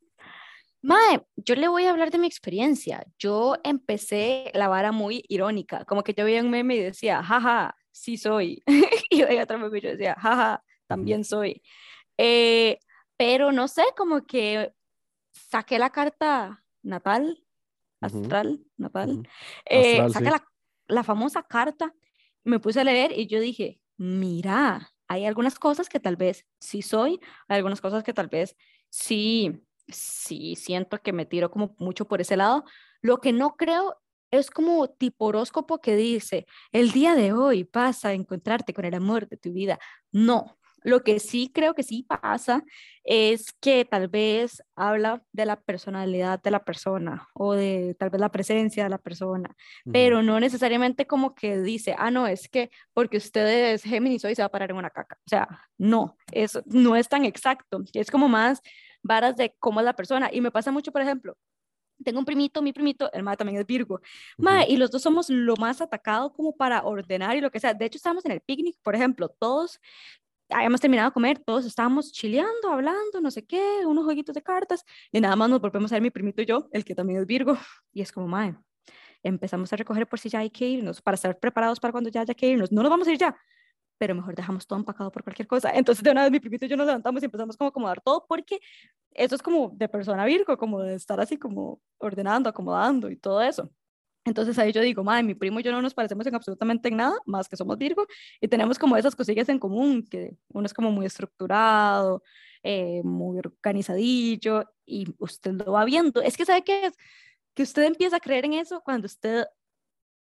Mae, 0.80 1.20
yo 1.36 1.54
le 1.54 1.68
voy 1.68 1.84
a 1.84 1.90
hablar 1.92 2.10
de 2.10 2.18
mi 2.18 2.26
experiencia. 2.26 3.06
Yo 3.16 3.54
empecé 3.62 4.50
la 4.54 4.66
vara 4.66 4.90
muy 4.90 5.22
irónica, 5.28 5.84
como 5.84 6.02
que 6.02 6.12
yo 6.12 6.24
veía 6.24 6.42
un 6.42 6.50
meme 6.50 6.74
y 6.74 6.80
decía, 6.80 7.22
jaja, 7.22 7.76
sí 7.92 8.16
soy. 8.16 8.60
y 9.10 9.18
yo 9.18 9.28
veía 9.28 9.44
otro 9.44 9.58
meme 9.58 9.78
y 9.78 9.80
yo 9.82 9.90
decía, 9.90 10.16
jaja, 10.18 10.64
también 10.92 11.24
soy. 11.24 11.62
Eh, 12.18 12.78
pero 13.16 13.52
no 13.52 13.68
sé, 13.68 13.82
como 13.96 14.26
que 14.26 14.72
saqué 15.32 15.78
la 15.78 15.90
carta 15.90 16.64
natal, 16.82 17.42
astral, 18.00 18.60
natal, 18.76 19.28
eh, 19.64 20.00
Astral, 20.00 20.12
saqué 20.12 20.26
sí. 20.26 20.32
la, 20.32 20.48
la 20.88 21.02
famosa 21.04 21.42
carta, 21.42 21.94
me 22.44 22.58
puse 22.58 22.80
a 22.80 22.84
leer 22.84 23.12
y 23.16 23.26
yo 23.26 23.40
dije, 23.40 23.80
mira, 23.96 24.92
hay 25.08 25.26
algunas 25.26 25.58
cosas 25.58 25.88
que 25.88 26.00
tal 26.00 26.16
vez 26.16 26.46
sí 26.58 26.82
soy, 26.82 27.20
hay 27.48 27.58
algunas 27.58 27.80
cosas 27.80 28.02
que 28.02 28.12
tal 28.12 28.28
vez 28.28 28.56
sí, 28.88 29.64
sí 29.88 30.56
siento 30.56 30.98
que 30.98 31.12
me 31.12 31.26
tiro 31.26 31.50
como 31.50 31.74
mucho 31.78 32.06
por 32.06 32.20
ese 32.20 32.36
lado. 32.36 32.64
Lo 33.00 33.18
que 33.18 33.32
no 33.32 33.56
creo 33.56 34.00
es 34.30 34.50
como 34.50 34.88
tipo 34.88 35.26
horóscopo 35.26 35.80
que 35.80 35.94
dice, 35.94 36.46
el 36.72 36.90
día 36.92 37.14
de 37.14 37.32
hoy 37.32 37.68
vas 37.72 38.04
a 38.04 38.14
encontrarte 38.14 38.72
con 38.72 38.84
el 38.84 38.94
amor 38.94 39.28
de 39.28 39.36
tu 39.36 39.52
vida. 39.52 39.78
No, 40.10 40.58
lo 40.84 41.02
que 41.02 41.18
sí 41.20 41.50
creo 41.52 41.74
que 41.74 41.82
sí 41.82 42.04
pasa 42.08 42.62
es 43.04 43.52
que 43.60 43.84
tal 43.84 44.08
vez 44.08 44.62
habla 44.76 45.22
de 45.32 45.46
la 45.46 45.56
personalidad 45.60 46.40
de 46.42 46.50
la 46.50 46.64
persona 46.64 47.28
o 47.34 47.54
de 47.54 47.96
tal 47.98 48.10
vez 48.10 48.20
la 48.20 48.30
presencia 48.30 48.84
de 48.84 48.90
la 48.90 48.98
persona, 48.98 49.50
Ujú. 49.84 49.92
pero 49.92 50.22
no 50.22 50.38
necesariamente 50.40 51.06
como 51.06 51.34
que 51.34 51.58
dice, 51.60 51.94
ah, 51.98 52.10
no, 52.10 52.26
es 52.26 52.48
que 52.48 52.70
porque 52.92 53.16
usted 53.16 53.72
es 53.72 53.82
Géminis 53.82 54.24
hoy 54.24 54.34
se 54.34 54.42
va 54.42 54.46
a 54.46 54.52
parar 54.52 54.70
en 54.70 54.76
una 54.76 54.90
caca. 54.90 55.16
O 55.18 55.28
sea, 55.28 55.48
no, 55.78 56.16
eso 56.30 56.62
no 56.66 56.96
es 56.96 57.08
tan 57.08 57.24
exacto. 57.24 57.82
Es 57.92 58.10
como 58.10 58.28
más 58.28 58.60
varas 59.02 59.36
de 59.36 59.54
cómo 59.58 59.80
es 59.80 59.84
la 59.84 59.96
persona. 59.96 60.30
Y 60.32 60.40
me 60.40 60.50
pasa 60.50 60.70
mucho, 60.70 60.92
por 60.92 61.02
ejemplo, 61.02 61.36
tengo 62.02 62.18
un 62.18 62.24
primito, 62.24 62.62
mi 62.62 62.72
primito, 62.72 63.10
el 63.12 63.24
también 63.36 63.58
es 63.58 63.66
Virgo. 63.66 64.00
Mae, 64.38 64.64
Ujú. 64.64 64.72
y 64.72 64.76
los 64.76 64.90
dos 64.90 65.02
somos 65.02 65.30
lo 65.30 65.56
más 65.56 65.80
atacado 65.80 66.32
como 66.32 66.54
para 66.54 66.82
ordenar 66.84 67.36
y 67.36 67.40
lo 67.40 67.50
que 67.50 67.60
sea. 67.60 67.74
De 67.74 67.84
hecho, 67.84 67.96
estábamos 67.96 68.24
en 68.24 68.32
el 68.32 68.40
picnic, 68.40 68.76
por 68.82 68.94
ejemplo, 68.94 69.28
todos 69.28 69.80
habíamos 70.52 70.80
terminado 70.80 71.10
de 71.10 71.14
comer, 71.14 71.38
todos 71.38 71.64
estábamos 71.66 72.12
chileando, 72.12 72.70
hablando, 72.70 73.20
no 73.20 73.30
sé 73.30 73.44
qué, 73.44 73.84
unos 73.86 74.04
jueguitos 74.04 74.34
de 74.34 74.42
cartas, 74.42 74.84
y 75.10 75.20
nada 75.20 75.36
más 75.36 75.50
nos 75.50 75.60
volvemos 75.60 75.92
a 75.92 75.96
ver 75.96 76.02
mi 76.02 76.10
primito 76.10 76.42
y 76.42 76.46
yo, 76.46 76.68
el 76.72 76.84
que 76.84 76.94
también 76.94 77.20
es 77.20 77.26
Virgo, 77.26 77.56
y 77.92 78.02
es 78.02 78.12
como, 78.12 78.28
mae, 78.28 78.56
empezamos 79.22 79.72
a 79.72 79.76
recoger 79.76 80.06
por 80.06 80.18
si 80.18 80.28
ya 80.28 80.40
hay 80.40 80.50
que 80.50 80.66
irnos, 80.66 81.00
para 81.00 81.14
estar 81.14 81.38
preparados 81.38 81.80
para 81.80 81.92
cuando 81.92 82.10
ya 82.10 82.22
haya 82.22 82.34
que 82.34 82.48
irnos. 82.48 82.72
No 82.72 82.82
nos 82.82 82.90
vamos 82.90 83.06
a 83.08 83.12
ir 83.12 83.18
ya, 83.18 83.36
pero 83.98 84.14
mejor 84.14 84.34
dejamos 84.34 84.66
todo 84.66 84.78
empacado 84.78 85.12
por 85.12 85.22
cualquier 85.22 85.46
cosa. 85.46 85.70
Entonces, 85.72 86.02
de 86.02 86.10
una 86.10 86.22
vez 86.22 86.32
mi 86.32 86.40
primito 86.40 86.66
y 86.66 86.68
yo 86.68 86.76
nos 86.76 86.86
levantamos 86.86 87.22
y 87.22 87.26
empezamos 87.26 87.56
como 87.56 87.68
a 87.68 87.70
acomodar 87.70 88.00
todo, 88.00 88.26
porque 88.28 88.60
eso 89.12 89.34
es 89.34 89.42
como 89.42 89.70
de 89.74 89.88
persona 89.88 90.24
Virgo, 90.24 90.56
como 90.56 90.80
de 90.80 90.94
estar 90.96 91.20
así 91.20 91.36
como 91.38 91.80
ordenando, 91.98 92.48
acomodando 92.48 93.10
y 93.10 93.16
todo 93.16 93.40
eso. 93.42 93.70
Entonces 94.24 94.58
ahí 94.58 94.72
yo 94.72 94.80
digo, 94.80 95.02
madre, 95.02 95.24
mi 95.24 95.34
primo 95.34 95.60
y 95.60 95.62
yo 95.62 95.72
no 95.72 95.82
nos 95.82 95.94
parecemos 95.94 96.26
en 96.26 96.34
absolutamente 96.34 96.88
en 96.88 96.96
nada, 96.96 97.16
más 97.26 97.48
que 97.48 97.56
somos 97.56 97.76
Virgo, 97.76 98.06
y 98.40 98.48
tenemos 98.48 98.78
como 98.78 98.96
esas 98.96 99.16
cosillas 99.16 99.48
en 99.48 99.58
común, 99.58 100.06
que 100.08 100.36
uno 100.48 100.66
es 100.66 100.74
como 100.74 100.92
muy 100.92 101.06
estructurado, 101.06 102.22
eh, 102.62 103.02
muy 103.02 103.38
organizadillo, 103.38 104.64
y 104.86 105.12
usted 105.18 105.52
lo 105.52 105.72
va 105.72 105.84
viendo. 105.84 106.22
Es 106.22 106.36
que 106.36 106.44
sabe 106.44 106.62
que 106.62 106.86
es 106.86 106.94
que 107.54 107.62
usted 107.64 107.82
empieza 107.84 108.16
a 108.16 108.20
creer 108.20 108.44
en 108.44 108.54
eso 108.54 108.80
cuando 108.82 109.06
usted 109.06 109.44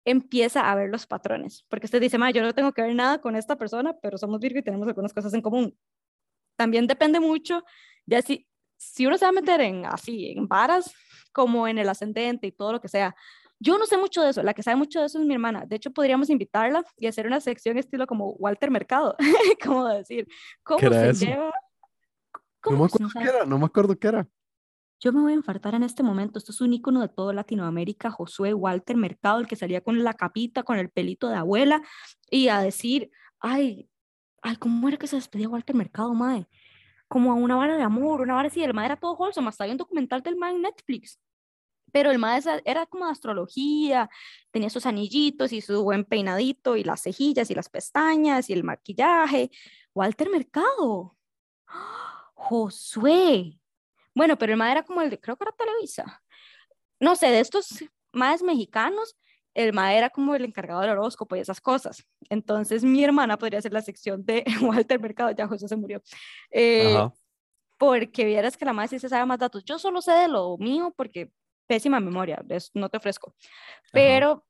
empieza 0.06 0.72
a 0.72 0.76
ver 0.76 0.90
los 0.90 1.06
patrones, 1.06 1.66
porque 1.70 1.86
usted 1.86 2.02
dice, 2.02 2.18
madre, 2.18 2.34
yo 2.34 2.42
no 2.44 2.54
tengo 2.54 2.72
que 2.72 2.82
ver 2.82 2.96
nada 2.96 3.20
con 3.20 3.36
esta 3.36 3.58
persona, 3.58 3.96
pero 4.02 4.18
somos 4.18 4.40
Virgo 4.40 4.60
y 4.60 4.64
tenemos 4.64 4.88
algunas 4.88 5.14
cosas 5.14 5.34
en 5.34 5.42
común. 5.42 5.78
También 6.56 6.88
depende 6.88 7.20
mucho, 7.20 7.64
ya 8.06 8.22
si, 8.22 8.48
si 8.78 9.06
uno 9.06 9.18
se 9.18 9.26
va 9.26 9.30
a 9.30 9.34
meter 9.34 9.62
en 9.62 9.86
así, 9.86 10.32
en 10.32 10.48
varas, 10.48 10.94
como 11.32 11.68
en 11.68 11.78
el 11.78 11.90
ascendente 11.90 12.48
y 12.48 12.52
todo 12.52 12.72
lo 12.72 12.82
que 12.82 12.88
sea, 12.88 13.16
Yo 13.60 13.78
no 13.78 13.86
sé 13.86 13.98
mucho 13.98 14.22
de 14.22 14.30
eso, 14.30 14.42
la 14.42 14.54
que 14.54 14.64
sabe 14.64 14.78
mucho 14.78 15.00
de 15.00 15.08
eso 15.08 15.20
es 15.20 15.26
mi 15.26 15.34
hermana. 15.34 15.66
De 15.66 15.76
hecho, 15.76 15.92
podríamos 15.92 16.30
invitarla 16.30 16.84
y 16.98 17.08
hacer 17.08 17.28
una 17.28 17.42
sección 17.42 17.78
estilo 17.78 18.08
como 18.08 18.32
Walter 18.34 18.72
Mercado, 18.72 19.16
como 19.64 19.88
decir, 19.88 20.28
¿cómo 20.64 20.80
se 20.80 21.14
lleva? 21.14 21.54
no 22.66 22.78
me 22.78 22.86
acuerdo 22.86 23.10
qué 23.14 23.24
era, 23.24 23.46
no 23.46 23.60
me 23.60 23.66
acuerdo 23.66 24.00
qué 24.00 24.08
era. 24.08 24.28
Yo 25.02 25.14
me 25.14 25.22
voy 25.22 25.32
a 25.32 25.36
infartar 25.36 25.76
en 25.76 25.84
este 25.84 26.04
momento. 26.04 26.40
Esto 26.40 26.52
es 26.52 26.60
un 26.60 26.74
icono 26.74 27.02
de 27.02 27.08
todo 27.08 27.32
Latinoamérica, 27.32 28.12
Josué 28.12 28.54
Walter 28.54 28.98
Mercado, 28.98 29.40
el 29.40 29.48
que 29.48 29.56
salía 29.56 29.82
con 29.82 30.04
la 30.04 30.14
capita, 30.14 30.64
con 30.64 30.78
el 30.78 30.90
pelito 30.90 31.30
de 31.30 31.36
abuela, 31.36 31.82
y 32.30 32.50
a 32.50 32.60
decir, 32.60 33.10
ay, 33.40 33.90
ay, 34.42 34.58
¿cómo 34.58 34.88
era 34.88 34.98
que 34.98 35.08
se 35.08 35.16
despedía 35.16 35.48
Walter 35.48 35.76
Mercado, 35.76 36.14
madre? 36.14 36.48
Como 37.08 37.32
a 37.32 37.36
una 37.36 37.56
vara 37.56 37.78
de 37.78 37.84
amor, 37.84 38.22
una 38.22 38.36
vara 38.36 38.50
así, 38.50 38.62
el 38.62 38.74
madre 38.74 38.88
era 38.88 38.96
todo 38.98 39.14
wholesome, 39.14 39.48
hasta 39.50 39.64
hay 39.64 39.72
un 39.72 39.78
documental 39.78 40.22
del 40.22 40.36
man 40.36 40.56
en 40.56 40.62
Netflix. 40.64 41.20
Pero 41.92 42.12
el 42.12 42.20
madre 42.20 42.62
era 42.66 42.86
como 42.86 43.06
de 43.06 43.12
astrología, 43.12 44.10
tenía 44.52 44.70
sus 44.70 44.86
anillitos 44.86 45.52
y 45.54 45.62
su 45.62 45.84
buen 45.84 46.06
peinadito 46.06 46.76
y 46.76 46.84
las 46.84 47.04
cejillas 47.04 47.50
y 47.52 47.56
las 47.56 47.70
pestañas 47.70 48.50
y 48.50 48.54
el 48.54 48.64
maquillaje. 48.64 49.52
Walter 49.94 50.30
Mercado. 50.30 51.16
Josué, 52.34 53.60
bueno, 54.20 54.38
pero 54.38 54.54
el 54.54 54.58
MAE 54.58 54.72
era 54.72 54.84
como 54.84 55.02
el 55.02 55.10
de, 55.10 55.20
creo 55.20 55.38
que 55.38 55.44
era 55.46 55.52
Televisa. 55.54 56.22
No 57.00 57.16
sé, 57.16 57.28
de 57.28 57.40
estos 57.40 57.84
más 58.12 58.42
mexicanos, 58.44 59.16
el 59.54 59.74
MAE 59.74 59.98
era 59.98 60.10
como 60.10 60.36
el 60.36 60.46
encargado 60.46 60.82
del 60.82 60.92
horóscopo 60.92 61.36
y 61.36 61.40
esas 61.40 61.62
cosas. 61.62 62.06
Entonces 62.30 62.84
mi 62.84 63.04
hermana 63.04 63.38
podría 63.38 63.62
ser 63.62 63.74
la 63.74 63.82
sección 63.82 64.26
de 64.26 64.44
Walter 64.62 65.00
Mercado, 65.00 65.32
ya 65.32 65.48
José 65.48 65.68
se 65.68 65.76
murió. 65.76 66.02
Eh, 66.52 66.98
porque 67.78 68.26
vieras 68.26 68.58
que 68.58 68.66
la 68.66 68.74
madre 68.74 68.90
sí 68.90 69.00
se 69.00 69.10
sabe 69.10 69.26
más 69.26 69.40
datos. 69.40 69.64
Yo 69.64 69.80
solo 69.80 70.02
sé 70.02 70.12
de 70.12 70.28
lo 70.28 70.58
mío 70.58 70.94
porque 70.98 71.32
pésima 71.70 72.00
memoria, 72.00 72.44
no 72.74 72.90
te 72.90 72.98
ofrezco. 72.98 73.36
Pero 73.94 74.44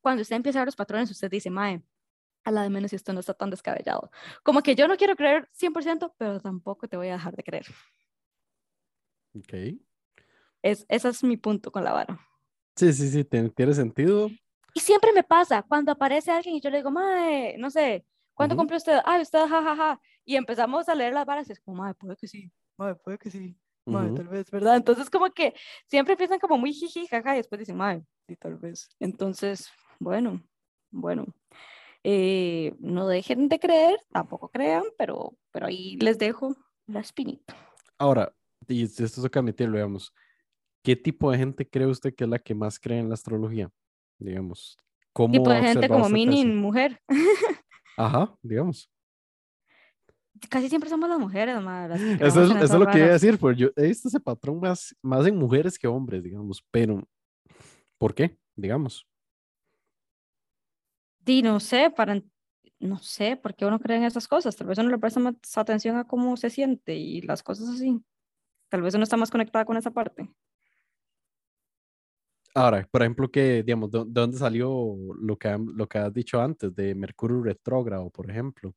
cuando 0.00 0.22
usted 0.22 0.36
empieza 0.36 0.58
a 0.58 0.62
ver 0.62 0.68
los 0.68 0.76
patrones, 0.76 1.10
usted 1.10 1.30
dice, 1.30 1.50
mae, 1.50 1.82
a 2.44 2.50
la 2.50 2.62
de 2.62 2.70
menos 2.70 2.94
esto 2.94 3.12
no 3.12 3.20
está 3.20 3.34
tan 3.34 3.50
descabellado. 3.50 4.10
Como 4.42 4.62
que 4.62 4.74
yo 4.74 4.88
no 4.88 4.96
quiero 4.96 5.14
creer 5.14 5.50
100%, 5.52 6.14
pero 6.16 6.40
tampoco 6.40 6.88
te 6.88 6.96
voy 6.96 7.08
a 7.08 7.12
dejar 7.12 7.36
de 7.36 7.42
creer. 7.42 7.66
Ok. 9.36 9.52
Es, 10.62 10.86
ese 10.88 11.08
es 11.10 11.22
mi 11.22 11.36
punto 11.36 11.70
con 11.70 11.84
la 11.84 11.92
vara. 11.92 12.18
Sí, 12.74 12.90
sí, 12.94 13.10
sí, 13.10 13.22
tiene, 13.22 13.74
sentido. 13.74 14.30
Y 14.72 14.80
siempre 14.80 15.12
me 15.12 15.22
pasa, 15.22 15.62
cuando 15.62 15.92
aparece 15.92 16.30
alguien 16.30 16.56
y 16.56 16.60
yo 16.62 16.70
le 16.70 16.78
digo, 16.78 16.90
madre, 16.90 17.56
no 17.58 17.68
sé, 17.68 18.06
¿cuánto 18.32 18.56
compró 18.56 18.78
usted? 18.78 18.98
Ah, 19.04 19.18
usted, 19.20 19.40
jajaja. 19.40 19.76
Ja, 19.76 19.76
ja. 19.76 20.00
Y 20.24 20.36
empezamos 20.36 20.88
a 20.88 20.94
leer 20.94 21.12
las 21.12 21.26
varas 21.26 21.50
y 21.50 21.52
es 21.52 21.60
como, 21.60 21.82
madre, 21.82 21.96
puede 21.96 22.16
que 22.16 22.28
sí, 22.28 22.50
madre, 22.78 22.94
puede 22.94 23.18
que 23.18 23.30
sí, 23.30 23.58
madre, 23.84 24.14
tal 24.14 24.28
vez, 24.28 24.50
¿verdad? 24.50 24.76
Entonces, 24.76 25.10
como 25.10 25.30
que 25.30 25.54
siempre 25.86 26.12
empiezan 26.12 26.38
como 26.38 26.58
muy 26.58 26.72
jiji, 26.72 27.06
jaja, 27.06 27.34
y 27.34 27.38
después 27.38 27.58
dicen, 27.58 27.76
madre, 27.76 28.04
sí, 28.26 28.36
tal 28.36 28.56
vez. 28.56 28.88
Entonces, 29.00 29.70
bueno, 29.98 30.42
bueno. 30.90 31.26
Eh, 32.04 32.74
no 32.80 33.06
dejen 33.06 33.48
de 33.48 33.60
creer, 33.60 34.00
tampoco 34.10 34.48
crean, 34.48 34.82
pero, 34.98 35.36
pero 35.52 35.66
ahí 35.66 35.96
les 35.98 36.18
dejo 36.18 36.56
la 36.86 37.00
espinita. 37.00 37.56
Ahora, 37.96 38.34
y 38.66 38.82
esto 38.82 39.04
es 39.04 39.30
que 39.30 39.38
admitirlo, 39.38 39.76
digamos, 39.76 40.12
¿qué 40.82 40.96
tipo 40.96 41.30
de 41.30 41.38
gente 41.38 41.68
cree 41.68 41.86
usted 41.86 42.14
que 42.14 42.24
es 42.24 42.30
la 42.30 42.40
que 42.40 42.54
más 42.54 42.80
cree 42.80 42.98
en 42.98 43.08
la 43.08 43.14
astrología? 43.14 43.70
Digamos, 44.18 44.76
¿cómo 45.12 45.32
tipo 45.32 45.50
de 45.50 45.62
gente 45.62 45.88
como 45.88 46.08
mini 46.08 46.44
mujer. 46.44 47.00
Ajá, 47.96 48.34
digamos. 48.42 48.90
Casi 50.48 50.68
siempre 50.68 50.90
somos 50.90 51.08
las 51.08 51.18
mujeres, 51.18 51.60
madre. 51.62 51.94
Eso, 52.14 52.42
es, 52.42 52.50
eso 52.50 52.58
es, 52.62 52.72
lo 52.72 52.86
que 52.86 52.98
iba 52.98 53.06
a 53.08 53.12
decir, 53.12 53.38
porque 53.38 53.60
yo 53.60 53.68
he 53.76 53.86
visto 53.86 54.08
ese 54.08 54.20
patrón 54.20 54.60
más, 54.60 54.94
más 55.02 55.26
en 55.26 55.36
mujeres 55.36 55.78
que 55.78 55.86
hombres, 55.86 56.22
digamos, 56.22 56.64
pero 56.70 57.02
¿por 57.98 58.14
qué? 58.14 58.36
Digamos. 58.56 59.06
Di, 61.20 61.42
no 61.42 61.60
sé, 61.60 61.90
para, 61.90 62.20
no 62.80 62.98
sé, 62.98 63.36
¿por 63.36 63.54
qué 63.54 63.64
uno 63.64 63.78
cree 63.78 63.96
en 63.96 64.04
esas 64.04 64.26
cosas? 64.26 64.56
Tal 64.56 64.66
vez 64.66 64.78
uno 64.78 64.90
le 64.90 64.98
presta 64.98 65.20
más 65.20 65.34
atención 65.56 65.96
a 65.96 66.04
cómo 66.04 66.36
se 66.36 66.50
siente 66.50 66.94
y 66.96 67.22
las 67.22 67.42
cosas 67.42 67.68
así. 67.68 68.02
Tal 68.68 68.82
vez 68.82 68.94
uno 68.94 69.04
está 69.04 69.16
más 69.16 69.30
conectada 69.30 69.64
con 69.64 69.76
esa 69.76 69.90
parte. 69.90 70.28
Ahora, 72.54 72.86
por 72.90 73.02
ejemplo, 73.02 73.30
que, 73.30 73.62
digamos, 73.62 73.90
¿de, 73.90 74.04
dónde 74.06 74.36
salió 74.36 74.96
lo 75.20 75.38
que, 75.38 75.56
lo 75.74 75.88
que 75.88 75.98
has 75.98 76.12
dicho 76.12 76.40
antes 76.40 76.74
de 76.74 76.94
Mercurio 76.94 77.42
retrógrado, 77.42 78.10
por 78.10 78.30
ejemplo? 78.30 78.74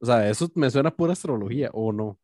O 0.00 0.06
sea, 0.06 0.28
eso 0.28 0.48
me 0.54 0.70
suena 0.70 0.90
pura 0.90 1.12
astrología, 1.12 1.70
¿o 1.72 1.92
no? 1.92 2.18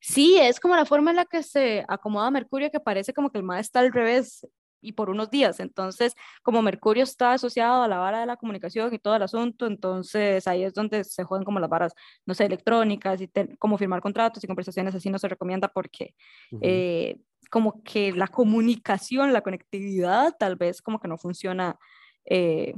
Sí, 0.00 0.38
es 0.38 0.60
como 0.60 0.76
la 0.76 0.84
forma 0.84 1.10
en 1.10 1.16
la 1.16 1.24
que 1.24 1.42
se 1.42 1.84
acomoda 1.88 2.30
Mercurio, 2.30 2.70
que 2.70 2.80
parece 2.80 3.14
como 3.14 3.30
que 3.30 3.38
el 3.38 3.44
mar 3.44 3.60
está 3.60 3.80
al 3.80 3.92
revés 3.92 4.46
y 4.84 4.92
por 4.92 5.08
unos 5.10 5.30
días. 5.30 5.60
Entonces, 5.60 6.14
como 6.42 6.62
Mercurio 6.62 7.02
está 7.02 7.32
asociado 7.32 7.82
a 7.82 7.88
la 7.88 7.98
vara 7.98 8.20
de 8.20 8.26
la 8.26 8.36
comunicación 8.36 8.92
y 8.92 8.98
todo 8.98 9.16
el 9.16 9.22
asunto, 9.22 9.66
entonces 9.66 10.46
ahí 10.46 10.62
es 10.62 10.74
donde 10.74 11.04
se 11.04 11.24
juegan 11.24 11.44
como 11.44 11.58
las 11.58 11.70
varas, 11.70 11.94
no 12.26 12.34
sé, 12.34 12.44
electrónicas 12.44 13.20
y 13.20 13.30
como 13.58 13.78
firmar 13.78 14.02
contratos 14.02 14.44
y 14.44 14.46
conversaciones 14.46 14.94
así 14.94 15.08
no 15.08 15.18
se 15.18 15.28
recomienda 15.28 15.68
porque 15.68 16.14
eh, 16.60 17.16
como 17.50 17.82
que 17.82 18.12
la 18.12 18.28
comunicación, 18.28 19.32
la 19.32 19.40
conectividad 19.40 20.36
tal 20.38 20.56
vez 20.56 20.82
como 20.82 21.00
que 21.00 21.08
no 21.08 21.16
funciona 21.16 21.78
eh, 22.26 22.74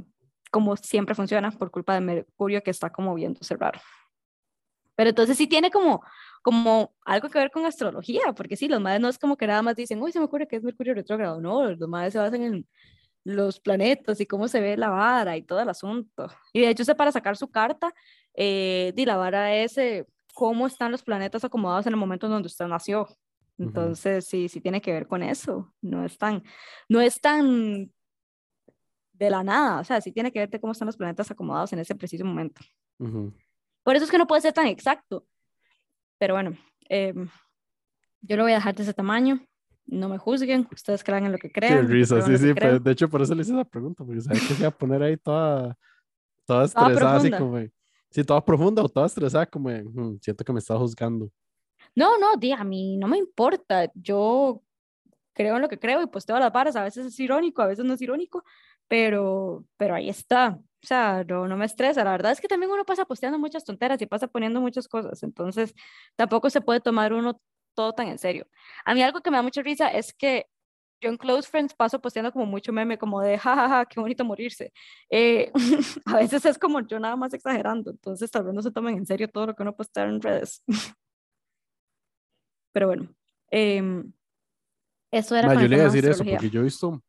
como 0.51 0.77
siempre 0.77 1.15
funciona 1.15 1.51
por 1.51 1.71
culpa 1.71 1.93
de 1.93 2.01
Mercurio 2.01 2.63
que 2.63 2.71
está 2.71 2.89
como 2.89 3.13
viéndose 3.15 3.55
raro. 3.55 3.79
Pero 4.97 5.11
entonces 5.11 5.37
sí 5.37 5.47
tiene 5.47 5.71
como 5.71 6.01
como 6.47 6.95
algo 7.03 7.29
que 7.29 7.39
ver 7.39 7.51
con 7.51 7.65
astrología, 7.65 8.21
porque 8.33 8.55
sí, 8.55 8.69
los 8.69 8.79
madres 8.79 9.01
no 9.01 9.09
es 9.09 9.19
como 9.19 9.35
que 9.35 9.47
nada 9.47 9.61
más 9.61 9.75
dicen, 9.75 10.01
uy, 10.01 10.13
se 10.13 10.19
me 10.19 10.25
ocurre 10.25 10.47
que 10.47 10.55
es 10.55 10.63
Mercurio 10.63 10.93
retrógrado, 10.93 11.41
no, 11.41 11.69
los 11.69 11.89
madres 11.89 12.13
se 12.13 12.19
basan 12.19 12.41
en 12.41 12.67
los 13.25 13.59
planetas 13.59 14.21
y 14.21 14.25
cómo 14.25 14.47
se 14.47 14.61
ve 14.61 14.77
la 14.77 14.89
vara 14.89 15.35
y 15.35 15.41
todo 15.41 15.59
el 15.59 15.67
asunto. 15.67 16.29
Y 16.53 16.61
de 16.61 16.69
hecho, 16.69 16.83
usted 16.83 16.95
para 16.95 17.11
sacar 17.11 17.35
su 17.35 17.49
carta, 17.49 17.93
eh, 18.33 18.93
di 18.95 19.03
la 19.03 19.17
vara 19.17 19.53
es 19.55 19.77
eh, 19.77 20.05
cómo 20.33 20.67
están 20.67 20.93
los 20.93 21.03
planetas 21.03 21.43
acomodados 21.43 21.85
en 21.85 21.91
el 21.91 21.99
momento 21.99 22.27
en 22.27 22.31
donde 22.31 22.47
usted 22.47 22.67
nació. 22.67 23.09
Entonces, 23.57 24.25
sí, 24.25 24.47
sí 24.47 24.61
tiene 24.61 24.79
que 24.79 24.93
ver 24.93 25.05
con 25.05 25.23
eso. 25.23 25.73
No 25.81 26.05
es 26.05 26.17
tan, 26.17 26.43
no 26.87 27.01
es 27.01 27.19
tan 27.19 27.91
de 29.11 29.29
la 29.29 29.43
nada, 29.43 29.81
o 29.81 29.83
sea, 29.83 29.99
sí 29.99 30.13
tiene 30.13 30.31
que 30.31 30.39
ver 30.39 30.49
de 30.49 30.61
cómo 30.61 30.71
están 30.71 30.85
los 30.85 30.95
planetas 30.95 31.29
acomodados 31.29 31.73
en 31.73 31.79
ese 31.79 31.93
preciso 31.93 32.23
momento. 32.23 32.61
Por 33.87 33.95
eso 33.95 34.03
es 34.03 34.11
que 34.11 34.17
no 34.17 34.27
puede 34.27 34.41
ser 34.41 34.51
tan 34.51 34.67
exacto, 34.67 35.25
pero 36.17 36.33
bueno, 36.33 36.57
em, 36.89 37.29
yo 38.19 38.35
lo 38.35 38.43
voy 38.43 38.51
a 38.51 38.55
dejar 38.55 38.75
de 38.75 38.83
ese 38.83 38.93
tamaño. 38.93 39.39
No 39.85 40.09
me 40.09 40.17
juzguen, 40.17 40.67
ustedes 40.73 41.05
crean 41.05 41.25
en 41.25 41.31
lo 41.31 41.37
que 41.37 41.49
crean. 41.49 41.87
Qué 41.87 41.93
risa, 41.93 42.21
sí, 42.21 42.37
sí, 42.37 42.53
pero 42.53 42.81
de 42.81 42.91
hecho 42.91 43.09
por 43.09 43.21
eso 43.21 43.33
le 43.33 43.43
hice 43.43 43.53
esa 43.53 43.63
pregunta, 43.63 44.03
porque 44.03 44.19
sabía 44.19 44.41
que 44.41 44.55
se 44.55 44.59
iba 44.59 44.67
a 44.67 44.77
poner 44.77 45.01
ahí 45.03 45.15
toda, 45.15 45.77
toda 46.45 46.65
estresada, 46.65 47.15
así 47.15 47.31
como, 47.31 47.59
sí, 48.09 48.25
toda 48.25 48.43
profunda 48.43 48.83
o 48.83 48.89
toda 48.89 49.07
estresada, 49.07 49.45
como, 49.45 49.69
mm, 49.69 50.19
siento 50.19 50.43
que 50.43 50.51
me 50.51 50.59
está 50.59 50.77
juzgando. 50.77 51.31
No, 51.95 52.19
no, 52.19 52.35
di, 52.35 52.51
a 52.51 52.65
mí 52.65 52.97
no 52.97 53.07
me 53.07 53.17
importa, 53.17 53.89
yo 53.95 54.63
creo 55.31 55.55
en 55.55 55.61
lo 55.61 55.69
que 55.69 55.79
creo 55.79 56.01
y 56.01 56.07
pues 56.07 56.25
todas 56.25 56.41
las 56.41 56.51
varas, 56.51 56.75
a 56.75 56.83
veces 56.83 57.05
es 57.05 57.17
irónico, 57.21 57.61
a 57.61 57.67
veces 57.67 57.85
no 57.85 57.93
es 57.93 58.01
irónico, 58.01 58.43
pero, 58.89 59.63
pero 59.77 59.95
ahí 59.95 60.09
está. 60.09 60.59
O 60.83 60.87
sea, 60.87 61.23
no, 61.27 61.47
no 61.47 61.57
me 61.57 61.65
estresa. 61.65 62.03
La 62.03 62.11
verdad 62.11 62.31
es 62.31 62.41
que 62.41 62.47
también 62.47 62.71
uno 62.71 62.85
pasa 62.85 63.05
posteando 63.05 63.39
muchas 63.39 63.63
tonteras 63.63 64.01
y 64.01 64.05
pasa 64.05 64.27
poniendo 64.27 64.61
muchas 64.61 64.87
cosas. 64.87 65.23
Entonces, 65.23 65.73
tampoco 66.15 66.49
se 66.49 66.61
puede 66.61 66.79
tomar 66.79 67.13
uno 67.13 67.41
todo 67.73 67.93
tan 67.93 68.07
en 68.07 68.17
serio. 68.17 68.47
A 68.85 68.93
mí 68.93 69.01
algo 69.03 69.21
que 69.21 69.31
me 69.31 69.37
da 69.37 69.43
mucha 69.43 69.61
risa 69.61 69.89
es 69.89 70.13
que 70.13 70.47
yo 70.99 71.09
en 71.09 71.17
Close 71.17 71.49
Friends 71.49 71.75
paso 71.75 72.01
posteando 72.01 72.31
como 72.31 72.45
mucho 72.45 72.73
meme, 72.73 72.97
como 72.97 73.21
de 73.21 73.37
jajaja, 73.37 73.85
qué 73.85 73.99
bonito 73.99 74.25
morirse. 74.25 74.73
Eh, 75.09 75.51
a 76.05 76.17
veces 76.17 76.45
es 76.45 76.57
como 76.57 76.79
yo 76.81 76.99
nada 76.99 77.15
más 77.15 77.33
exagerando, 77.33 77.91
entonces 77.91 78.31
tal 78.31 78.45
vez 78.45 78.53
no 78.53 78.61
se 78.61 78.71
tomen 78.71 78.97
en 78.97 79.05
serio 79.05 79.27
todo 79.27 79.47
lo 79.47 79.55
que 79.55 79.63
uno 79.63 79.75
postea 79.75 80.05
en 80.05 80.21
redes. 80.21 80.63
Pero 82.73 82.87
bueno, 82.87 83.09
eh, 83.51 84.03
eso 85.11 85.35
era. 85.35 85.53
yo 85.53 85.67
le 85.67 85.75
iba 85.75 85.85
a 85.85 85.87
decir 85.87 86.05
eso 86.05 86.23
porque 86.23 86.49
yo 86.49 86.61
he 86.61 86.63
visto 86.63 87.01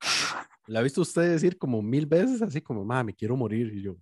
la 0.66 0.80
ha 0.80 0.82
visto 0.82 1.00
usted 1.00 1.30
decir 1.30 1.58
como 1.58 1.82
mil 1.82 2.06
veces, 2.06 2.42
así 2.42 2.60
como, 2.60 2.84
ma, 2.84 3.04
me 3.04 3.14
quiero 3.14 3.36
morir. 3.36 3.72
Y 3.74 3.82
yo, 3.82 3.96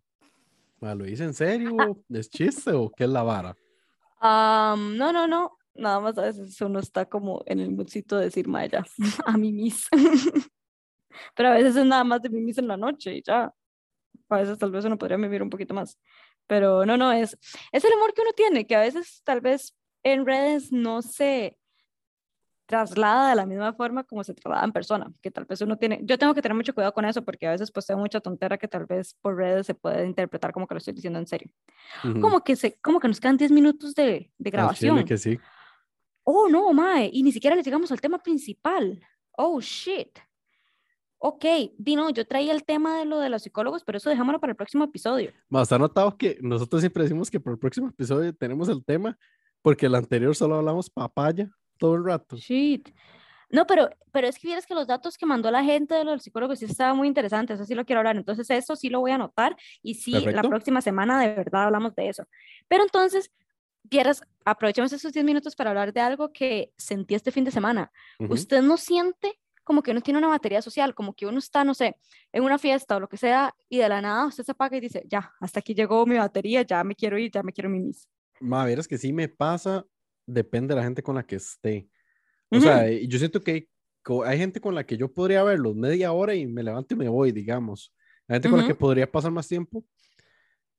¿lo 0.80 1.04
dice 1.04 1.24
en 1.24 1.34
serio? 1.34 1.76
¿Es 2.08 2.30
chiste 2.30 2.72
o 2.72 2.90
qué 2.90 3.04
es 3.04 3.10
la 3.10 3.22
vara? 3.22 3.56
no, 4.20 5.12
no, 5.12 5.26
no. 5.26 5.58
Nada 5.76 5.98
más 5.98 6.16
a 6.18 6.22
veces 6.22 6.60
uno 6.60 6.78
está 6.78 7.04
como 7.06 7.42
en 7.46 7.58
el 7.58 7.72
moodcito 7.72 8.16
de 8.16 8.26
decir, 8.26 8.46
ma, 8.46 8.64
ya, 8.66 8.84
a 9.26 9.36
mí 9.36 9.52
mis. 9.52 9.88
Pero 11.36 11.48
a 11.48 11.54
veces 11.54 11.76
es 11.76 11.84
nada 11.84 12.04
más 12.04 12.22
de 12.22 12.30
mí 12.30 12.40
mis 12.40 12.58
en 12.58 12.68
la 12.68 12.76
noche 12.76 13.16
y 13.16 13.22
ya. 13.22 13.52
A 14.28 14.36
veces 14.36 14.56
tal 14.58 14.70
vez 14.70 14.84
uno 14.84 14.96
podría 14.96 15.16
vivir 15.16 15.42
un 15.42 15.50
poquito 15.50 15.74
más. 15.74 15.98
Pero 16.46 16.86
no, 16.86 16.96
no, 16.96 17.12
es, 17.12 17.36
es 17.72 17.84
el 17.84 17.92
amor 17.92 18.14
que 18.14 18.22
uno 18.22 18.32
tiene, 18.32 18.66
que 18.66 18.76
a 18.76 18.80
veces 18.80 19.20
tal 19.24 19.40
vez 19.40 19.74
en 20.04 20.26
redes 20.26 20.70
no 20.70 21.02
se 21.02 21.58
traslada 22.66 23.30
de 23.30 23.36
la 23.36 23.46
misma 23.46 23.72
forma 23.74 24.04
como 24.04 24.24
se 24.24 24.34
traslada 24.34 24.64
en 24.64 24.72
persona, 24.72 25.12
que 25.20 25.30
tal 25.30 25.44
vez 25.44 25.60
uno 25.60 25.76
tiene, 25.76 26.00
yo 26.02 26.18
tengo 26.18 26.34
que 26.34 26.40
tener 26.40 26.56
mucho 26.56 26.74
cuidado 26.74 26.94
con 26.94 27.04
eso 27.04 27.22
porque 27.22 27.46
a 27.46 27.50
veces 27.50 27.70
pues 27.70 27.86
tengo 27.86 28.00
mucha 28.00 28.20
tontera 28.20 28.56
que 28.56 28.68
tal 28.68 28.86
vez 28.86 29.14
por 29.20 29.36
redes 29.36 29.66
se 29.66 29.74
puede 29.74 30.06
interpretar 30.06 30.52
como 30.52 30.66
que 30.66 30.74
lo 30.74 30.78
estoy 30.78 30.94
diciendo 30.94 31.18
en 31.18 31.26
serio. 31.26 31.50
Como 32.20 32.42
que 32.42 32.56
se, 32.56 32.78
como 32.80 33.00
que 33.00 33.08
nos 33.08 33.20
quedan 33.20 33.36
10 33.36 33.50
minutos 33.50 33.94
de, 33.94 34.30
de 34.38 34.50
grabación. 34.50 35.04
que 35.04 35.18
sí. 35.18 35.38
Oh, 36.22 36.48
no, 36.48 36.72
mae, 36.72 37.10
y 37.12 37.22
ni 37.22 37.32
siquiera 37.32 37.54
le 37.54 37.62
llegamos 37.62 37.92
al 37.92 38.00
tema 38.00 38.18
principal. 38.18 38.98
Oh, 39.32 39.60
shit. 39.60 40.18
ok, 41.18 41.44
Dino, 41.76 42.08
yo 42.10 42.26
traía 42.26 42.52
el 42.52 42.64
tema 42.64 42.98
de 42.98 43.04
lo 43.04 43.18
de 43.18 43.28
los 43.28 43.42
psicólogos, 43.42 43.84
pero 43.84 43.98
eso 43.98 44.08
dejámoslo 44.08 44.40
para 44.40 44.52
el 44.52 44.56
próximo 44.56 44.84
episodio. 44.84 45.32
Más 45.50 45.70
ha 45.70 45.78
notado 45.78 46.16
que 46.16 46.38
nosotros 46.40 46.80
siempre 46.80 47.02
decimos 47.02 47.30
que 47.30 47.40
para 47.40 47.52
el 47.52 47.58
próximo 47.58 47.88
episodio 47.88 48.34
tenemos 48.34 48.70
el 48.70 48.82
tema, 48.82 49.18
porque 49.60 49.84
el 49.84 49.94
anterior 49.94 50.34
solo 50.34 50.54
hablamos 50.54 50.88
papaya 50.88 51.50
todo 51.78 51.94
el 51.96 52.04
rato. 52.04 52.36
Shit. 52.36 52.90
No, 53.50 53.66
pero, 53.66 53.88
pero 54.10 54.26
es 54.26 54.38
que 54.38 54.48
vieras 54.48 54.66
que 54.66 54.74
los 54.74 54.86
datos 54.86 55.16
que 55.16 55.26
mandó 55.26 55.50
la 55.50 55.62
gente 55.62 55.94
de 55.94 56.04
los 56.04 56.22
psicólogos 56.22 56.58
sí 56.58 56.64
estaban 56.64 56.96
muy 56.96 57.06
interesantes, 57.06 57.54
eso 57.54 57.64
sí 57.64 57.74
lo 57.74 57.84
quiero 57.84 58.00
hablar. 58.00 58.16
Entonces, 58.16 58.50
eso 58.50 58.74
sí 58.74 58.88
lo 58.88 59.00
voy 59.00 59.12
a 59.12 59.16
anotar 59.16 59.56
y 59.82 59.94
sí, 59.94 60.12
la 60.12 60.42
próxima 60.42 60.80
semana 60.80 61.20
de 61.20 61.34
verdad 61.34 61.64
hablamos 61.64 61.94
de 61.94 62.08
eso. 62.08 62.24
Pero 62.66 62.82
entonces, 62.82 63.30
vieras, 63.84 64.22
aprovechemos 64.44 64.92
esos 64.92 65.12
10 65.12 65.24
minutos 65.24 65.54
para 65.54 65.70
hablar 65.70 65.92
de 65.92 66.00
algo 66.00 66.32
que 66.32 66.72
sentí 66.76 67.14
este 67.14 67.30
fin 67.30 67.44
de 67.44 67.50
semana. 67.50 67.92
¿Usted 68.18 68.60
no 68.62 68.76
siente 68.76 69.38
como 69.64 69.82
que 69.82 69.90
uno 69.90 70.02
tiene 70.02 70.18
una 70.18 70.28
batería 70.28 70.62
social, 70.62 70.94
como 70.94 71.14
que 71.14 71.26
uno 71.26 71.38
está, 71.38 71.64
no 71.64 71.74
sé, 71.74 71.96
en 72.32 72.44
una 72.44 72.58
fiesta 72.58 72.96
o 72.96 73.00
lo 73.00 73.08
que 73.08 73.16
sea, 73.16 73.54
y 73.68 73.78
de 73.78 73.88
la 73.88 74.00
nada 74.00 74.26
usted 74.26 74.44
se 74.44 74.52
apaga 74.52 74.76
y 74.76 74.80
dice, 74.80 75.02
ya, 75.08 75.32
hasta 75.40 75.60
aquí 75.60 75.74
llegó 75.74 76.04
mi 76.06 76.16
batería, 76.16 76.62
ya 76.62 76.84
me 76.84 76.94
quiero 76.94 77.18
ir, 77.18 77.30
ya 77.32 77.42
me 77.42 77.52
quiero 77.52 77.70
mimis. 77.70 78.06
Ma, 78.40 78.70
es 78.70 78.86
que 78.86 78.98
sí 78.98 79.12
me 79.12 79.28
pasa, 79.28 79.84
depende 80.26 80.74
de 80.74 80.80
la 80.80 80.84
gente 80.84 81.02
con 81.02 81.14
la 81.14 81.24
que 81.24 81.36
esté. 81.36 81.88
O 82.50 82.60
sea, 82.60 82.88
yo 82.90 83.18
siento 83.18 83.40
que 83.40 83.68
hay 84.24 84.38
gente 84.38 84.60
con 84.60 84.74
la 84.74 84.84
que 84.84 84.96
yo 84.96 85.12
podría 85.12 85.42
verlos 85.42 85.74
media 85.74 86.12
hora 86.12 86.34
y 86.34 86.46
me 86.46 86.62
levanto 86.62 86.94
y 86.94 86.98
me 86.98 87.08
voy, 87.08 87.32
digamos. 87.32 87.92
Hay 88.28 88.36
gente 88.36 88.50
con 88.50 88.60
la 88.60 88.66
que 88.66 88.74
podría 88.74 89.10
pasar 89.10 89.30
más 89.32 89.48
tiempo, 89.48 89.84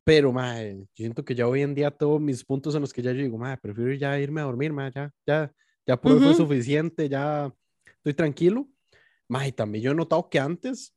pero, 0.04 0.32
ma, 0.32 0.62
yo 0.62 0.86
siento 0.94 1.26
que 1.26 1.34
ya 1.34 1.48
hoy 1.48 1.64
en 1.64 1.74
día 1.74 1.90
todos 1.90 2.22
mis 2.22 2.44
puntos 2.46 2.76
en 2.76 2.82
los 2.82 2.94
que 2.94 3.02
ya 3.02 3.12
yo 3.12 3.24
digo, 3.24 3.38
ma, 3.38 3.58
prefiero 3.58 3.92
ya 3.94 4.20
irme 4.20 4.42
a 4.42 4.44
dormir, 4.44 4.72
ma, 4.72 4.90
ya, 4.92 5.12
ya, 5.26 5.52
ya 5.86 6.00
por 6.00 6.20
fue 6.22 6.34
suficiente, 6.36 7.10
ya 7.10 7.52
estoy 7.98 8.14
tranquilo. 8.14 8.68
Ma, 9.28 9.48
y 9.48 9.52
también 9.52 9.84
yo 9.84 9.92
he 9.92 9.96
notado 9.96 10.30
que 10.30 10.40
antes, 10.40 10.96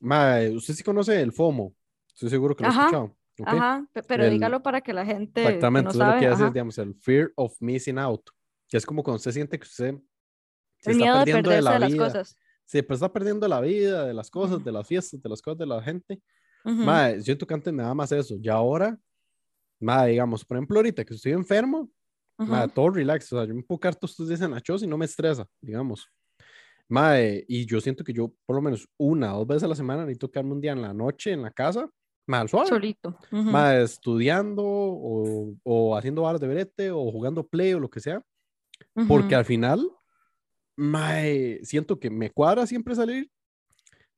ma, 0.00 0.38
usted 0.52 0.74
sí 0.74 0.82
conoce 0.82 1.20
el 1.20 1.32
FOMO, 1.32 1.74
estoy 2.08 2.30
seguro 2.30 2.56
que 2.56 2.64
lo 2.64 2.70
ha 2.70 2.72
escuchado. 2.72 3.16
Ajá, 3.44 3.86
pero 4.06 4.28
dígalo 4.28 4.62
para 4.62 4.80
que 4.80 4.92
la 4.92 5.04
gente. 5.04 5.42
Exactamente, 5.42 5.90
eso 5.90 6.02
es 6.02 6.14
lo 6.14 6.20
que 6.20 6.26
hace, 6.26 6.44
digamos, 6.50 6.78
el 6.78 6.94
fear 6.94 7.32
of 7.36 7.54
missing 7.60 7.98
out, 7.98 8.22
que 8.68 8.76
es 8.76 8.86
como 8.86 9.02
cuando 9.02 9.16
usted 9.16 9.32
siente 9.32 9.58
que 9.58 9.66
usted 9.66 9.98
se 10.78 10.90
el 10.92 11.00
está 11.02 11.24
perdiendo 11.24 11.50
de, 11.50 11.62
la 11.62 11.78
las 11.78 11.94
cosas. 11.94 12.36
Sí, 12.64 12.82
pues 12.82 12.98
está 12.98 13.12
perdiendo 13.12 13.48
la 13.48 13.60
vida, 13.60 14.06
de 14.06 14.14
las 14.14 14.30
cosas, 14.30 14.62
de 14.62 14.72
las 14.72 14.86
fiestas, 14.86 15.22
de 15.22 15.28
las 15.28 15.40
cosas 15.40 15.58
de 15.58 15.66
la 15.66 15.82
gente. 15.82 16.20
Uh 16.64 17.22
siento 17.22 17.46
que 17.46 17.54
antes 17.54 17.72
me 17.72 17.82
daba 17.82 17.94
más 17.94 18.12
eso, 18.12 18.36
y 18.40 18.48
ahora, 18.48 18.98
ma, 19.80 20.04
digamos, 20.04 20.44
por 20.44 20.56
ejemplo, 20.56 20.78
ahorita 20.78 21.04
que 21.04 21.14
estoy 21.14 21.32
enfermo, 21.32 21.90
todo 22.74 22.90
relax, 22.90 23.32
o 23.32 23.36
sea, 23.36 23.46
yo 23.46 23.54
me 23.54 23.62
puedo 23.62 23.80
quedar 23.80 23.94
todos 23.96 24.12
estos 24.12 24.28
días 24.28 24.40
en 24.42 24.50
la 24.50 24.62
y 24.66 24.86
no 24.86 24.98
me 24.98 25.04
estresa, 25.04 25.46
digamos. 25.60 26.08
Mae, 26.88 27.44
y 27.48 27.66
yo 27.66 27.80
siento 27.80 28.02
que 28.02 28.12
yo 28.12 28.32
por 28.46 28.56
lo 28.56 28.62
menos 28.62 28.88
una 28.96 29.34
o 29.34 29.38
dos 29.38 29.46
veces 29.46 29.64
a 29.64 29.68
la 29.68 29.74
semana 29.74 30.02
necesito 30.02 30.30
quedarme 30.30 30.52
un 30.52 30.60
día 30.60 30.72
en 30.72 30.80
la 30.80 30.94
noche 30.94 31.32
en 31.32 31.42
la 31.42 31.50
casa, 31.50 31.88
mal 32.28 32.48
suave. 32.48 32.68
Solito. 32.68 33.18
estudiando 33.82 34.62
o, 34.64 35.54
o, 35.64 35.96
haciendo 35.96 36.22
barras 36.22 36.40
de 36.40 36.48
brete 36.48 36.90
o 36.90 37.10
jugando 37.10 37.46
play 37.46 37.72
o 37.72 37.80
lo 37.80 37.90
que 37.90 38.00
sea. 38.00 38.22
Porque 39.08 39.34
al 39.34 39.44
final, 39.44 39.88
mae, 40.76 41.60
siento 41.64 41.98
que 41.98 42.10
me 42.10 42.30
cuadra 42.30 42.66
siempre 42.66 42.94
salir, 42.94 43.30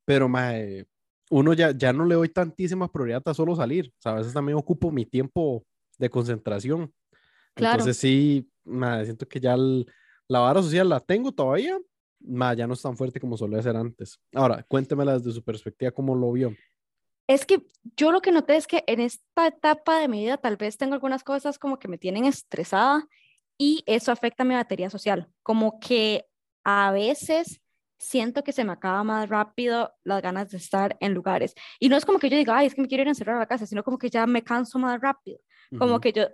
pero 0.05 0.29
mae, 0.29 0.87
uno 1.31 1.53
ya, 1.53 1.71
ya 1.71 1.93
no 1.93 2.05
le 2.05 2.15
doy 2.15 2.29
tantísima 2.29 2.91
prioridad 2.91 3.23
a 3.27 3.35
solo 3.35 3.55
salir. 3.55 3.93
O 3.99 4.03
sea, 4.03 4.13
a 4.13 4.17
veces 4.17 4.33
también 4.33 4.59
ocupo 4.59 4.91
mi 4.91 5.07
tiempo 5.07 5.65
de 5.99 6.11
concentración. 6.11 6.93
Claro. 7.55 7.75
Entonces 7.75 7.97
sí, 7.99 8.51
mae, 8.65 9.05
siento 9.05 9.29
que 9.29 9.39
ya 9.39 9.57
la 9.57 10.39
vara 10.41 10.63
social 10.63 10.89
la 10.89 11.01
tengo 11.01 11.33
todavía, 11.33 11.79
ya 12.21 12.67
no 12.67 12.75
es 12.75 12.83
tan 12.83 12.97
fuerte 12.97 13.21
como 13.21 13.37
solía 13.37 13.63
ser 13.63 13.77
antes. 13.77 14.19
Ahora, 14.35 14.65
cuéntemela 14.69 15.19
desde 15.19 15.33
su 15.33 15.43
perspectiva, 15.43 15.91
¿cómo 15.91 16.15
lo 16.15 16.33
vio? 16.33 16.55
Es 17.31 17.47
que 17.47 17.63
yo 17.97 18.11
lo 18.11 18.23
que 18.23 18.33
noté 18.33 18.57
es 18.57 18.67
que 18.67 18.83
en 18.89 18.99
esta 18.99 19.47
etapa 19.47 20.01
de 20.01 20.09
mi 20.09 20.25
vida 20.25 20.37
tal 20.37 20.57
vez 20.57 20.77
tengo 20.77 20.95
algunas 20.95 21.23
cosas 21.23 21.61
como 21.61 21.79
que 21.79 21.87
me 21.87 21.97
tienen 21.97 22.25
estresada 22.25 23.07
y 23.57 23.85
eso 23.87 24.11
afecta 24.11 24.43
a 24.43 24.47
mi 24.47 24.57
batería 24.57 24.91
social. 24.91 25.29
Como 25.45 25.79
que 25.79 26.27
a 26.65 26.91
veces 26.91 27.61
siento 28.01 28.43
que 28.43 28.51
se 28.51 28.65
me 28.65 28.73
acaba 28.73 29.05
más 29.05 29.29
rápido 29.29 29.93
las 30.03 30.23
ganas 30.23 30.51
de 30.51 30.57
estar 30.57 30.97
en 30.99 31.15
lugares. 31.15 31.55
Y 31.79 31.89
no 31.89 31.97
es 31.97 32.05
como 32.05 32.19
que 32.19 32.29
yo 32.29 32.37
diga, 32.37 32.59
ay, 32.59 32.67
es 32.67 32.75
que 32.75 32.83
me 32.83 32.89
quiero 32.89 33.03
ir 33.03 33.07
a 33.07 33.13
encerrar 33.13 33.37
a 33.37 33.39
la 33.39 33.47
casa, 33.47 33.65
sino 33.65 33.85
como 33.85 33.97
que 33.97 34.11
ya 34.11 34.27
me 34.27 34.43
canso 34.43 34.81
más 34.81 35.01
rápido. 35.01 35.39
Como 35.79 36.01
que 36.01 36.13
yo 36.13 36.27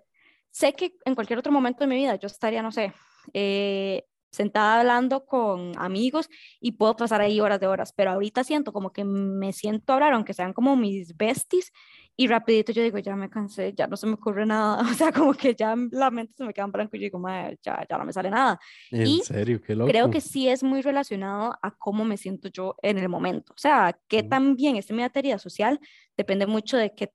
sé 0.50 0.72
que 0.72 0.96
en 1.04 1.14
cualquier 1.14 1.38
otro 1.38 1.52
momento 1.52 1.80
de 1.80 1.88
mi 1.88 1.96
vida 1.96 2.16
yo 2.16 2.26
estaría, 2.26 2.62
no 2.62 2.72
sé, 2.72 2.94
eh, 3.34 4.06
sentada 4.30 4.80
hablando 4.80 5.24
con 5.24 5.72
amigos 5.78 6.28
y 6.60 6.72
puedo 6.72 6.96
pasar 6.96 7.20
ahí 7.20 7.40
horas 7.40 7.60
de 7.60 7.66
horas, 7.66 7.92
pero 7.94 8.10
ahorita 8.10 8.44
siento 8.44 8.72
como 8.72 8.92
que 8.92 9.04
me 9.04 9.52
siento 9.52 9.92
a 9.92 9.96
hablar, 9.96 10.12
aunque 10.12 10.34
sean 10.34 10.52
como 10.52 10.76
mis 10.76 11.16
besties, 11.16 11.72
y 12.18 12.28
rapidito 12.28 12.72
yo 12.72 12.82
digo, 12.82 12.98
ya 12.98 13.14
me 13.14 13.28
cansé, 13.28 13.74
ya 13.74 13.86
no 13.86 13.96
se 13.96 14.06
me 14.06 14.14
ocurre 14.14 14.46
nada, 14.46 14.78
o 14.90 14.94
sea, 14.94 15.12
como 15.12 15.34
que 15.34 15.54
ya 15.54 15.74
la 15.90 16.10
mente 16.10 16.34
se 16.36 16.44
me 16.44 16.54
queda 16.54 16.64
en 16.64 16.72
blanco 16.72 16.96
y 16.96 17.00
digo, 17.00 17.20
ya, 17.62 17.86
ya 17.88 17.98
no 17.98 18.04
me 18.04 18.12
sale 18.12 18.30
nada. 18.30 18.58
¿En 18.90 19.06
y 19.06 19.20
serio? 19.20 19.60
Qué 19.60 19.74
loco. 19.74 19.90
Creo 19.90 20.10
que 20.10 20.20
sí 20.20 20.48
es 20.48 20.62
muy 20.62 20.80
relacionado 20.80 21.54
a 21.60 21.70
cómo 21.76 22.04
me 22.04 22.16
siento 22.16 22.48
yo 22.48 22.74
en 22.82 22.98
el 22.98 23.08
momento, 23.08 23.52
o 23.52 23.58
sea, 23.58 23.98
qué 24.08 24.22
tan 24.22 24.56
bien 24.56 24.76
esté 24.76 24.94
mi 24.94 25.02
batería 25.02 25.38
social 25.38 25.78
depende 26.16 26.46
mucho 26.46 26.76
de 26.76 26.94
qué 26.94 27.12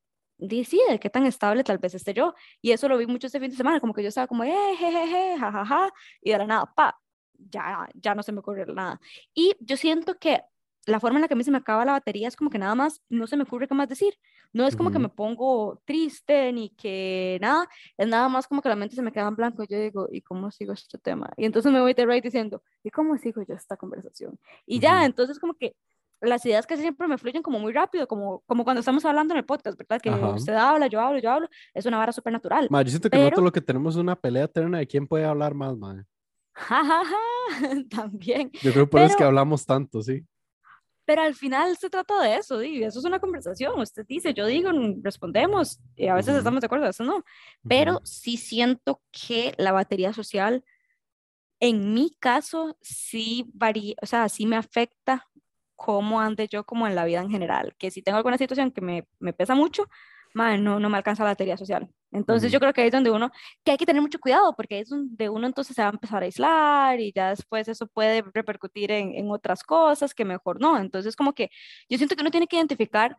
sí, 0.64 0.80
de 0.88 0.98
qué 0.98 1.10
tan 1.10 1.26
estable 1.26 1.64
tal 1.64 1.78
vez 1.78 1.94
esté 1.94 2.14
yo. 2.14 2.34
Y 2.60 2.72
eso 2.72 2.88
lo 2.88 2.98
vi 2.98 3.06
mucho 3.06 3.26
este 3.26 3.40
fin 3.40 3.50
de 3.50 3.56
semana, 3.56 3.80
como 3.80 3.92
que 3.92 4.02
yo 4.02 4.08
estaba 4.08 4.26
como, 4.26 4.44
eh, 4.44 4.52
jejeje, 4.78 5.38
jajaja, 5.38 5.90
y 6.20 6.32
de 6.32 6.38
la 6.38 6.46
nada, 6.46 6.72
pa, 6.74 6.98
ya, 7.50 7.88
ya 7.94 8.14
no 8.14 8.22
se 8.22 8.32
me 8.32 8.40
ocurre 8.40 8.66
nada. 8.66 9.00
Y 9.34 9.54
yo 9.60 9.76
siento 9.76 10.18
que 10.18 10.42
la 10.86 11.00
forma 11.00 11.18
en 11.18 11.22
la 11.22 11.28
que 11.28 11.34
a 11.34 11.36
mí 11.36 11.44
se 11.44 11.50
me 11.50 11.58
acaba 11.58 11.84
la 11.84 11.92
batería 11.92 12.28
es 12.28 12.36
como 12.36 12.50
que 12.50 12.58
nada 12.58 12.74
más 12.74 13.02
no 13.08 13.26
se 13.26 13.36
me 13.36 13.44
ocurre 13.44 13.68
qué 13.68 13.74
más 13.74 13.88
decir. 13.88 14.14
No 14.52 14.66
es 14.66 14.76
como 14.76 14.90
que 14.90 14.98
me 14.98 15.08
pongo 15.08 15.80
triste 15.86 16.52
ni 16.52 16.70
que 16.70 17.38
nada, 17.40 17.66
es 17.96 18.06
nada 18.06 18.28
más 18.28 18.46
como 18.46 18.60
que 18.60 18.68
la 18.68 18.76
mente 18.76 18.94
se 18.94 19.00
me 19.00 19.10
queda 19.10 19.28
en 19.28 19.36
blanco. 19.36 19.64
Yo 19.64 19.78
digo, 19.78 20.08
¿y 20.10 20.20
cómo 20.20 20.50
sigo 20.50 20.74
este 20.74 20.98
tema? 20.98 21.30
Y 21.36 21.46
entonces 21.46 21.72
me 21.72 21.80
voy 21.80 21.94
de 21.94 22.04
right 22.04 22.22
diciendo, 22.22 22.62
¿y 22.82 22.90
cómo 22.90 23.16
sigo 23.16 23.42
yo 23.42 23.54
esta 23.54 23.76
conversación? 23.76 24.38
Y 24.66 24.78
ya, 24.78 25.06
entonces 25.06 25.38
como 25.38 25.54
que 25.54 25.74
las 26.20 26.44
ideas 26.44 26.66
que 26.66 26.76
siempre 26.76 27.08
me 27.08 27.18
fluyen 27.18 27.42
como 27.42 27.58
muy 27.58 27.72
rápido, 27.72 28.06
como, 28.06 28.42
como 28.46 28.64
cuando 28.64 28.80
estamos 28.80 29.04
hablando 29.04 29.34
en 29.34 29.38
el 29.38 29.44
podcast, 29.44 29.78
¿verdad? 29.78 30.00
Que 30.00 30.10
usted 30.10 30.54
habla, 30.54 30.86
yo 30.86 31.00
hablo, 31.00 31.18
yo 31.18 31.30
hablo, 31.30 31.48
es 31.74 31.86
una 31.86 31.98
vara 31.98 32.12
súper 32.12 32.32
natural. 32.32 32.68
yo 32.70 32.90
siento 32.90 33.10
que 33.10 33.18
nosotros 33.18 33.44
lo 33.44 33.52
que 33.52 33.60
tenemos 33.60 33.94
es 33.94 34.00
una 34.00 34.16
pelea 34.16 34.44
eterna 34.44 34.78
de 34.78 34.86
quién 34.86 35.06
puede 35.06 35.24
hablar 35.24 35.54
más, 35.54 35.76
madre. 35.76 36.04
También. 37.90 38.50
Yo 38.62 38.72
creo 38.72 38.88
por 38.88 39.00
eso 39.00 39.10
es 39.10 39.16
que 39.16 39.24
hablamos 39.24 39.64
tanto, 39.66 40.02
sí. 40.02 40.24
Pero 41.04 41.22
al 41.22 41.34
final 41.34 41.76
se 41.76 41.90
trata 41.90 42.22
de 42.22 42.36
eso, 42.36 42.62
y 42.62 42.84
eso 42.84 43.00
es 43.00 43.04
una 43.04 43.18
conversación. 43.18 43.78
Usted 43.80 44.06
dice, 44.06 44.34
yo 44.34 44.46
digo, 44.46 44.70
respondemos, 45.02 45.80
y 45.96 46.06
a 46.06 46.14
veces 46.14 46.36
estamos 46.36 46.60
de 46.60 46.66
acuerdo, 46.66 46.84
a 46.84 46.88
veces 46.88 47.06
no. 47.06 47.24
Pero 47.68 48.00
sí 48.04 48.36
siento 48.36 49.02
que 49.10 49.52
la 49.58 49.72
batería 49.72 50.12
social, 50.12 50.64
en 51.58 51.92
mi 51.92 52.10
caso, 52.20 52.76
sí 52.80 53.50
varía, 53.52 53.94
o 54.00 54.06
sea, 54.06 54.28
sí 54.28 54.46
me 54.46 54.56
afecta 54.56 55.28
cómo 55.74 56.20
ande 56.20 56.46
yo 56.46 56.64
como 56.64 56.86
en 56.86 56.94
la 56.94 57.04
vida 57.04 57.20
en 57.20 57.30
general. 57.30 57.74
Que 57.78 57.90
si 57.90 58.02
tengo 58.02 58.18
alguna 58.18 58.38
situación 58.38 58.70
que 58.70 58.80
me, 58.80 59.08
me 59.18 59.32
pesa 59.32 59.56
mucho, 59.56 59.88
no, 60.34 60.80
no 60.80 60.88
me 60.90 60.96
alcanza 60.96 61.24
la 61.24 61.30
batería 61.30 61.56
social. 61.56 61.88
Entonces 62.10 62.52
yo 62.52 62.60
creo 62.60 62.72
que 62.72 62.82
ahí 62.82 62.88
es 62.88 62.92
donde 62.92 63.10
uno, 63.10 63.30
que 63.64 63.72
hay 63.72 63.76
que 63.78 63.86
tener 63.86 64.02
mucho 64.02 64.18
cuidado, 64.18 64.54
porque 64.54 64.80
es 64.80 64.88
donde 64.88 65.28
uno 65.28 65.46
entonces 65.46 65.74
se 65.74 65.82
va 65.82 65.88
a 65.88 65.92
empezar 65.92 66.22
a 66.22 66.26
aislar 66.26 67.00
y 67.00 67.12
ya 67.12 67.30
después 67.30 67.68
eso 67.68 67.86
puede 67.86 68.22
repercutir 68.34 68.90
en, 68.90 69.14
en 69.14 69.30
otras 69.30 69.62
cosas 69.62 70.14
que 70.14 70.24
mejor 70.24 70.60
no. 70.60 70.78
Entonces 70.78 71.16
como 71.16 71.34
que 71.34 71.50
yo 71.88 71.96
siento 71.98 72.14
que 72.16 72.22
uno 72.22 72.30
tiene 72.30 72.46
que 72.46 72.56
identificar 72.56 73.16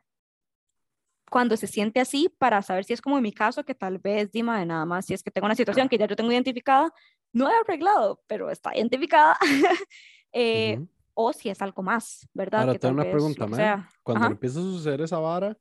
cuando 1.33 1.57
se 1.57 1.65
siente 1.65 1.99
así 1.99 2.29
para 2.37 2.61
saber 2.61 2.83
si 2.85 2.93
es 2.93 3.01
como 3.01 3.17
en 3.17 3.23
mi 3.23 3.31
caso, 3.33 3.65
que 3.65 3.73
tal 3.73 3.97
vez, 3.97 4.31
Dima, 4.31 4.59
de 4.59 4.67
nada 4.67 4.85
más, 4.85 5.07
si 5.07 5.15
es 5.15 5.23
que 5.23 5.31
tengo 5.31 5.45
una 5.45 5.55
situación 5.55 5.89
que 5.89 5.97
ya 5.97 6.05
yo 6.05 6.15
tengo 6.15 6.31
identificada, 6.31 6.93
no 7.31 7.49
he 7.49 7.53
arreglado, 7.55 8.21
pero 8.27 8.51
está 8.51 8.77
identificada, 8.77 9.35
eh, 10.31 10.79
o 11.15 11.33
si 11.33 11.49
es 11.49 11.59
algo 11.63 11.81
más, 11.81 12.27
¿verdad? 12.33 12.61
Ahora, 12.61 12.77
tengo 12.77 12.93
una 12.93 13.09
pregunta, 13.09 13.45
o 13.45 14.03
cuando 14.03 14.27
empieza 14.27 14.59
a 14.59 14.61
suceder 14.61 15.01
esa 15.01 15.17
vara, 15.17 15.57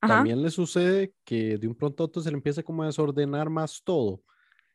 también 0.00 0.42
le 0.42 0.50
sucede 0.50 1.14
que 1.24 1.58
de 1.58 1.68
un 1.68 1.74
pronto 1.74 2.02
a 2.02 2.06
otro 2.06 2.22
se 2.22 2.30
le 2.30 2.36
empieza 2.36 2.62
como 2.62 2.82
a 2.82 2.86
desordenar 2.86 3.50
más 3.50 3.82
todo. 3.82 4.22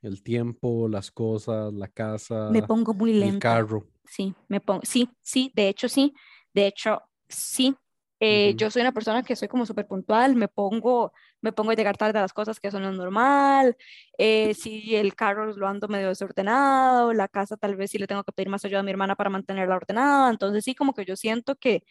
El 0.01 0.21
tiempo, 0.21 0.87
las 0.87 1.09
cosas, 1.11 1.73
la 1.73 1.87
casa. 1.87 2.49
Me 2.51 2.61
pongo 2.61 2.93
muy 2.93 3.13
lenta. 3.13 3.35
El 3.35 3.39
carro. 3.39 3.87
Sí, 4.05 4.35
me 4.47 4.59
pongo, 4.59 4.81
sí, 4.83 5.09
sí, 5.21 5.51
de 5.55 5.69
hecho 5.69 5.89
sí. 5.89 6.13
De 6.53 6.67
hecho, 6.67 7.01
sí. 7.27 7.75
Eh, 8.21 8.55
yo 8.55 8.71
soy 8.71 8.81
una 8.81 8.93
persona 8.93 9.23
que 9.23 9.35
soy 9.35 9.49
como 9.49 9.65
súper 9.65 9.87
puntual, 9.87 10.35
me 10.35 10.47
pongo, 10.47 11.11
me 11.41 11.51
pongo 11.51 11.71
a 11.71 11.73
llegar 11.73 11.97
tarde 11.97 12.17
a 12.17 12.21
las 12.21 12.31
cosas 12.31 12.61
que 12.61 12.71
son 12.71 12.83
lo 12.83 12.91
normal, 12.93 13.75
eh, 14.17 14.53
si 14.53 14.95
el 14.95 15.15
carro 15.15 15.53
lo 15.53 15.67
ando 15.67 15.89
medio 15.89 16.07
desordenado, 16.07 17.11
la 17.11 17.27
casa 17.27 17.57
tal 17.57 17.75
vez 17.75 17.91
sí 17.91 17.97
le 17.97 18.07
tengo 18.07 18.23
que 18.23 18.31
pedir 18.31 18.47
más 18.47 18.63
ayuda 18.63 18.79
a 18.79 18.83
mi 18.83 18.91
hermana 18.91 19.17
para 19.17 19.29
mantenerla 19.29 19.75
ordenada, 19.75 20.29
entonces 20.29 20.63
sí, 20.63 20.75
como 20.75 20.93
que 20.93 21.03
yo 21.03 21.17
siento 21.17 21.57
que, 21.57 21.83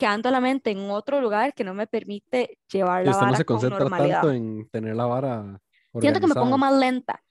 que 0.00 0.06
ando 0.06 0.30
la 0.32 0.40
mente 0.40 0.70
en 0.72 0.90
otro 0.90 1.20
lugar 1.20 1.54
que 1.54 1.64
no 1.64 1.74
me 1.74 1.86
permite 1.86 2.58
llevar 2.72 3.06
la 3.06 3.16
vara 3.16 3.30
no 3.30 3.36
se 3.36 3.44
concentra 3.44 3.90
tanto 3.90 4.30
en 4.30 4.68
tener 4.70 4.96
la 4.96 5.06
vara 5.06 5.60
Siento 5.98 6.20
que 6.20 6.26
me 6.26 6.36
pongo 6.36 6.58
más 6.58 6.72
lenta. 6.72 7.22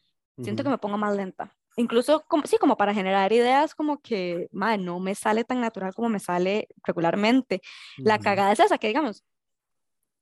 Siento 0.42 0.64
que 0.64 0.70
me 0.70 0.78
pongo 0.78 0.98
más 0.98 1.16
lenta. 1.16 1.56
incluso, 1.76 2.26
como, 2.28 2.44
sí, 2.46 2.58
como 2.58 2.76
para 2.78 2.94
generar 2.94 3.32
ideas 3.32 3.74
como 3.76 4.02
que, 4.02 4.48
madre, 4.52 4.80
no 4.80 5.00
me 5.00 5.16
sale 5.16 5.44
tan 5.46 5.62
natural 5.62 5.94
como 5.94 6.10
me 6.10 6.20
sale 6.20 6.68
regularmente. 6.86 7.62
La 8.04 8.20
Ujú, 8.20 8.20
cagada 8.20 8.52
es 8.52 8.60
esa, 8.60 8.78
que 8.78 8.88
digamos, 8.88 9.24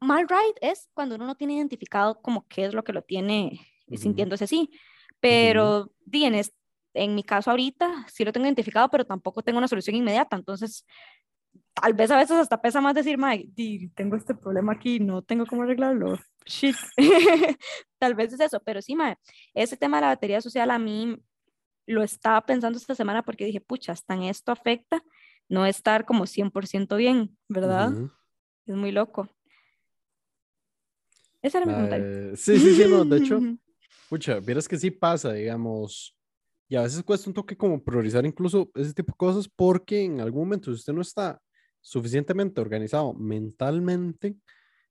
mal 0.01 0.27
ride 0.29 0.55
es 0.61 0.89
cuando 0.93 1.15
uno 1.15 1.25
no 1.25 1.35
tiene 1.35 1.55
identificado 1.55 2.21
como 2.21 2.47
qué 2.47 2.65
es 2.65 2.73
lo 2.73 2.83
que 2.83 2.93
lo 2.93 3.01
tiene 3.03 3.59
ujú, 3.87 3.97
sintiéndose 3.97 4.45
así. 4.45 4.69
Pero, 5.19 5.91
di, 6.05 6.25
en, 6.25 6.35
es- 6.35 6.53
en 6.93 7.15
mi 7.15 7.23
caso 7.23 7.51
ahorita 7.51 8.05
sí 8.11 8.23
lo 8.25 8.31
tengo 8.33 8.45
identificado, 8.47 8.89
pero 8.89 9.05
tampoco 9.05 9.43
tengo 9.43 9.57
una 9.59 9.67
solución 9.67 9.95
inmediata. 9.95 10.35
Entonces, 10.35 10.85
tal 11.81 11.93
vez 11.93 12.11
a 12.11 12.17
veces 12.17 12.37
hasta 12.37 12.61
pesa 12.61 12.81
más 12.81 12.95
decir, 12.95 13.17
mae, 13.17 13.49
tengo 13.95 14.15
este 14.15 14.33
problema 14.33 14.73
aquí, 14.73 14.99
no 14.99 15.21
tengo 15.21 15.45
cómo 15.45 15.63
arreglarlo. 15.63 16.17
Shit. 16.45 16.75
Tal 17.99 18.15
vez 18.15 18.33
es 18.33 18.39
eso, 18.39 18.61
pero 18.63 18.81
sí, 18.81 18.95
mae, 18.95 19.17
ese 19.53 19.77
tema 19.77 19.97
de 19.97 20.01
la 20.01 20.07
batería 20.07 20.41
social 20.41 20.71
a 20.71 20.79
mí 20.79 21.17
lo 21.85 22.03
estaba 22.03 22.45
pensando 22.45 22.77
esta 22.77 22.95
semana 22.95 23.23
porque 23.23 23.45
dije, 23.45 23.61
pucha, 23.61 23.91
hasta 23.91 24.13
en 24.13 24.23
esto 24.23 24.51
afecta 24.51 25.03
no 25.49 25.65
estar 25.65 26.05
como 26.05 26.25
100% 26.25 26.95
bien, 26.97 27.37
¿verdad? 27.47 27.91
ujú. 27.91 28.11
Es 28.65 28.75
muy 28.75 28.91
loco. 28.91 29.29
Ese 31.41 31.57
era 31.57 31.65
mi 31.65 31.73
comentario. 31.73 32.35
Sí, 32.35 32.59
sí, 32.59 32.75
sí, 32.75 32.83
no, 32.89 33.05
de 33.05 33.17
hecho, 33.17 33.39
pucha, 34.09 34.39
vieras 34.39 34.67
que 34.67 34.77
sí 34.77 34.91
pasa, 34.91 35.31
digamos, 35.31 36.13
y 36.67 36.75
a 36.75 36.81
veces 36.81 37.03
cuesta 37.03 37.29
un 37.29 37.33
toque 37.33 37.55
como 37.55 37.81
priorizar 37.81 38.25
incluso 38.25 38.69
ese 38.75 38.93
tipo 38.93 39.13
de 39.13 39.17
cosas 39.17 39.47
porque 39.47 40.03
en 40.03 40.19
algún 40.19 40.43
momento 40.43 40.71
si 40.71 40.79
usted 40.79 40.91
no 40.91 41.01
está 41.01 41.41
suficientemente 41.87 42.61
organizado 42.61 43.13
mentalmente, 43.13 44.37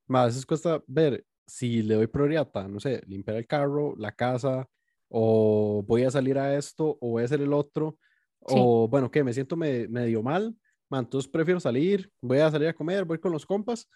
a 0.08 0.26
veces 0.26 0.46
cuesta 0.46 0.82
ver 0.86 1.26
si 1.46 1.82
le 1.82 1.94
doy 1.96 2.06
prioridad 2.08 2.50
a, 2.54 2.68
no 2.68 2.80
sé, 2.80 3.02
limpiar 3.06 3.36
el 3.36 3.46
carro, 3.46 3.94
la 3.98 4.12
casa, 4.12 4.68
o 5.08 5.82
voy 5.86 6.04
a 6.04 6.10
salir 6.10 6.38
a 6.38 6.56
esto, 6.56 6.98
o 7.00 7.10
voy 7.10 7.22
a 7.22 7.26
hacer 7.26 7.40
el 7.40 7.52
otro, 7.52 7.98
Sí, 8.46 8.70
o 8.70 8.88
bueno, 8.88 9.10
que 9.10 9.24
me 9.24 9.32
siento 9.32 9.56
me- 9.56 9.88
medio 9.88 10.22
mal, 10.22 10.56
mae, 10.90 11.00
entonces 11.02 11.30
prefiero 11.30 11.60
salir, 11.60 12.12
voy 12.20 12.38
a 12.38 12.50
salir 12.50 12.68
a 12.68 12.74
comer, 12.74 13.04
voy 13.04 13.18
con 13.18 13.32
los 13.32 13.46
compas, 13.46 13.88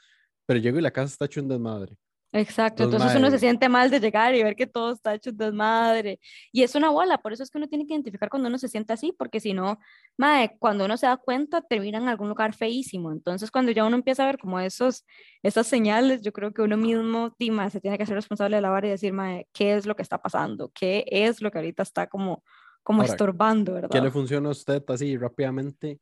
pero 0.46 0.60
llego 0.60 0.78
y 0.78 0.82
la 0.82 0.92
casa 0.92 1.12
está 1.12 1.26
hecho 1.26 1.40
un 1.42 1.48
desmadre. 1.48 1.98
Exacto. 2.32 2.84
Entonces, 2.84 3.10
Entonces 3.10 3.18
uno 3.18 3.30
se 3.30 3.38
siente 3.38 3.68
mal 3.68 3.90
de 3.90 4.00
llegar 4.00 4.34
y 4.34 4.42
ver 4.42 4.56
que 4.56 4.66
todo 4.66 4.92
está 4.92 5.14
hecho 5.14 5.32
desmadre. 5.32 6.20
Y 6.52 6.62
es 6.62 6.74
una 6.74 6.90
bola, 6.90 7.18
por 7.18 7.32
eso 7.32 7.42
es 7.42 7.50
que 7.50 7.58
uno 7.58 7.68
tiene 7.68 7.86
que 7.86 7.94
identificar 7.94 8.28
cuando 8.28 8.48
uno 8.48 8.58
se 8.58 8.68
siente 8.68 8.92
así, 8.92 9.12
porque 9.16 9.40
si 9.40 9.52
no, 9.52 9.78
mae, 10.16 10.56
cuando 10.58 10.84
uno 10.84 10.96
se 10.96 11.06
da 11.06 11.16
cuenta, 11.16 11.60
termina 11.60 11.98
en 11.98 12.08
algún 12.08 12.28
lugar 12.28 12.54
feísimo. 12.54 13.12
Entonces, 13.12 13.50
cuando 13.50 13.72
ya 13.72 13.84
uno 13.84 13.96
empieza 13.96 14.24
a 14.24 14.26
ver 14.26 14.38
como 14.38 14.60
esos, 14.60 15.04
esas 15.42 15.66
señales, 15.66 16.22
yo 16.22 16.32
creo 16.32 16.52
que 16.52 16.62
uno 16.62 16.76
mismo, 16.76 17.34
Dima, 17.38 17.70
se 17.70 17.80
tiene 17.80 17.98
que 17.98 18.06
ser 18.06 18.14
responsable 18.14 18.56
de 18.56 18.62
la 18.62 18.70
vara 18.70 18.86
y 18.86 18.90
decir, 18.90 19.12
mae, 19.12 19.48
¿qué 19.52 19.74
es 19.74 19.86
lo 19.86 19.96
que 19.96 20.02
está 20.02 20.18
pasando? 20.18 20.70
¿Qué 20.74 21.04
es 21.08 21.40
lo 21.40 21.50
que 21.50 21.58
ahorita 21.58 21.82
está 21.82 22.06
como, 22.06 22.42
como 22.82 23.02
ahora, 23.02 23.12
estorbando, 23.12 23.74
¿qué 23.74 23.98
le 23.98 24.00
¿verdad? 24.00 24.12
funciona 24.12 24.48
a 24.48 24.52
usted 24.52 24.82
así 24.88 25.16
rápidamente? 25.16 26.00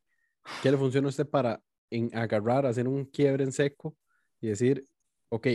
¿Qué 0.63 0.71
le 0.71 0.77
funciona 0.77 1.07
a 1.07 1.11
usted 1.11 1.29
para 1.29 1.61
en 1.91 2.15
agarrar, 2.17 2.67
hacer 2.67 2.87
un 2.87 3.05
quiebre 3.07 3.45
en 3.45 3.53
seco 3.53 3.97
y 4.41 4.49
decir, 4.49 4.85
ok, 5.31 5.47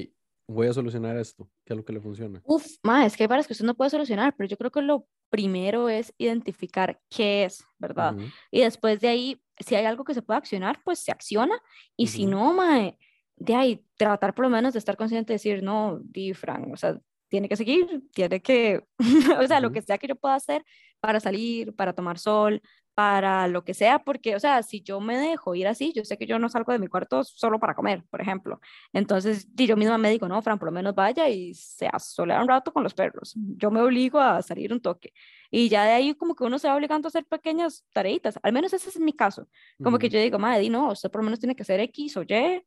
voy 0.54 0.68
a 0.68 0.74
solucionar 0.74 1.18
esto? 1.18 1.50
¿Qué 1.66 1.74
es 1.74 1.78
lo 1.78 1.86
que 1.86 1.94
le 1.94 2.02
funciona? 2.02 2.44
Uf, 2.46 2.66
ma, 2.84 3.06
es 3.06 3.16
que 3.16 3.24
hay 3.24 3.28
varias 3.28 3.48
que 3.48 3.54
usted 3.54 3.66
no 3.66 3.76
puede 3.76 3.90
solucionar, 3.90 4.36
pero 4.36 4.48
yo 4.50 4.58
creo 4.58 4.72
que 4.72 4.82
lo 4.82 5.08
primero 5.30 5.90
es 5.90 6.14
identificar 6.18 7.02
qué 7.10 7.46
es, 7.46 7.64
¿verdad? 7.80 8.18
Ujú, 8.18 8.34
Y 8.52 8.62
después 8.62 9.00
de 9.00 9.08
ahí, 9.08 9.42
si 9.60 9.76
hay 9.76 9.86
algo 9.86 10.04
que 10.04 10.14
se 10.14 10.22
puede 10.22 10.38
accionar, 10.40 10.82
pues 10.84 11.00
se 11.00 11.12
acciona. 11.12 11.58
Y 11.96 12.08
si 12.08 12.26
ujú, 12.26 12.28
no, 12.28 12.54
ma, 12.54 12.92
de 13.38 13.56
ahí 13.56 13.86
tratar 13.98 14.34
por 14.36 14.44
lo 14.46 14.50
menos 14.50 14.74
de 14.74 14.80
estar 14.80 14.98
consciente 14.98 15.32
de 15.34 15.36
decir, 15.36 15.64
no, 15.64 16.00
di, 16.04 16.34
Fran, 16.34 16.72
o 16.74 16.78
sea, 16.78 17.00
tiene 17.30 17.48
que 17.50 17.56
seguir, 17.56 18.04
tiene 18.14 18.42
que, 18.42 18.84
o 19.40 19.48
sea, 19.48 19.60
lo 19.62 19.72
ujú, 19.72 19.72
que 19.72 19.82
sea 19.82 19.98
que 19.98 20.08
yo 20.08 20.16
pueda 20.16 20.36
hacer 20.36 20.64
para 21.00 21.20
salir, 21.20 21.74
para 21.76 21.94
tomar 21.94 22.20
sol, 22.20 22.62
para 22.94 23.48
lo 23.48 23.64
que 23.64 23.74
sea, 23.74 24.00
porque, 24.04 24.36
o 24.36 24.40
sea, 24.40 24.62
si 24.64 24.82
yo 24.82 25.00
me 25.00 25.18
dejo 25.18 25.56
ir 25.56 25.68
así, 25.68 25.92
yo 25.94 26.06
sé 26.06 26.18
que 26.18 26.28
yo 26.28 26.38
no 26.40 26.50
salgo 26.50 26.72
de 26.74 26.80
mi 26.80 26.88
cuarto 26.88 27.24
solo 27.24 27.60
para 27.60 27.74
comer, 27.74 28.04
por 28.10 28.22
ejemplo. 28.22 28.60
Entonces, 28.94 29.48
yo 29.56 29.76
misma 29.76 29.98
me 29.98 30.12
digo, 30.12 30.28
no, 30.28 30.42
Fran, 30.42 30.60
por 30.60 30.68
lo 30.68 30.72
menos 30.72 30.94
vaya 30.94 31.28
y 31.30 31.54
se 31.56 31.88
asolea 31.88 32.42
un 32.42 32.48
rato 32.48 32.72
con 32.72 32.84
los 32.84 32.94
perros. 32.94 33.34
Yo 33.36 33.72
me 33.72 33.82
obligo 33.82 34.20
a 34.20 34.42
salir 34.44 34.72
un 34.72 34.80
toque. 34.82 35.14
Y 35.50 35.70
ya 35.70 35.86
de 35.86 35.92
ahí 35.92 36.14
como 36.16 36.36
que 36.36 36.44
uno 36.44 36.60
se 36.60 36.68
va 36.68 36.76
obligando 36.76 37.08
a 37.08 37.10
hacer 37.10 37.26
pequeñas 37.26 37.86
tareitas. 37.94 38.40
Al 38.44 38.54
menos 38.54 38.74
ese 38.74 38.90
es 38.90 39.00
mi 39.00 39.14
caso. 39.14 39.48
Como 39.82 39.98
que 40.00 40.08
ujú, 40.08 40.10
yo 40.10 40.20
digo, 40.20 40.38
madre, 40.40 40.62
di, 40.62 40.70
no, 40.70 40.92
usted 40.92 41.10
por 41.12 41.22
lo 41.22 41.26
menos 41.26 41.40
tiene 41.40 41.56
que 41.56 41.64
hacer 41.64 41.80
X 41.80 42.18
o 42.18 42.24
Y 42.24 42.64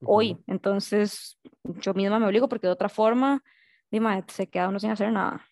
ujú. 0.00 0.10
hoy. 0.12 0.38
Entonces, 0.46 1.38
yo 1.64 1.94
misma 1.94 2.18
me 2.18 2.26
obligo 2.26 2.48
porque 2.48 2.66
de 2.66 2.72
otra 2.72 2.88
forma, 2.88 3.42
di, 3.90 4.00
madre, 4.00 4.24
se 4.28 4.48
queda 4.48 4.68
uno 4.68 4.80
sin 4.80 4.90
hacer 4.90 5.12
nada. 5.12 5.44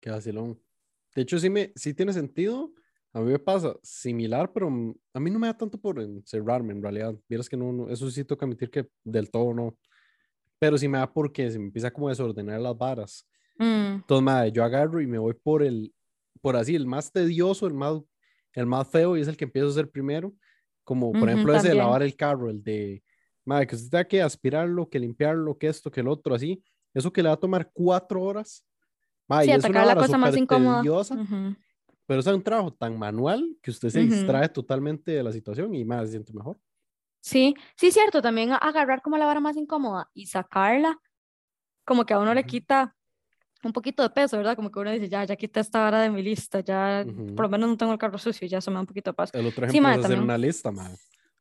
Qué 0.00 0.10
vacilón. 0.10 0.60
De 1.14 1.22
hecho, 1.22 1.38
sí, 1.38 1.50
me, 1.50 1.72
sí 1.76 1.94
tiene 1.94 2.12
sentido. 2.12 2.72
A 3.14 3.20
mí 3.20 3.30
me 3.30 3.38
pasa 3.38 3.74
similar, 3.82 4.52
pero 4.52 4.68
a 5.14 5.20
mí 5.20 5.30
no 5.30 5.38
me 5.38 5.46
da 5.46 5.56
tanto 5.56 5.78
por 5.80 6.00
encerrarme, 6.00 6.72
en 6.72 6.82
realidad. 6.82 7.14
Vieras 7.28 7.48
que 7.48 7.56
no, 7.56 7.72
no- 7.72 7.88
eso 7.88 8.10
sí 8.10 8.24
tengo 8.24 8.38
que 8.38 8.44
admitir 8.44 8.70
que 8.70 8.88
del 9.04 9.30
todo 9.30 9.54
no. 9.54 9.78
Pero 10.58 10.78
sí 10.78 10.88
me 10.88 10.98
da 10.98 11.12
porque 11.12 11.50
se 11.50 11.58
me 11.58 11.66
empieza 11.66 11.92
como 11.92 12.08
a 12.08 12.10
desordenar 12.12 12.60
las 12.60 12.76
varas. 12.76 13.28
Mm, 13.58 13.96
Entonces, 14.02 14.24
madre, 14.24 14.52
yo 14.52 14.64
agarro 14.64 15.00
y 15.00 15.06
me 15.06 15.18
voy 15.18 15.34
por 15.34 15.62
el, 15.62 15.94
por 16.40 16.56
así, 16.56 16.74
el 16.74 16.86
más 16.86 17.12
tedioso, 17.12 17.66
el 17.66 17.74
más, 17.74 18.02
el 18.54 18.66
más 18.66 18.88
feo 18.88 19.16
y 19.16 19.20
es 19.20 19.28
el 19.28 19.36
que 19.36 19.44
empiezo 19.44 19.68
a 19.68 19.70
hacer 19.72 19.90
primero. 19.90 20.34
Como 20.84 21.12
por 21.12 21.28
ejemplo 21.30 21.52
ese 21.54 21.68
de 21.68 21.68
también. 21.70 21.86
lavar 21.86 22.02
el 22.02 22.16
carro, 22.16 22.50
el 22.50 22.62
de, 22.62 23.02
madre, 23.44 23.66
que 23.68 23.76
usted 23.76 23.90
tenga 23.90 24.04
que 24.08 24.22
aspirarlo, 24.22 24.88
que 24.88 24.98
limpiarlo, 24.98 25.56
que 25.56 25.68
esto, 25.68 25.90
que 25.90 26.00
el 26.00 26.08
otro, 26.08 26.34
así. 26.34 26.62
Eso 26.92 27.12
que 27.12 27.22
le 27.22 27.28
va 27.28 27.34
a 27.36 27.40
tomar 27.40 27.70
cuatro 27.72 28.22
horas. 28.22 28.66
Madre, 29.28 29.46
Sí, 29.46 29.52
es 29.52 29.64
una 29.64 29.84
la 29.86 29.94
cosa 29.96 30.18
más 30.18 30.36
incómoda. 30.36 30.78
tediosa, 30.80 31.14
Ujú, 31.14 31.56
pero 32.06 32.20
es 32.20 32.26
un 32.26 32.42
trabajo 32.42 32.72
tan 32.72 32.98
manual 32.98 33.56
que 33.62 33.70
usted 33.70 33.88
se 33.90 34.00
distrae 34.00 34.48
totalmente 34.48 35.12
de 35.12 35.22
la 35.22 35.32
situación 35.32 35.74
y 35.74 35.84
más 35.84 36.06
se 36.06 36.12
siente 36.12 36.32
mejor. 36.32 36.58
Sí, 37.20 37.54
sí, 37.76 37.90
cierto, 37.90 38.20
también 38.20 38.52
agarrar 38.52 39.00
como 39.00 39.16
la 39.16 39.26
vara 39.26 39.40
más 39.40 39.56
incómoda 39.56 40.10
y 40.12 40.26
sacarla, 40.26 40.98
como 41.84 42.04
que 42.04 42.14
a 42.14 42.18
uno 42.18 42.34
le 42.34 42.44
quita 42.44 42.96
un 43.62 43.72
poquito 43.72 44.02
de 44.02 44.10
peso, 44.10 44.36
¿verdad? 44.36 44.56
Como 44.56 44.70
que 44.70 44.78
uno 44.78 44.90
dice, 44.90 45.08
ya, 45.08 45.24
ya 45.24 45.36
quité 45.36 45.60
esta 45.60 45.80
vara 45.80 46.02
de 46.02 46.10
mi 46.10 46.22
lista, 46.22 46.60
ya 46.60 47.04
por 47.34 47.46
lo 47.46 47.48
menos 47.48 47.70
no 47.70 47.76
tengo 47.78 47.92
el 47.92 47.98
carro 47.98 48.18
sucio, 48.18 48.46
ya 48.46 48.58
me 48.66 48.74
da 48.74 48.80
un 48.80 48.86
poquito 48.86 49.10
de 49.10 49.14
paz. 49.14 49.30
El 49.32 49.46
otro 49.46 49.64
Sí, 49.66 49.78
ejemplo 49.78 49.90
es 49.90 49.98
hacer 49.98 50.02
también. 50.02 50.24
una 50.24 50.38
lista, 50.38 50.70
madre. 50.70 50.96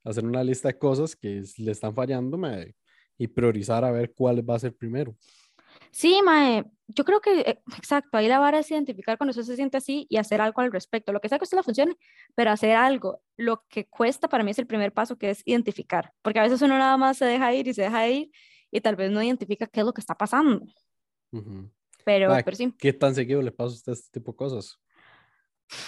Hacer 0.05 0.25
una 0.25 0.43
lista 0.43 0.69
de 0.69 0.77
cosas 0.77 1.15
que 1.15 1.43
le 1.57 1.71
están 1.71 1.93
fallando, 1.93 2.37
madre, 2.37 2.75
y 3.17 3.27
priorizar 3.27 3.83
a 3.83 3.91
ver 3.91 4.13
cuál 4.13 4.47
va 4.49 4.55
a 4.55 4.59
ser 4.59 4.75
primero. 4.75 5.15
Sí, 5.93 6.21
mae, 6.25 6.65
yo 6.87 7.05
creo 7.05 7.21
que, 7.21 7.41
eh, 7.41 7.61
exacto, 7.77 8.17
ahí 8.17 8.27
la 8.27 8.39
vara 8.39 8.57
es 8.57 8.71
identificar 8.71 9.15
cuando 9.15 9.29
usted 9.29 9.43
se 9.43 9.55
siente 9.55 9.77
así 9.77 10.07
y 10.09 10.17
hacer 10.17 10.41
algo 10.41 10.61
al 10.61 10.71
respecto. 10.71 11.13
Lo 11.13 11.21
que 11.21 11.29
sea 11.29 11.37
que 11.37 11.43
usted 11.43 11.57
le 11.57 11.63
funcione, 11.63 11.95
pero 12.33 12.49
hacer 12.49 12.75
algo. 12.75 13.21
Lo 13.37 13.63
que 13.69 13.85
cuesta 13.85 14.27
para 14.27 14.43
mí 14.43 14.49
es 14.49 14.57
el 14.57 14.65
primer 14.65 14.91
paso, 14.91 15.17
que 15.17 15.29
es 15.29 15.43
identificar, 15.45 16.11
porque 16.23 16.39
a 16.39 16.43
veces 16.43 16.63
uno 16.63 16.79
nada 16.79 16.97
más 16.97 17.17
se 17.17 17.25
deja 17.25 17.53
ir 17.53 17.67
y 17.67 17.75
se 17.75 17.83
deja 17.83 18.09
ir 18.09 18.31
y 18.71 18.81
tal 18.81 18.95
vez 18.95 19.11
no 19.11 19.21
identifica 19.21 19.67
qué 19.67 19.81
es 19.81 19.85
lo 19.85 19.93
que 19.93 20.01
está 20.01 20.15
pasando. 20.15 20.65
Ujú. 21.31 21.69
Pero, 22.03 22.29
Madre, 22.29 22.43
pero 22.43 22.57
sí, 22.57 22.73
¿qué 22.77 22.91
tan 22.91 23.13
seguido 23.13 23.43
le 23.43 23.51
pasa 23.51 23.73
a 23.73 23.75
usted 23.75 23.91
este 23.93 24.19
tipo 24.19 24.31
de 24.31 24.37
cosas? 24.37 24.79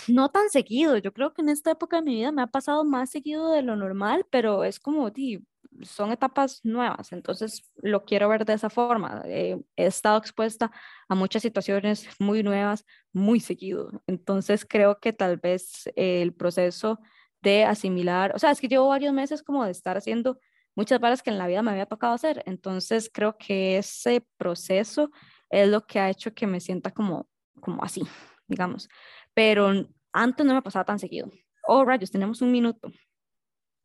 no 0.08 0.30
tan 0.30 0.50
seguido. 0.50 0.98
Yo 0.98 1.14
creo 1.14 1.34
que 1.34 1.42
en 1.42 1.50
esta 1.50 1.72
época 1.72 1.98
de 1.98 2.04
mi 2.04 2.16
vida 2.16 2.32
me 2.32 2.42
ha 2.42 2.48
pasado 2.48 2.84
más 2.84 3.10
seguido 3.10 3.52
de 3.52 3.62
lo 3.62 3.76
normal, 3.76 4.26
pero 4.30 4.64
es 4.64 4.80
como, 4.80 5.10
di, 5.10 5.46
son 5.82 6.12
etapas 6.12 6.62
nuevas, 6.64 7.12
entonces 7.12 7.72
lo 7.78 8.06
quiero 8.06 8.30
ver 8.30 8.46
de 8.46 8.54
esa 8.54 8.70
forma. 8.70 9.22
Eh, 9.26 9.58
he 9.76 9.86
estado 9.86 10.18
expuesta 10.18 10.72
a 11.08 11.16
muchas 11.16 11.42
situaciones 11.42 12.08
muy 12.20 12.44
nuevas, 12.44 12.86
muy 13.14 13.40
seguido. 13.40 14.04
Entonces 14.08 14.66
creo 14.66 15.00
que 15.00 15.14
tal 15.14 15.38
vez 15.38 15.90
el 15.96 16.34
proceso 16.34 17.00
de 17.42 17.64
asimilar, 17.66 18.34
o 18.36 18.40
sea, 18.40 18.52
es 18.52 18.60
que 18.60 18.68
llevo 18.68 18.88
varios 18.88 19.14
meses 19.14 19.44
como 19.44 19.66
de 19.66 19.72
estar 19.72 19.98
haciendo 19.98 20.40
muchas 20.76 21.00
varas 21.00 21.22
que 21.22 21.30
en 21.30 21.38
la 21.38 21.48
vida 21.48 21.62
me 21.62 21.72
había 21.72 21.86
tocado 21.86 22.14
hacer. 22.14 22.44
Entonces 22.46 23.10
creo 23.14 23.38
que 23.38 23.78
ese 23.78 24.26
proceso 24.38 25.12
es 25.50 25.68
lo 25.70 25.86
que 25.86 26.00
ha 26.00 26.10
hecho 26.10 26.34
que 26.34 26.48
me 26.48 26.60
sienta 26.60 26.92
como, 26.92 27.28
como 27.62 27.84
así, 27.84 28.02
digamos 28.48 28.90
pero 29.36 29.86
antes 30.14 30.46
no 30.46 30.56
me 30.56 30.62
pasaba 30.64 30.86
tan 30.86 30.98
seguido. 30.98 31.30
Oh, 31.68 31.86
rayos, 31.86 32.10
tenemos 32.10 32.42
un 32.42 32.52
minuto. 32.52 32.92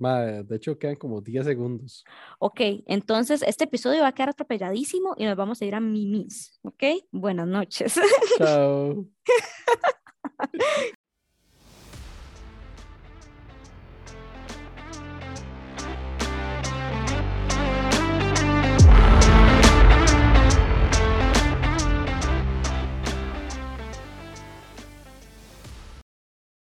Madre, 0.01 0.42
de 0.44 0.57
hecho, 0.57 0.78
quedan 0.78 0.96
como 0.96 1.20
10 1.20 1.44
segundos. 1.44 2.05
Ok, 2.38 2.61
entonces 2.86 3.42
este 3.42 3.64
episodio 3.64 4.01
va 4.01 4.09
a 4.09 4.12
quedar 4.12 4.30
atropelladísimo 4.30 5.14
y 5.18 5.26
nos 5.26 5.36
vamos 5.36 5.61
a 5.61 5.66
ir 5.66 5.74
a 5.74 5.80
Mimis. 5.80 6.59
Ok, 6.62 6.84
buenas 7.12 7.46
noches. 7.46 8.01
Chao. 8.38 9.07